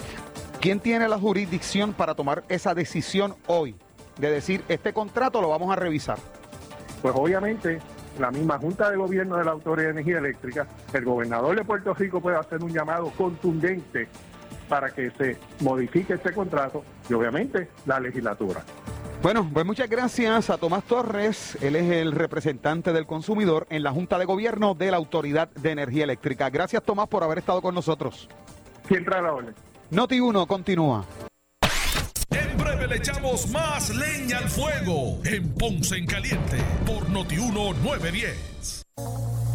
¿Quién 0.60 0.80
tiene 0.80 1.08
la 1.08 1.18
jurisdicción 1.18 1.92
para 1.92 2.14
tomar 2.14 2.42
esa 2.48 2.74
decisión 2.74 3.34
hoy? 3.46 3.76
De 4.18 4.30
decir, 4.30 4.64
este 4.68 4.92
contrato 4.92 5.42
lo 5.42 5.50
vamos 5.50 5.70
a 5.70 5.76
revisar. 5.76 6.18
Pues 7.02 7.14
obviamente 7.16 7.80
la 8.18 8.30
misma 8.30 8.58
Junta 8.58 8.90
de 8.90 8.96
Gobierno 8.96 9.36
de 9.36 9.44
la 9.44 9.50
Autoridad 9.50 9.88
de 9.88 9.92
Energía 9.92 10.18
Eléctrica, 10.18 10.66
el 10.92 11.04
gobernador 11.04 11.56
de 11.56 11.64
Puerto 11.64 11.94
Rico 11.94 12.20
puede 12.20 12.36
hacer 12.36 12.62
un 12.62 12.72
llamado 12.72 13.10
contundente 13.10 14.08
para 14.68 14.90
que 14.90 15.10
se 15.10 15.36
modifique 15.60 16.14
este 16.14 16.32
contrato 16.32 16.84
y 17.08 17.14
obviamente 17.14 17.68
la 17.86 18.00
legislatura. 18.00 18.62
Bueno, 19.24 19.48
pues 19.50 19.64
muchas 19.64 19.88
gracias 19.88 20.50
a 20.50 20.58
Tomás 20.58 20.84
Torres. 20.84 21.56
Él 21.62 21.76
es 21.76 21.90
el 21.90 22.12
representante 22.12 22.92
del 22.92 23.06
consumidor 23.06 23.66
en 23.70 23.82
la 23.82 23.90
Junta 23.90 24.18
de 24.18 24.26
Gobierno 24.26 24.74
de 24.74 24.90
la 24.90 24.98
Autoridad 24.98 25.48
de 25.48 25.70
Energía 25.70 26.04
Eléctrica. 26.04 26.50
Gracias, 26.50 26.82
Tomás, 26.82 27.08
por 27.08 27.24
haber 27.24 27.38
estado 27.38 27.62
con 27.62 27.74
nosotros. 27.74 28.28
Siempre 28.86 29.16
a 29.16 29.22
la 29.22 29.32
orden. 29.32 29.54
Noti 29.90 30.20
1 30.20 30.46
continúa. 30.46 31.06
En 32.30 32.58
breve 32.58 32.86
le 32.86 32.96
echamos 32.96 33.48
más 33.50 33.96
leña 33.96 34.38
al 34.38 34.50
fuego 34.50 35.18
en 35.24 35.54
Ponce 35.54 35.96
en 35.96 36.06
Caliente 36.06 36.58
por 36.84 37.08
Noti 37.08 37.38
1 37.38 37.74
910. 37.82 38.83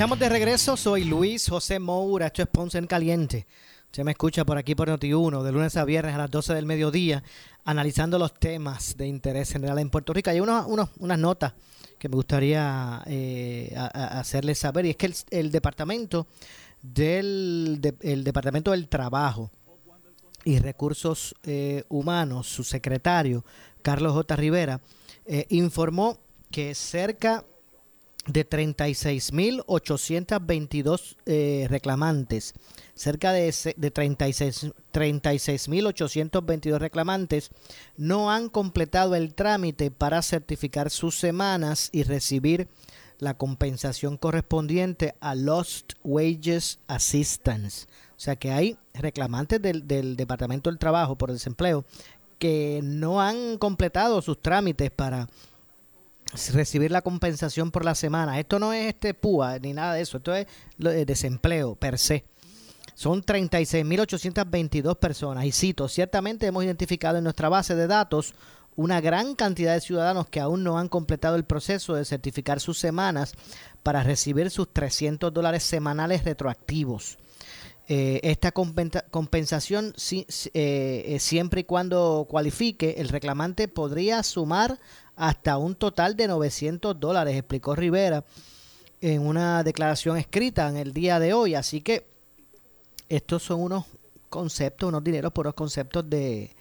Estamos 0.00 0.18
de 0.18 0.30
regreso. 0.30 0.78
Soy 0.78 1.04
Luis 1.04 1.46
José 1.46 1.78
Moura. 1.78 2.28
Esto 2.28 2.40
es 2.40 2.48
Ponce 2.48 2.78
en 2.78 2.86
Caliente. 2.86 3.46
Usted 3.84 4.02
me 4.02 4.12
escucha 4.12 4.46
por 4.46 4.56
aquí 4.56 4.74
por 4.74 4.88
Noti1, 4.88 5.42
de 5.42 5.52
lunes 5.52 5.76
a 5.76 5.84
viernes 5.84 6.14
a 6.14 6.16
las 6.16 6.30
12 6.30 6.54
del 6.54 6.64
mediodía, 6.64 7.22
analizando 7.66 8.18
los 8.18 8.32
temas 8.32 8.96
de 8.96 9.06
interés 9.06 9.52
general 9.52 9.78
en 9.78 9.90
Puerto 9.90 10.14
Rico. 10.14 10.30
Hay 10.30 10.40
unos, 10.40 10.64
unos, 10.68 10.88
unas 11.00 11.18
notas 11.18 11.52
que 11.98 12.08
me 12.08 12.14
gustaría 12.14 13.02
eh, 13.04 13.74
hacerles 13.76 14.58
saber, 14.58 14.86
y 14.86 14.90
es 14.90 14.96
que 14.96 15.12
el, 15.32 15.50
departamento 15.50 16.28
del 16.80 17.76
de, 17.82 17.94
el 18.00 18.24
departamento 18.24 18.70
del 18.70 18.88
trabajo 18.88 19.50
y 20.46 20.60
recursos 20.60 21.34
eh, 21.42 21.84
humanos, 21.90 22.46
su 22.46 22.64
secretario 22.64 23.44
Carlos 23.82 24.14
J. 24.14 24.34
Rivera, 24.34 24.80
eh, 25.26 25.44
informó 25.50 26.16
que 26.50 26.74
cerca 26.74 27.44
de 28.26 28.48
36.822 28.48 31.16
eh, 31.26 31.66
reclamantes, 31.68 32.54
cerca 32.94 33.32
de, 33.32 33.44
de 33.76 33.94
36.822 33.94 36.78
reclamantes 36.78 37.50
no 37.96 38.30
han 38.30 38.48
completado 38.48 39.14
el 39.14 39.34
trámite 39.34 39.90
para 39.90 40.22
certificar 40.22 40.88
sus 40.90 41.18
semanas 41.18 41.90
y 41.92 42.02
recibir 42.02 42.68
la 43.18 43.34
compensación 43.34 44.16
correspondiente 44.16 45.14
a 45.20 45.34
Lost 45.34 45.92
Wages 46.04 46.78
Assistance. 46.88 47.86
O 48.16 48.20
sea 48.20 48.36
que 48.36 48.50
hay 48.50 48.78
reclamantes 48.94 49.60
del, 49.62 49.86
del 49.86 50.16
Departamento 50.16 50.70
del 50.70 50.78
Trabajo 50.78 51.16
por 51.16 51.30
desempleo 51.32 51.84
que 52.38 52.80
no 52.82 53.20
han 53.20 53.58
completado 53.58 54.22
sus 54.22 54.40
trámites 54.40 54.90
para 54.90 55.28
recibir 56.52 56.90
la 56.90 57.02
compensación 57.02 57.70
por 57.70 57.84
la 57.84 57.94
semana. 57.94 58.38
Esto 58.38 58.58
no 58.58 58.72
es 58.72 58.88
este 58.88 59.14
PUA 59.14 59.58
ni 59.58 59.72
nada 59.72 59.94
de 59.94 60.02
eso, 60.02 60.18
esto 60.18 60.34
es 60.34 60.46
desempleo 61.06 61.74
per 61.74 61.98
se. 61.98 62.24
Son 62.94 63.22
36.822 63.22 64.96
personas. 64.98 65.44
Y 65.44 65.52
cito, 65.52 65.88
ciertamente 65.88 66.46
hemos 66.46 66.64
identificado 66.64 67.18
en 67.18 67.24
nuestra 67.24 67.48
base 67.48 67.74
de 67.74 67.86
datos 67.86 68.34
una 68.76 69.00
gran 69.00 69.34
cantidad 69.34 69.74
de 69.74 69.80
ciudadanos 69.80 70.28
que 70.28 70.40
aún 70.40 70.62
no 70.62 70.78
han 70.78 70.88
completado 70.88 71.36
el 71.36 71.44
proceso 71.44 71.94
de 71.94 72.04
certificar 72.04 72.60
sus 72.60 72.78
semanas 72.78 73.34
para 73.82 74.02
recibir 74.02 74.50
sus 74.50 74.72
300 74.72 75.32
dólares 75.32 75.62
semanales 75.62 76.24
retroactivos. 76.24 77.18
Eh, 77.88 78.20
esta 78.22 78.52
compensación, 78.52 79.92
si, 79.96 80.24
eh, 80.54 81.16
siempre 81.18 81.62
y 81.62 81.64
cuando 81.64 82.26
cualifique, 82.30 82.94
el 82.98 83.08
reclamante 83.08 83.66
podría 83.66 84.22
sumar 84.22 84.78
hasta 85.20 85.58
un 85.58 85.74
total 85.74 86.16
de 86.16 86.28
900 86.28 86.98
dólares, 86.98 87.36
explicó 87.36 87.76
Rivera 87.76 88.24
en 89.02 89.26
una 89.26 89.62
declaración 89.62 90.16
escrita 90.16 90.66
en 90.70 90.78
el 90.78 90.94
día 90.94 91.20
de 91.20 91.34
hoy. 91.34 91.54
Así 91.54 91.82
que 91.82 92.06
estos 93.06 93.42
son 93.42 93.60
unos 93.60 93.84
conceptos, 94.30 94.88
unos 94.88 95.04
dineros 95.04 95.30
por 95.32 95.44
los 95.44 95.52
conceptos 95.52 96.08
de, 96.08 96.56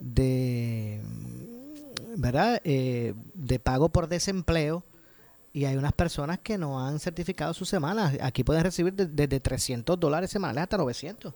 de 0.00 1.02
¿verdad? 2.16 2.62
Eh, 2.64 3.12
de 3.34 3.58
pago 3.58 3.90
por 3.90 4.08
desempleo 4.08 4.82
y 5.52 5.66
hay 5.66 5.76
unas 5.76 5.92
personas 5.92 6.38
que 6.38 6.56
no 6.56 6.80
han 6.80 7.00
certificado 7.00 7.52
sus 7.52 7.68
semanas. 7.68 8.16
Aquí 8.22 8.42
pueden 8.42 8.64
recibir 8.64 8.94
desde 8.94 9.26
de, 9.26 9.40
300 9.40 10.00
dólares 10.00 10.30
semanales 10.30 10.62
hasta 10.62 10.78
900. 10.78 11.34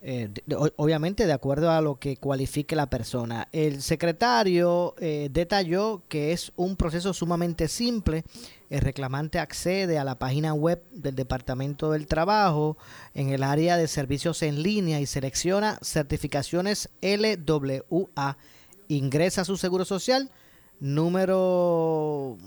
Eh, 0.00 0.30
obviamente 0.76 1.26
de 1.26 1.32
acuerdo 1.32 1.72
a 1.72 1.80
lo 1.80 1.96
que 1.96 2.16
cualifique 2.16 2.76
la 2.76 2.88
persona. 2.88 3.48
El 3.50 3.82
secretario 3.82 4.94
eh, 4.98 5.28
detalló 5.32 6.04
que 6.08 6.32
es 6.32 6.52
un 6.54 6.76
proceso 6.76 7.12
sumamente 7.12 7.66
simple. 7.66 8.24
El 8.70 8.80
reclamante 8.80 9.40
accede 9.40 9.98
a 9.98 10.04
la 10.04 10.18
página 10.18 10.54
web 10.54 10.84
del 10.92 11.16
Departamento 11.16 11.90
del 11.90 12.06
Trabajo 12.06 12.76
en 13.14 13.30
el 13.30 13.42
área 13.42 13.76
de 13.76 13.88
servicios 13.88 14.42
en 14.42 14.62
línea 14.62 15.00
y 15.00 15.06
selecciona 15.06 15.78
certificaciones 15.82 16.90
LWA. 17.02 18.36
Ingresa 18.86 19.44
su 19.44 19.56
seguro 19.56 19.84
social, 19.84 20.30
número 20.78 22.38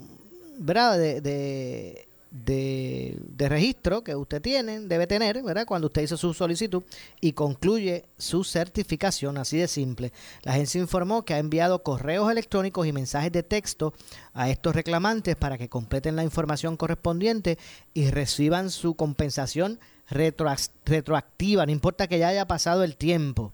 ¿verdad? 0.58 0.98
De, 0.98 2.08
de, 2.32 3.20
registro 3.38 4.04
que 4.04 4.16
usted 4.16 4.42
tiene, 4.42 4.80
debe 4.80 5.06
tener, 5.06 5.44
¿verdad? 5.44 5.66
Cuando 5.66 5.88
usted 5.88 6.04
hizo 6.04 6.18
su 6.18 6.34
solicitud 6.34 6.84
y 7.20 7.34
concluye 7.34 8.06
su 8.18 8.44
certificación, 8.44 9.38
así 9.38 9.58
de 9.58 9.68
simple. 9.68 10.14
La 10.44 10.54
agencia 10.54 10.80
informó 10.80 11.26
que 11.26 11.34
ha 11.34 11.40
enviado 11.40 11.84
correos 11.84 12.32
electrónicos 12.32 12.88
y 12.88 12.94
mensajes 12.94 13.32
de 13.32 13.44
texto 13.44 13.94
a 14.34 14.50
estos 14.50 14.76
reclamantes 14.76 15.36
para 15.36 15.58
que 15.58 15.70
completen 15.70 16.16
la 16.16 16.24
información 16.24 16.78
correspondiente 16.78 17.58
y 17.94 18.10
reciban 18.10 18.70
su 18.70 18.96
compensación 18.96 19.80
retro, 20.10 20.50
retroactiva, 20.86 21.66
no 21.66 21.72
importa 21.72 22.08
que 22.08 22.20
ya 22.20 22.30
haya 22.30 22.48
pasado 22.48 22.84
el 22.84 22.96
tiempo. 22.96 23.54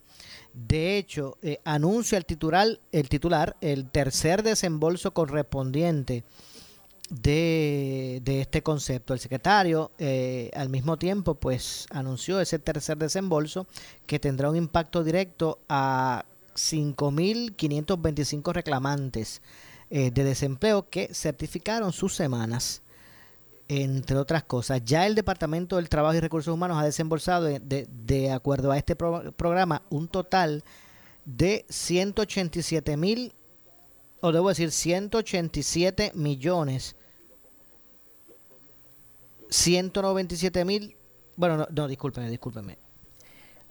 De 0.54 0.98
hecho, 0.98 1.38
eh, 1.44 1.60
anuncia 1.66 2.18
el 2.18 2.26
titular, 2.26 2.80
el 2.92 3.10
titular 3.10 3.56
el 3.62 3.90
tercer 3.90 4.42
desembolso 4.42 5.14
correspondiente 5.14 6.24
de, 7.10 8.22
este 8.26 8.62
concepto. 8.62 9.14
El 9.14 9.20
secretario 9.20 9.92
eh, 9.98 10.52
al 10.56 10.70
mismo 10.70 10.98
tiempo 10.98 11.36
pues 11.36 11.86
anunció 11.90 12.40
ese 12.40 12.60
tercer 12.60 12.98
desembolso 12.98 13.68
que 14.06 14.20
tendrá 14.20 14.50
un 14.50 14.56
impacto 14.56 15.04
directo 15.04 15.60
a 15.70 16.26
5.525 16.56 18.54
reclamantes 18.54 19.42
eh, 19.90 20.12
de 20.12 20.24
desempleo 20.24 20.90
que 20.90 21.14
certificaron 21.14 21.94
sus 21.94 22.14
semanas, 22.16 22.82
entre 23.68 24.18
otras 24.18 24.44
cosas. 24.44 24.82
Ya 24.84 25.06
el 25.06 25.16
Departamento 25.16 25.76
del 25.78 25.90
Trabajo 25.90 26.16
y 26.16 26.20
Recursos 26.20 26.54
Humanos 26.54 26.78
ha 26.78 26.86
desembolsado, 26.86 27.46
de, 27.46 27.60
de, 27.60 27.88
de 28.06 28.32
acuerdo 28.32 28.72
a 28.72 28.78
este 28.78 28.96
pro, 28.96 29.32
programa, 29.34 29.84
un 29.90 30.08
total 30.08 30.64
de 31.26 31.66
187 31.70 32.98
mil 32.98 33.34
o 34.22 34.32
debo 34.32 34.50
decir 34.50 34.72
187 34.72 36.12
millones 36.16 36.96
197 39.50 40.66
mil 40.66 40.98
bueno 41.36 41.58
no, 41.58 41.68
no 41.70 41.88
discúlpeme 41.88 42.30
discúlpeme 42.30 42.78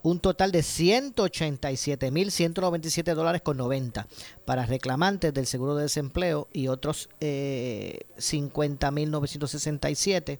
un 0.02 0.20
total 0.20 0.52
de 0.52 0.60
187.197 0.60 3.14
dólares 3.14 3.42
con 3.42 3.56
90 3.56 4.06
para 4.44 4.64
reclamantes 4.64 5.34
del 5.34 5.46
seguro 5.46 5.74
de 5.74 5.82
desempleo 5.82 6.46
y 6.52 6.68
otros 6.68 7.08
eh, 7.20 8.02
50.967 8.16 10.38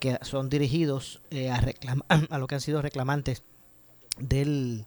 que 0.00 0.18
son 0.22 0.48
dirigidos 0.48 1.20
eh, 1.30 1.48
a, 1.50 1.62
a 2.30 2.38
lo 2.38 2.48
que 2.48 2.56
han 2.56 2.60
sido 2.60 2.82
reclamantes 2.82 3.44
del, 4.18 4.84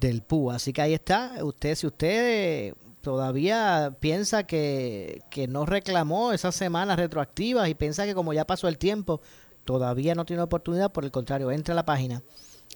del 0.00 0.22
PUA. 0.22 0.56
Así 0.56 0.72
que 0.72 0.82
ahí 0.82 0.94
está. 0.94 1.36
Usted, 1.42 1.74
si 1.74 1.86
usted 1.86 2.74
todavía 3.02 3.96
piensa 4.00 4.44
que, 4.44 5.22
que 5.30 5.48
no 5.48 5.66
reclamó 5.66 6.32
esas 6.32 6.54
semanas 6.54 6.96
retroactivas 6.96 7.68
y 7.68 7.74
piensa 7.74 8.06
que 8.06 8.14
como 8.14 8.32
ya 8.32 8.46
pasó 8.46 8.68
el 8.68 8.78
tiempo, 8.78 9.20
todavía 9.64 10.14
no 10.14 10.24
tiene 10.24 10.42
oportunidad, 10.42 10.92
por 10.92 11.04
el 11.04 11.10
contrario, 11.10 11.50
entra 11.50 11.72
a 11.72 11.76
la 11.76 11.84
página 11.84 12.22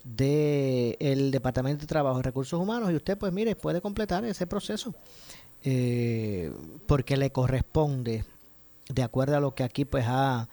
del 0.05 1.31
Departamento 1.31 1.83
de 1.83 1.87
Trabajo 1.87 2.20
y 2.20 2.22
Recursos 2.22 2.61
Humanos 2.61 2.91
y 2.93 2.95
usted 2.95 3.18
pues 3.18 3.33
mire 3.33 3.57
puede 3.57 3.81
completar 3.81 4.24
ese 4.24 4.47
proceso 4.47 4.95
eh, 5.64 6.53
porque 6.87 7.16
le 7.16 7.33
corresponde 7.33 8.24
de 8.89 9.03
acuerdo 9.03 9.37
a 9.37 9.41
lo 9.41 9.55
que 9.55 9.64
aquí 9.64 9.85
pues 9.85 10.05
ha 10.07 10.49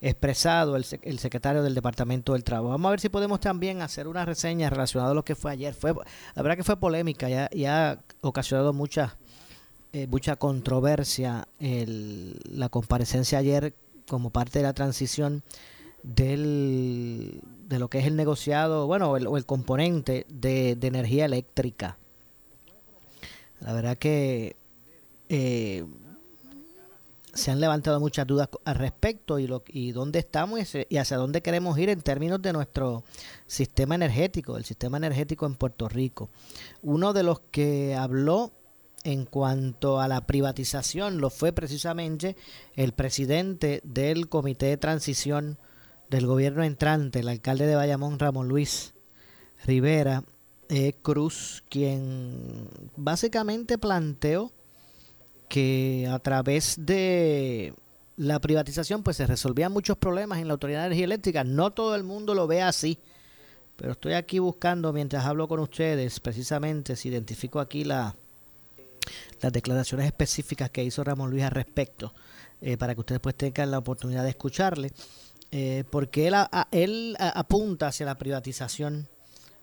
expresado 0.00 0.76
el, 0.76 0.86
el, 1.02 1.18
secretario 1.18 1.62
del 1.62 1.74
Departamento 1.74 2.32
del 2.32 2.44
Trabajo. 2.44 2.70
Vamos 2.70 2.88
a 2.88 2.90
ver 2.90 3.00
si 3.00 3.08
podemos 3.08 3.40
también 3.40 3.82
hacer 3.82 4.08
una 4.08 4.24
reseña 4.24 4.70
relacionada 4.70 5.12
a 5.12 5.14
lo 5.14 5.24
que 5.24 5.34
fue 5.34 5.52
ayer. 5.52 5.74
Fue, 5.74 5.92
la 5.92 6.42
verdad 6.42 6.56
que 6.56 6.64
fue 6.64 6.76
polémica 6.76 7.28
y 7.52 7.64
ha, 7.66 8.00
ocasionado 8.22 8.72
mucha, 8.72 9.16
eh, 9.92 10.06
mucha 10.06 10.36
controversia 10.36 11.46
el, 11.58 12.38
la 12.44 12.68
comparecencia 12.68 13.38
ayer 13.38 13.74
como 14.08 14.30
parte 14.30 14.60
de 14.60 14.62
la 14.64 14.72
transición 14.72 15.42
del, 16.02 17.40
de 17.68 17.78
lo 17.78 17.88
que 17.88 17.98
es 17.98 18.06
el 18.06 18.16
negociado, 18.16 18.86
bueno, 18.86 19.16
el, 19.16 19.26
o 19.26 19.36
el 19.36 19.44
componente 19.44 20.26
de, 20.28 20.76
de, 20.76 20.86
energía 20.86 21.26
eléctrica. 21.26 21.98
La 23.60 23.74
verdad 23.74 23.98
que 23.98 24.56
eh, 25.28 25.84
se 27.32 27.50
han 27.50 27.60
levantado 27.60 28.00
muchas 28.00 28.26
dudas 28.26 28.48
al 28.64 28.74
respecto 28.74 29.38
y, 29.38 29.46
lo, 29.46 29.62
y 29.68 29.92
dónde 29.92 30.18
estamos 30.18 30.60
y 30.88 30.96
hacia 30.96 31.16
dónde 31.16 31.42
queremos 31.42 31.78
ir 31.78 31.88
en 31.88 32.02
términos 32.02 32.42
de 32.42 32.52
nuestro 32.52 33.04
sistema 33.46 33.94
energético, 33.94 34.56
el 34.56 34.64
sistema 34.64 34.96
energético 34.96 35.46
en 35.46 35.54
Puerto 35.54 35.88
Rico. 35.88 36.30
Uno 36.82 37.12
de 37.12 37.22
los 37.22 37.40
que 37.50 37.94
habló 37.94 38.52
en 39.04 39.24
cuanto 39.24 40.00
a 40.00 40.08
la 40.08 40.26
privatización 40.26 41.18
lo 41.18 41.30
fue 41.30 41.52
precisamente 41.52 42.36
el 42.74 42.92
presidente 42.92 43.80
del 43.84 44.28
Comité 44.28 44.66
de 44.66 44.76
Transición 44.76 45.58
del 46.10 46.26
gobierno 46.26 46.64
entrante, 46.64 47.20
el 47.20 47.28
alcalde 47.28 47.66
de 47.66 47.76
Bayamón, 47.76 48.18
Ramón 48.18 48.48
Luis 48.48 48.94
Rivera 49.64 50.24
eh, 50.68 50.94
Cruz, 51.02 51.64
quien 51.68 52.68
básicamente 52.96 53.78
planteó 53.78 54.52
que 55.50 56.08
a 56.08 56.20
través 56.20 56.76
de 56.78 57.74
la 58.16 58.38
privatización 58.38 59.02
pues 59.02 59.16
se 59.16 59.26
resolvían 59.26 59.72
muchos 59.72 59.98
problemas 59.98 60.38
en 60.38 60.46
la 60.46 60.52
Autoridad 60.52 60.80
de 60.80 60.86
Energía 60.86 61.06
Eléctrica. 61.06 61.44
No 61.44 61.72
todo 61.72 61.96
el 61.96 62.04
mundo 62.04 62.34
lo 62.34 62.46
ve 62.46 62.62
así, 62.62 62.98
pero 63.76 63.92
estoy 63.92 64.14
aquí 64.14 64.38
buscando 64.38 64.92
mientras 64.92 65.26
hablo 65.26 65.48
con 65.48 65.58
ustedes, 65.58 66.20
precisamente 66.20 66.94
si 66.94 67.08
identifico 67.08 67.58
aquí 67.58 67.82
la, 67.82 68.14
las 69.40 69.52
declaraciones 69.52 70.06
específicas 70.06 70.70
que 70.70 70.84
hizo 70.84 71.02
Ramón 71.02 71.30
Luis 71.30 71.42
al 71.42 71.50
respecto, 71.50 72.14
eh, 72.60 72.76
para 72.76 72.94
que 72.94 73.00
ustedes 73.00 73.20
pues 73.20 73.34
tengan 73.34 73.72
la 73.72 73.78
oportunidad 73.78 74.22
de 74.22 74.30
escucharle 74.30 74.92
eh, 75.50 75.82
porque 75.90 76.28
él, 76.28 76.34
a, 76.34 76.68
él 76.70 77.16
apunta 77.18 77.88
hacia 77.88 78.06
la 78.06 78.16
privatización 78.16 79.08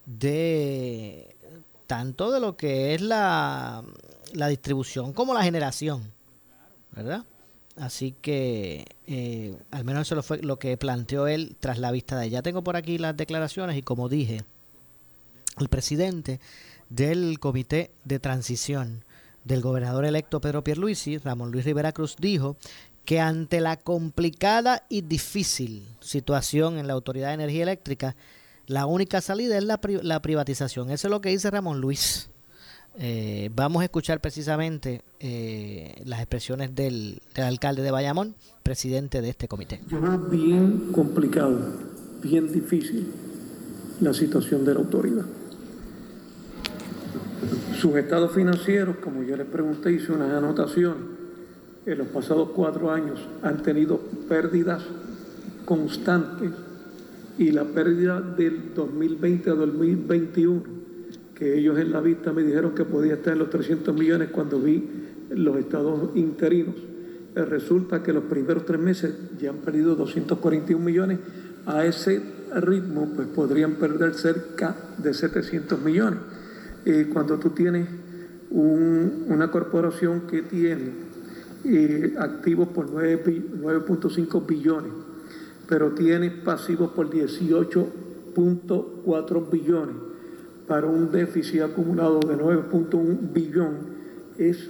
de 0.05 1.37
tanto 1.85 2.29
de 2.31 2.41
lo 2.41 2.57
que 2.57 2.93
es 2.93 2.99
la, 3.01 3.85
la 4.33 4.47
distribución 4.47 5.13
como 5.13 5.33
la 5.33 5.43
generación, 5.43 6.11
¿verdad? 6.91 7.23
Así 7.77 8.15
que 8.21 8.85
eh, 9.05 9.55
al 9.69 9.83
menos 9.83 10.07
eso 10.07 10.15
lo 10.15 10.23
fue 10.23 10.39
lo 10.39 10.57
que 10.57 10.75
planteó 10.77 11.27
él 11.27 11.55
tras 11.59 11.77
la 11.77 11.91
vista 11.91 12.17
de 12.17 12.25
ella. 12.25 12.41
Tengo 12.41 12.63
por 12.63 12.75
aquí 12.75 12.97
las 12.97 13.15
declaraciones 13.15 13.77
y 13.77 13.83
como 13.83 14.09
dije, 14.09 14.43
el 15.59 15.69
presidente 15.69 16.39
del 16.89 17.39
comité 17.39 17.91
de 18.03 18.19
transición 18.19 19.03
del 19.43 19.61
gobernador 19.61 20.05
electo 20.05 20.41
Pedro 20.41 20.63
Pierluisi, 20.63 21.17
Ramón 21.17 21.51
Luis 21.51 21.65
Rivera 21.65 21.91
Cruz, 21.91 22.15
dijo 22.19 22.57
que 23.05 23.19
ante 23.19 23.61
la 23.61 23.77
complicada 23.77 24.83
y 24.89 25.01
difícil 25.01 25.87
situación 26.01 26.77
en 26.77 26.87
la 26.87 26.93
Autoridad 26.93 27.29
de 27.29 27.35
Energía 27.35 27.63
Eléctrica, 27.63 28.15
la 28.65 28.85
única 28.85 29.21
salida 29.21 29.57
es 29.57 29.63
la, 29.63 29.79
la 30.01 30.21
privatización. 30.21 30.89
Eso 30.89 31.07
es 31.07 31.11
lo 31.11 31.21
que 31.21 31.29
dice 31.29 31.49
Ramón 31.49 31.79
Luis. 31.79 32.29
Eh, 32.99 33.49
vamos 33.55 33.81
a 33.81 33.85
escuchar 33.85 34.19
precisamente 34.19 35.01
eh, 35.19 36.01
las 36.05 36.19
expresiones 36.19 36.73
del, 36.73 37.21
alcalde 37.35 37.83
de 37.83 37.91
Bayamón, 37.91 38.35
presidente 38.63 39.21
de 39.21 39.29
este 39.29 39.47
comité. 39.47 39.81
Yo 39.87 40.01
veo 40.01 40.17
bien 40.17 40.91
complicado, 40.91 41.59
bien 42.23 42.51
difícil 42.51 43.07
la 44.01 44.13
situación 44.13 44.65
de 44.65 44.73
la 44.73 44.79
autoridad. 44.79 45.25
Sus 47.79 47.95
estados 47.95 48.33
financieros, 48.33 48.97
como 48.97 49.21
yo 49.23 49.37
les 49.37 49.45
pregunté, 49.45 49.91
hice 49.91 50.11
unas 50.11 50.31
anotaciones 50.31 51.17
en 51.87 51.97
los 51.99 52.07
pasados 52.07 52.49
cuatro 52.53 52.91
años 52.91 53.17
han 53.41 53.63
tenido 53.63 53.97
pérdidas 54.27 54.83
constantes 55.63 56.51
y 57.37 57.51
la 57.51 57.63
pérdida 57.63 58.19
del 58.19 58.73
2020 58.73 59.49
a 59.49 59.53
2021, 59.53 60.63
que 61.37 61.57
ellos 61.57 61.77
en 61.77 61.91
la 61.91 62.01
vista 62.01 62.33
me 62.33 62.41
dijeron 62.41 62.73
que 62.73 62.83
podía 62.83 63.13
estar 63.13 63.33
en 63.33 63.39
los 63.39 63.51
300 63.51 63.93
millones 63.93 64.29
cuando 64.31 64.59
vi 64.59 64.89
los 65.29 65.55
estados 65.57 66.09
interinos, 66.15 66.73
eh, 67.35 67.45
resulta 67.45 68.01
que 68.01 68.11
los 68.11 68.23
primeros 68.23 68.65
tres 68.65 68.79
meses 68.79 69.13
ya 69.39 69.51
han 69.51 69.57
perdido 69.57 69.95
241 69.95 70.83
millones. 70.83 71.19
A 71.67 71.85
ese 71.85 72.23
ritmo, 72.55 73.11
pues 73.15 73.27
podrían 73.27 73.75
perder 73.75 74.15
cerca 74.15 74.75
de 74.97 75.13
700 75.13 75.79
millones. 75.81 76.21
Eh, 76.85 77.07
cuando 77.13 77.37
tú 77.37 77.51
tienes 77.51 77.87
un, 78.49 79.25
una 79.27 79.51
corporación 79.51 80.21
que 80.21 80.41
tiene 80.41 80.89
eh, 81.65 82.15
activos 82.17 82.69
por 82.69 82.89
9.5 82.89 84.47
billones, 84.47 84.91
pero 85.67 85.91
tiene 85.91 86.31
pasivos 86.31 86.93
por 86.93 87.11
18.4 87.11 89.51
billones 89.51 90.06
para 90.67 90.87
un 90.87 91.11
déficit 91.11 91.61
acumulado 91.61 92.19
de 92.19 92.35
9.1 92.35 93.33
billón, 93.33 93.75
es 94.37 94.69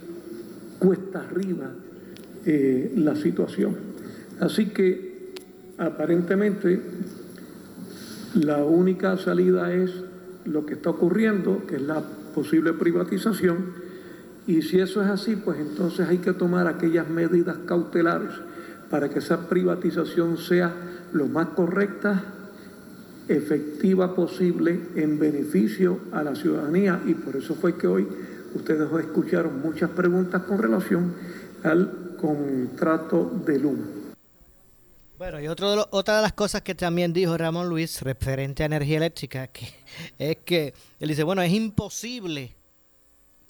cuesta 0.79 1.21
arriba 1.21 1.71
eh, 2.45 2.93
la 2.95 3.15
situación. 3.15 3.75
Así 4.39 4.67
que 4.67 5.33
aparentemente 5.77 6.79
la 8.35 8.63
única 8.63 9.17
salida 9.17 9.73
es 9.73 9.91
lo 10.45 10.65
que 10.65 10.75
está 10.75 10.91
ocurriendo, 10.91 11.65
que 11.65 11.75
es 11.75 11.81
la 11.81 12.01
posible 12.33 12.73
privatización, 12.73 13.87
y 14.45 14.61
si 14.61 14.79
eso 14.79 15.01
es 15.01 15.09
así, 15.09 15.35
pues 15.35 15.59
entonces 15.59 16.07
hay 16.07 16.19
que 16.19 16.31
tomar 16.31 16.67
aquellas 16.67 17.09
medidas 17.09 17.57
cautelares 17.65 18.31
para 18.89 19.09
que 19.09 19.19
esa 19.19 19.49
privatización 19.49 20.37
sea 20.37 20.73
lo 21.11 21.27
más 21.27 21.49
correcta, 21.49 22.23
efectiva 23.27 24.15
posible 24.15 24.79
en 24.95 25.19
beneficio 25.19 25.99
a 26.11 26.23
la 26.23 26.35
ciudadanía. 26.35 27.01
Y 27.05 27.13
por 27.13 27.35
eso 27.35 27.55
fue 27.55 27.77
que 27.77 27.87
hoy 27.87 28.07
ustedes 28.53 28.89
escucharon 28.99 29.61
muchas 29.61 29.89
preguntas 29.91 30.43
con 30.43 30.57
relación 30.57 31.13
al 31.63 32.15
contrato 32.19 33.29
de 33.45 33.59
luz. 33.59 33.79
Bueno, 35.17 35.39
y 35.39 35.47
otro 35.47 35.71
de 35.71 35.77
lo, 35.77 35.87
otra 35.91 36.17
de 36.17 36.21
las 36.21 36.33
cosas 36.33 36.61
que 36.61 36.75
también 36.75 37.11
dijo 37.11 37.35
Ramón 37.37 37.69
Luis 37.69 38.01
referente 38.03 38.61
a 38.61 38.67
energía 38.67 38.97
eléctrica, 38.97 39.47
que 39.47 39.67
es 40.19 40.37
que 40.45 40.73
él 40.99 41.09
dice, 41.09 41.23
bueno, 41.23 41.41
es 41.41 41.51
imposible 41.51 42.55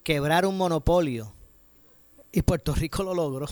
quebrar 0.03 0.45
un 0.45 0.57
monopolio. 0.57 1.33
Y 2.31 2.41
Puerto 2.41 2.73
Rico 2.73 3.03
lo 3.03 3.13
logró 3.13 3.47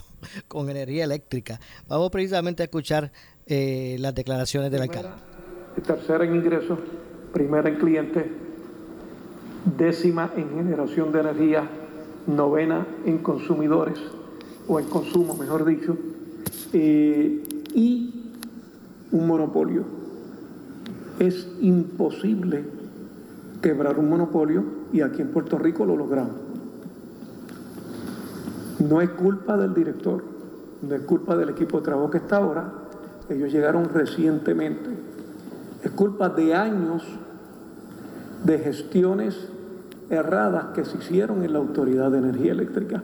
con 0.48 0.70
energía 0.70 1.04
eléctrica. 1.04 1.60
Vamos 1.88 2.10
precisamente 2.12 2.64
a 2.64 2.66
escuchar 2.66 3.12
eh, 3.46 3.98
las 4.00 4.16
declaraciones 4.16 4.72
del 4.72 4.84
alcalde. 4.84 5.35
Tercera 5.82 6.26
en 6.26 6.36
ingresos, 6.36 6.80
primera 7.34 7.70
en 7.70 7.76
clientes, 7.76 8.26
décima 9.78 10.32
en 10.36 10.50
generación 10.50 11.12
de 11.12 11.20
energía, 11.20 11.64
novena 12.28 12.86
en 13.06 13.20
consumidores, 13.20 14.00
o 14.68 14.80
en 14.80 14.88
consumo, 14.88 15.36
mejor 15.36 15.66
dicho, 15.66 15.98
eh, 16.74 17.44
y 17.74 18.32
un 19.12 19.28
monopolio. 19.28 19.84
Es 21.20 21.48
imposible 21.62 22.66
quebrar 23.62 24.00
un 24.00 24.10
monopolio 24.10 24.64
y 24.92 25.02
aquí 25.02 25.22
en 25.22 25.30
Puerto 25.30 25.58
Rico 25.58 25.86
lo 25.86 25.96
logramos. 25.96 26.36
No 28.80 29.02
es 29.02 29.10
culpa 29.12 29.58
del 29.58 29.74
director, 29.74 30.24
no 30.82 30.96
es 30.96 31.02
culpa 31.02 31.36
del 31.36 31.50
equipo 31.50 31.80
de 31.80 31.86
trabajo 31.86 32.10
que 32.12 32.18
está 32.18 32.38
ahora, 32.38 32.72
ellos 33.30 33.52
llegaron 33.52 33.90
recientemente. 33.90 34.90
Es 35.86 35.92
culpa 35.92 36.30
de 36.30 36.56
años 36.56 37.04
de 38.44 38.58
gestiones 38.58 39.36
erradas 40.10 40.74
que 40.74 40.84
se 40.84 40.98
hicieron 40.98 41.44
en 41.44 41.54
la 41.54 41.60
Autoridad 41.60 42.10
de 42.10 42.18
Energía 42.18 42.54
Eléctrica. 42.54 43.04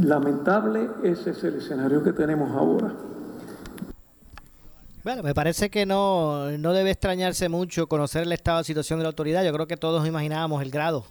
Lamentable, 0.00 0.88
ese 1.02 1.30
es 1.30 1.44
el 1.44 1.56
escenario 1.56 2.02
que 2.02 2.14
tenemos 2.14 2.50
ahora. 2.52 2.94
Bueno, 5.04 5.22
me 5.22 5.34
parece 5.34 5.68
que 5.68 5.84
no, 5.84 6.50
no 6.52 6.72
debe 6.72 6.92
extrañarse 6.92 7.50
mucho 7.50 7.86
conocer 7.86 8.22
el 8.22 8.32
estado 8.32 8.58
de 8.58 8.64
situación 8.64 8.98
de 8.98 9.02
la 9.02 9.10
autoridad. 9.10 9.44
Yo 9.44 9.52
creo 9.52 9.66
que 9.66 9.76
todos 9.76 10.08
imaginábamos 10.08 10.62
el 10.62 10.70
grado 10.70 11.04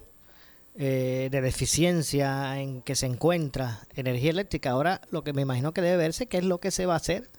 eh, 0.74 1.30
de 1.32 1.42
deficiencia 1.42 2.60
en 2.60 2.82
que 2.82 2.96
se 2.96 3.06
encuentra 3.06 3.82
energía 3.96 4.32
eléctrica. 4.32 4.72
Ahora 4.72 5.02
lo 5.12 5.24
que 5.24 5.34
me 5.34 5.44
imagino 5.44 5.72
que 5.72 5.82
debe 5.82 5.98
verse 5.98 6.26
qué 6.26 6.40
es 6.40 6.46
lo 6.46 6.60
que 6.60 6.72
se 6.72 6.88
va 6.88 6.94
a 6.94 6.98
hacer. 6.98 7.30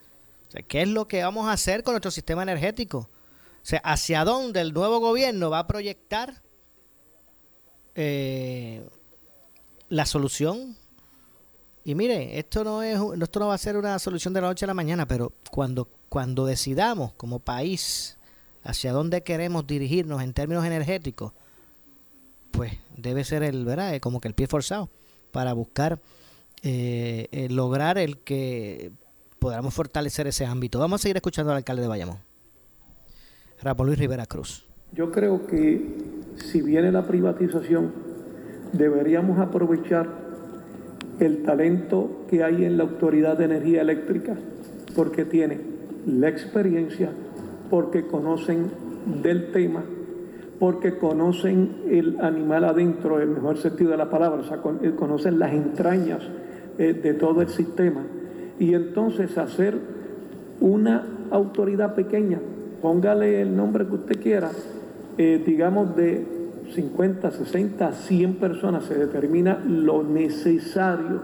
Qué 0.68 0.82
es 0.82 0.88
lo 0.88 1.08
que 1.08 1.22
vamos 1.22 1.48
a 1.48 1.52
hacer 1.52 1.82
con 1.82 1.92
nuestro 1.92 2.10
sistema 2.10 2.42
energético. 2.42 2.98
O 2.98 3.68
sea, 3.68 3.80
hacia 3.80 4.24
dónde 4.24 4.60
el 4.60 4.72
nuevo 4.72 5.00
gobierno 5.00 5.50
va 5.50 5.60
a 5.60 5.66
proyectar 5.66 6.42
eh, 7.94 8.88
la 9.88 10.06
solución. 10.06 10.76
Y 11.84 11.94
mire, 11.94 12.38
esto 12.38 12.62
no 12.62 12.82
es 12.82 13.00
esto 13.22 13.40
no 13.40 13.48
va 13.48 13.54
a 13.54 13.58
ser 13.58 13.76
una 13.76 13.98
solución 13.98 14.34
de 14.34 14.40
la 14.40 14.48
noche 14.48 14.64
a 14.64 14.68
la 14.68 14.74
mañana, 14.74 15.06
pero 15.06 15.32
cuando 15.50 15.88
cuando 16.08 16.46
decidamos 16.46 17.12
como 17.14 17.40
país 17.40 18.18
hacia 18.62 18.92
dónde 18.92 19.22
queremos 19.22 19.66
dirigirnos 19.66 20.22
en 20.22 20.32
términos 20.32 20.64
energéticos, 20.64 21.32
pues 22.52 22.72
debe 22.96 23.24
ser 23.24 23.42
el, 23.42 23.64
¿verdad? 23.64 23.94
Eh, 23.94 24.00
como 24.00 24.20
que 24.20 24.28
el 24.28 24.34
pie 24.34 24.46
forzado 24.46 24.90
para 25.32 25.52
buscar 25.52 26.00
eh, 26.62 27.48
lograr 27.50 27.98
el 27.98 28.18
que 28.18 28.92
podamos 29.38 29.74
fortalecer 29.74 30.26
ese 30.26 30.46
ámbito. 30.46 30.78
Vamos 30.78 31.00
a 31.00 31.02
seguir 31.02 31.16
escuchando 31.16 31.52
al 31.52 31.58
alcalde 31.58 31.82
de 31.82 31.88
Bayamón, 31.88 32.18
Ramón 33.62 33.86
Luis 33.86 33.98
Rivera 33.98 34.26
Cruz. 34.26 34.66
Yo 34.92 35.10
creo 35.10 35.46
que 35.46 35.96
si 36.36 36.62
viene 36.62 36.92
la 36.92 37.06
privatización, 37.06 37.92
deberíamos 38.72 39.38
aprovechar 39.38 40.08
el 41.18 41.42
talento 41.42 42.24
que 42.28 42.44
hay 42.44 42.64
en 42.64 42.76
la 42.76 42.84
Autoridad 42.84 43.38
de 43.38 43.44
Energía 43.44 43.82
Eléctrica, 43.82 44.36
porque 44.94 45.24
tiene 45.24 45.60
la 46.06 46.28
experiencia, 46.28 47.10
porque 47.70 48.06
conocen 48.06 48.70
del 49.22 49.50
tema, 49.52 49.82
porque 50.58 50.98
conocen 50.98 51.82
el 51.88 52.20
animal 52.20 52.64
adentro, 52.64 53.20
el 53.20 53.28
mejor 53.28 53.58
sentido 53.58 53.90
de 53.90 53.96
la 53.96 54.10
palabra, 54.10 54.40
o 54.40 54.44
sea, 54.44 54.60
eh, 54.82 54.92
conocen 54.96 55.38
las 55.38 55.52
entrañas 55.52 56.22
eh, 56.78 56.92
de 56.94 57.14
todo 57.14 57.42
el 57.42 57.48
sistema. 57.48 58.04
Y 58.58 58.74
entonces 58.74 59.36
hacer 59.38 59.78
una 60.60 61.04
autoridad 61.30 61.94
pequeña, 61.94 62.38
póngale 62.80 63.42
el 63.42 63.56
nombre 63.56 63.86
que 63.86 63.94
usted 63.94 64.20
quiera, 64.20 64.50
eh, 65.18 65.42
digamos 65.44 65.96
de 65.96 66.24
50, 66.74 67.30
60, 67.30 67.92
100 67.92 68.34
personas, 68.36 68.84
se 68.84 68.94
determina 68.94 69.62
lo 69.66 70.02
necesario 70.02 71.20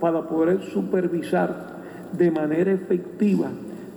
para 0.00 0.22
poder 0.28 0.62
supervisar 0.62 1.72
de 2.16 2.30
manera 2.30 2.72
efectiva 2.72 3.50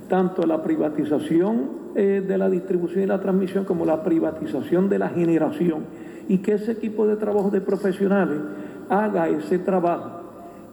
tanto 0.07 0.45
la 0.45 0.61
privatización 0.61 1.85
eh, 1.95 2.23
de 2.25 2.37
la 2.37 2.49
distribución 2.49 3.03
y 3.03 3.07
la 3.07 3.19
transmisión 3.19 3.65
como 3.65 3.85
la 3.85 4.03
privatización 4.03 4.89
de 4.89 4.99
la 4.99 5.09
generación 5.09 5.85
y 6.27 6.39
que 6.39 6.53
ese 6.53 6.73
equipo 6.73 7.07
de 7.07 7.15
trabajo 7.15 7.49
de 7.49 7.61
profesionales 7.61 8.39
haga 8.89 9.29
ese 9.29 9.59
trabajo. 9.59 10.21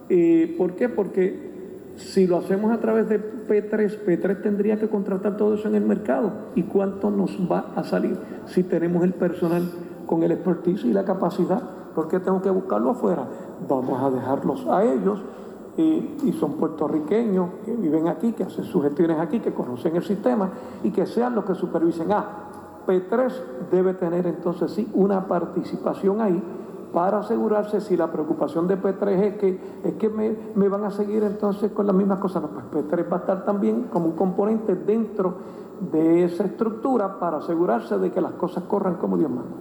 Eh, 0.09 0.55
¿Por 0.57 0.75
qué? 0.75 0.89
Porque 0.89 1.52
si 1.97 2.27
lo 2.27 2.37
hacemos 2.37 2.71
a 2.71 2.79
través 2.79 3.07
de 3.07 3.19
P3, 3.19 4.05
P3 4.05 4.41
tendría 4.41 4.79
que 4.79 4.89
contratar 4.89 5.37
todo 5.37 5.53
eso 5.53 5.67
en 5.67 5.75
el 5.75 5.85
mercado. 5.85 6.31
¿Y 6.55 6.63
cuánto 6.63 7.11
nos 7.11 7.37
va 7.51 7.73
a 7.75 7.83
salir 7.83 8.17
si 8.45 8.63
tenemos 8.63 9.03
el 9.03 9.13
personal 9.13 9.63
con 10.07 10.23
el 10.23 10.31
expertise 10.31 10.85
y 10.85 10.93
la 10.93 11.05
capacidad? 11.05 11.61
¿Por 11.93 12.07
qué 12.07 12.19
tengo 12.19 12.41
que 12.41 12.49
buscarlo 12.49 12.91
afuera? 12.91 13.27
Vamos 13.69 14.01
a 14.01 14.09
dejarlos 14.09 14.65
a 14.67 14.83
ellos 14.83 15.21
y, 15.77 16.33
son 16.39 16.53
puertorriqueños 16.53 17.49
que 17.65 17.75
viven 17.75 18.07
aquí, 18.07 18.33
que 18.33 18.43
hacen 18.43 18.65
sus 18.65 18.83
gestiones 18.83 19.19
aquí, 19.19 19.39
que 19.39 19.53
conocen 19.53 19.95
el 19.95 20.03
sistema 20.03 20.49
y 20.83 20.91
que 20.91 21.05
sean 21.05 21.35
los 21.35 21.45
que 21.45 21.55
supervisen. 21.55 22.11
Ah, 22.11 22.25
P3 22.87 23.31
debe 23.71 23.93
tener 23.93 24.25
entonces 24.27 24.71
sí 24.71 24.89
una 24.93 25.27
participación 25.27 26.21
ahí 26.21 26.41
para 26.93 27.19
asegurarse 27.19 27.81
si 27.81 27.97
la 27.97 28.11
preocupación 28.11 28.67
de 28.67 28.77
P3 28.77 29.07
es 29.21 29.37
que, 29.37 29.59
es 29.83 29.93
que 29.95 30.09
me, 30.09 30.35
me 30.55 30.69
van 30.69 30.85
a 30.85 30.91
seguir 30.91 31.23
entonces 31.23 31.71
con 31.71 31.87
las 31.87 31.95
mismas 31.95 32.19
cosas. 32.19 32.43
No, 32.43 32.49
pues 32.49 32.85
P3 32.85 33.11
va 33.11 33.17
a 33.17 33.19
estar 33.21 33.45
también 33.45 33.83
como 33.83 34.05
un 34.05 34.15
componente 34.15 34.75
dentro 34.75 35.37
de 35.91 36.23
esa 36.23 36.45
estructura 36.45 37.19
para 37.19 37.37
asegurarse 37.37 37.97
de 37.97 38.11
que 38.11 38.21
las 38.21 38.33
cosas 38.33 38.63
corran 38.65 38.95
como 38.95 39.17
Dios 39.17 39.31
manda. 39.31 39.55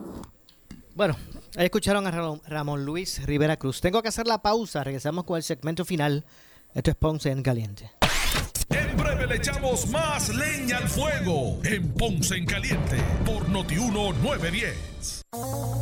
Bueno, 0.95 1.15
Ahí 1.57 1.67
escucharon 1.67 2.07
a 2.07 2.39
Ramón 2.47 2.85
Luis 2.87 3.25
Rivera 3.27 3.59
Cruz. 3.59 3.83
Tengo 3.83 4.01
que 4.01 4.09
hacer 4.09 4.27
la 4.27 4.41
pausa. 4.41 4.83
Regresamos 4.83 5.25
con 5.25 5.37
el 5.37 5.43
segmento 5.43 5.85
final. 5.85 6.25
Esto 6.73 6.91
es 6.91 6.97
Ponce 6.97 7.31
en 7.31 7.43
Caliente. 7.43 7.91
En 8.71 8.97
breve 8.97 9.27
le 9.27 9.37
echamos 9.37 9.87
más 9.91 10.35
leña 10.35 10.79
al 10.79 10.89
fuego 10.89 11.59
en 11.65 11.93
Ponce 11.93 12.37
en 12.37 12.47
Caliente 12.47 12.97
por 13.27 13.47
Notiuno 13.51 14.15
910. 14.23 15.82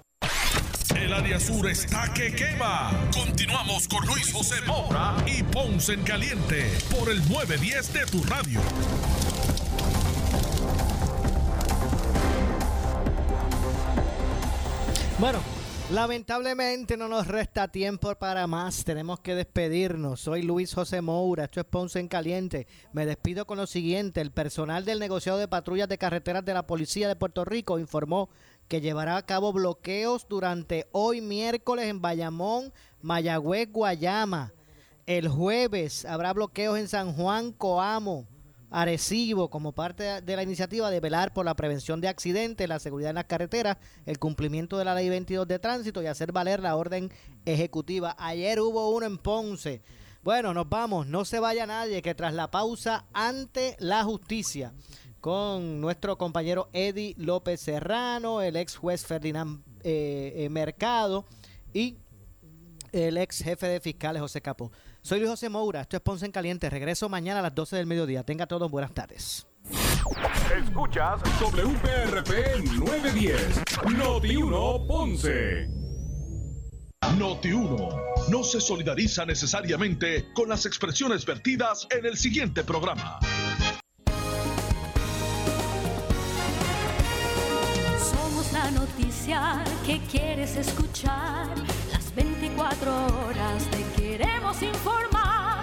El 1.01 1.13
área 1.13 1.39
sur 1.39 1.67
está 1.67 2.13
que 2.13 2.31
quema. 2.31 2.91
Continuamos 3.11 3.87
con 3.87 4.05
Luis 4.05 4.31
José 4.31 4.61
Moura 4.67 5.15
y 5.25 5.41
Ponce 5.41 5.93
en 5.93 6.03
Caliente 6.03 6.71
por 6.91 7.09
el 7.09 7.17
910 7.27 7.93
de 7.93 8.05
tu 8.05 8.23
radio. 8.23 8.61
Bueno, 15.17 15.39
lamentablemente 15.91 16.95
no 16.97 17.07
nos 17.07 17.25
resta 17.25 17.69
tiempo 17.69 18.13
para 18.13 18.45
más. 18.45 18.83
Tenemos 18.83 19.19
que 19.21 19.33
despedirnos. 19.33 20.21
Soy 20.21 20.43
Luis 20.43 20.71
José 20.71 21.01
Moura. 21.01 21.45
Esto 21.45 21.61
es 21.61 21.65
Ponce 21.65 21.99
en 21.99 22.09
Caliente. 22.09 22.67
Me 22.93 23.07
despido 23.07 23.47
con 23.47 23.57
lo 23.57 23.65
siguiente. 23.65 24.21
El 24.21 24.29
personal 24.29 24.85
del 24.85 24.99
negociado 24.99 25.39
de 25.39 25.47
patrullas 25.47 25.89
de 25.89 25.97
carreteras 25.97 26.45
de 26.45 26.53
la 26.53 26.67
Policía 26.67 27.07
de 27.07 27.15
Puerto 27.15 27.43
Rico 27.43 27.79
informó 27.79 28.29
que 28.67 28.81
llevará 28.81 29.17
a 29.17 29.25
cabo 29.25 29.51
bloqueos 29.51 30.25
durante 30.29 30.87
hoy 30.91 31.21
miércoles 31.21 31.87
en 31.87 32.01
Bayamón, 32.01 32.71
Mayagüez, 33.01 33.71
Guayama. 33.71 34.53
El 35.05 35.27
jueves 35.27 36.05
habrá 36.05 36.33
bloqueos 36.33 36.77
en 36.77 36.87
San 36.87 37.13
Juan, 37.13 37.51
Coamo, 37.51 38.27
Arecibo, 38.69 39.49
como 39.49 39.73
parte 39.73 40.21
de 40.21 40.35
la 40.35 40.43
iniciativa 40.43 40.89
de 40.89 41.01
velar 41.01 41.33
por 41.33 41.45
la 41.45 41.55
prevención 41.55 41.99
de 41.99 42.07
accidentes, 42.07 42.69
la 42.69 42.79
seguridad 42.79 43.09
en 43.09 43.15
las 43.15 43.25
carreteras, 43.25 43.77
el 44.05 44.19
cumplimiento 44.19 44.77
de 44.77 44.85
la 44.85 44.95
ley 44.95 45.09
22 45.09 45.47
de 45.47 45.59
tránsito 45.59 46.01
y 46.01 46.05
hacer 46.05 46.31
valer 46.31 46.61
la 46.61 46.77
orden 46.77 47.11
ejecutiva. 47.43 48.15
Ayer 48.17 48.61
hubo 48.61 48.89
uno 48.91 49.05
en 49.05 49.17
Ponce. 49.17 49.81
Bueno, 50.23 50.53
nos 50.53 50.69
vamos, 50.69 51.07
no 51.07 51.25
se 51.25 51.39
vaya 51.39 51.65
nadie, 51.65 52.01
que 52.01 52.15
tras 52.15 52.33
la 52.33 52.51
pausa 52.51 53.05
ante 53.11 53.75
la 53.79 54.03
justicia 54.03 54.71
con 55.21 55.79
nuestro 55.79 56.17
compañero 56.17 56.69
Eddie 56.73 57.13
López 57.17 57.61
Serrano, 57.61 58.41
el 58.41 58.55
ex 58.55 58.75
juez 58.75 59.05
Ferdinand 59.05 59.63
eh, 59.83 60.33
eh, 60.35 60.49
Mercado 60.49 61.25
y 61.73 61.97
el 62.91 63.17
ex 63.17 63.41
jefe 63.43 63.67
de 63.67 63.79
fiscales 63.79 64.21
José 64.21 64.41
Capó. 64.41 64.71
Soy 65.01 65.19
Luis 65.19 65.29
José 65.29 65.47
Moura, 65.47 65.81
esto 65.81 65.95
es 65.95 66.01
Ponce 66.01 66.25
en 66.25 66.31
Caliente. 66.31 66.69
Regreso 66.69 67.07
mañana 67.07 67.39
a 67.39 67.43
las 67.43 67.55
12 67.55 67.77
del 67.77 67.85
mediodía. 67.85 68.23
Tenga 68.23 68.47
todos 68.47 68.69
buenas 68.69 68.93
tardes. 68.93 69.47
Escuchas 70.57 71.21
WPRP 71.39 72.65
910, 72.77 73.61
Noti 73.95 74.35
1 74.35 74.87
Ponce. 74.87 75.67
Noti 77.17 77.51
1 77.51 77.89
no 78.29 78.43
se 78.43 78.59
solidariza 78.59 79.25
necesariamente 79.25 80.31
con 80.33 80.49
las 80.49 80.65
expresiones 80.65 81.25
vertidas 81.25 81.87
en 81.91 82.05
el 82.05 82.17
siguiente 82.17 82.63
programa. 82.63 83.19
Noticia 88.81 89.63
que 89.85 89.99
quieres 90.11 90.55
escuchar. 90.55 91.47
Las 91.91 92.15
24 92.15 92.91
horas 92.91 93.63
te 93.69 94.01
queremos 94.01 94.59
informar. 94.63 95.61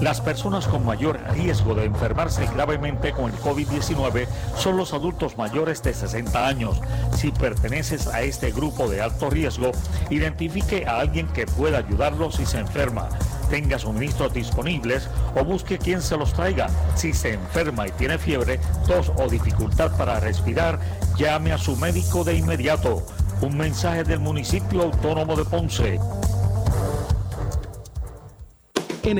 Las 0.00 0.20
personas 0.20 0.68
con 0.68 0.86
mayor 0.86 1.18
riesgo 1.32 1.74
de 1.74 1.86
enfermarse 1.86 2.46
gravemente 2.54 3.10
con 3.12 3.32
el 3.32 3.36
COVID-19 3.38 4.28
son 4.56 4.76
los 4.76 4.94
adultos 4.94 5.36
mayores 5.36 5.82
de 5.82 5.92
60 5.92 6.46
años. 6.46 6.80
Si 7.16 7.32
perteneces 7.32 8.06
a 8.06 8.22
este 8.22 8.52
grupo 8.52 8.88
de 8.88 9.00
alto 9.00 9.28
riesgo, 9.28 9.72
identifique 10.08 10.86
a 10.86 11.00
alguien 11.00 11.26
que 11.26 11.46
pueda 11.46 11.78
ayudarlo 11.78 12.30
si 12.30 12.46
se 12.46 12.60
enferma. 12.60 13.08
Tenga 13.50 13.78
suministros 13.78 14.32
disponibles 14.32 15.08
o 15.34 15.44
busque 15.44 15.78
quien 15.78 16.02
se 16.02 16.16
los 16.16 16.32
traiga. 16.32 16.68
Si 16.94 17.12
se 17.12 17.34
enferma 17.34 17.88
y 17.88 17.92
tiene 17.92 18.18
fiebre, 18.18 18.60
tos 18.86 19.10
o 19.16 19.28
dificultad 19.28 19.96
para 19.96 20.20
respirar, 20.20 20.78
llame 21.16 21.52
a 21.52 21.58
su 21.58 21.76
médico 21.76 22.24
de 22.24 22.36
inmediato. 22.36 23.06
Un 23.40 23.56
mensaje 23.56 24.04
del 24.04 24.20
municipio 24.20 24.82
autónomo 24.82 25.36
de 25.36 25.44
Ponce. 25.44 25.98
En 29.04 29.18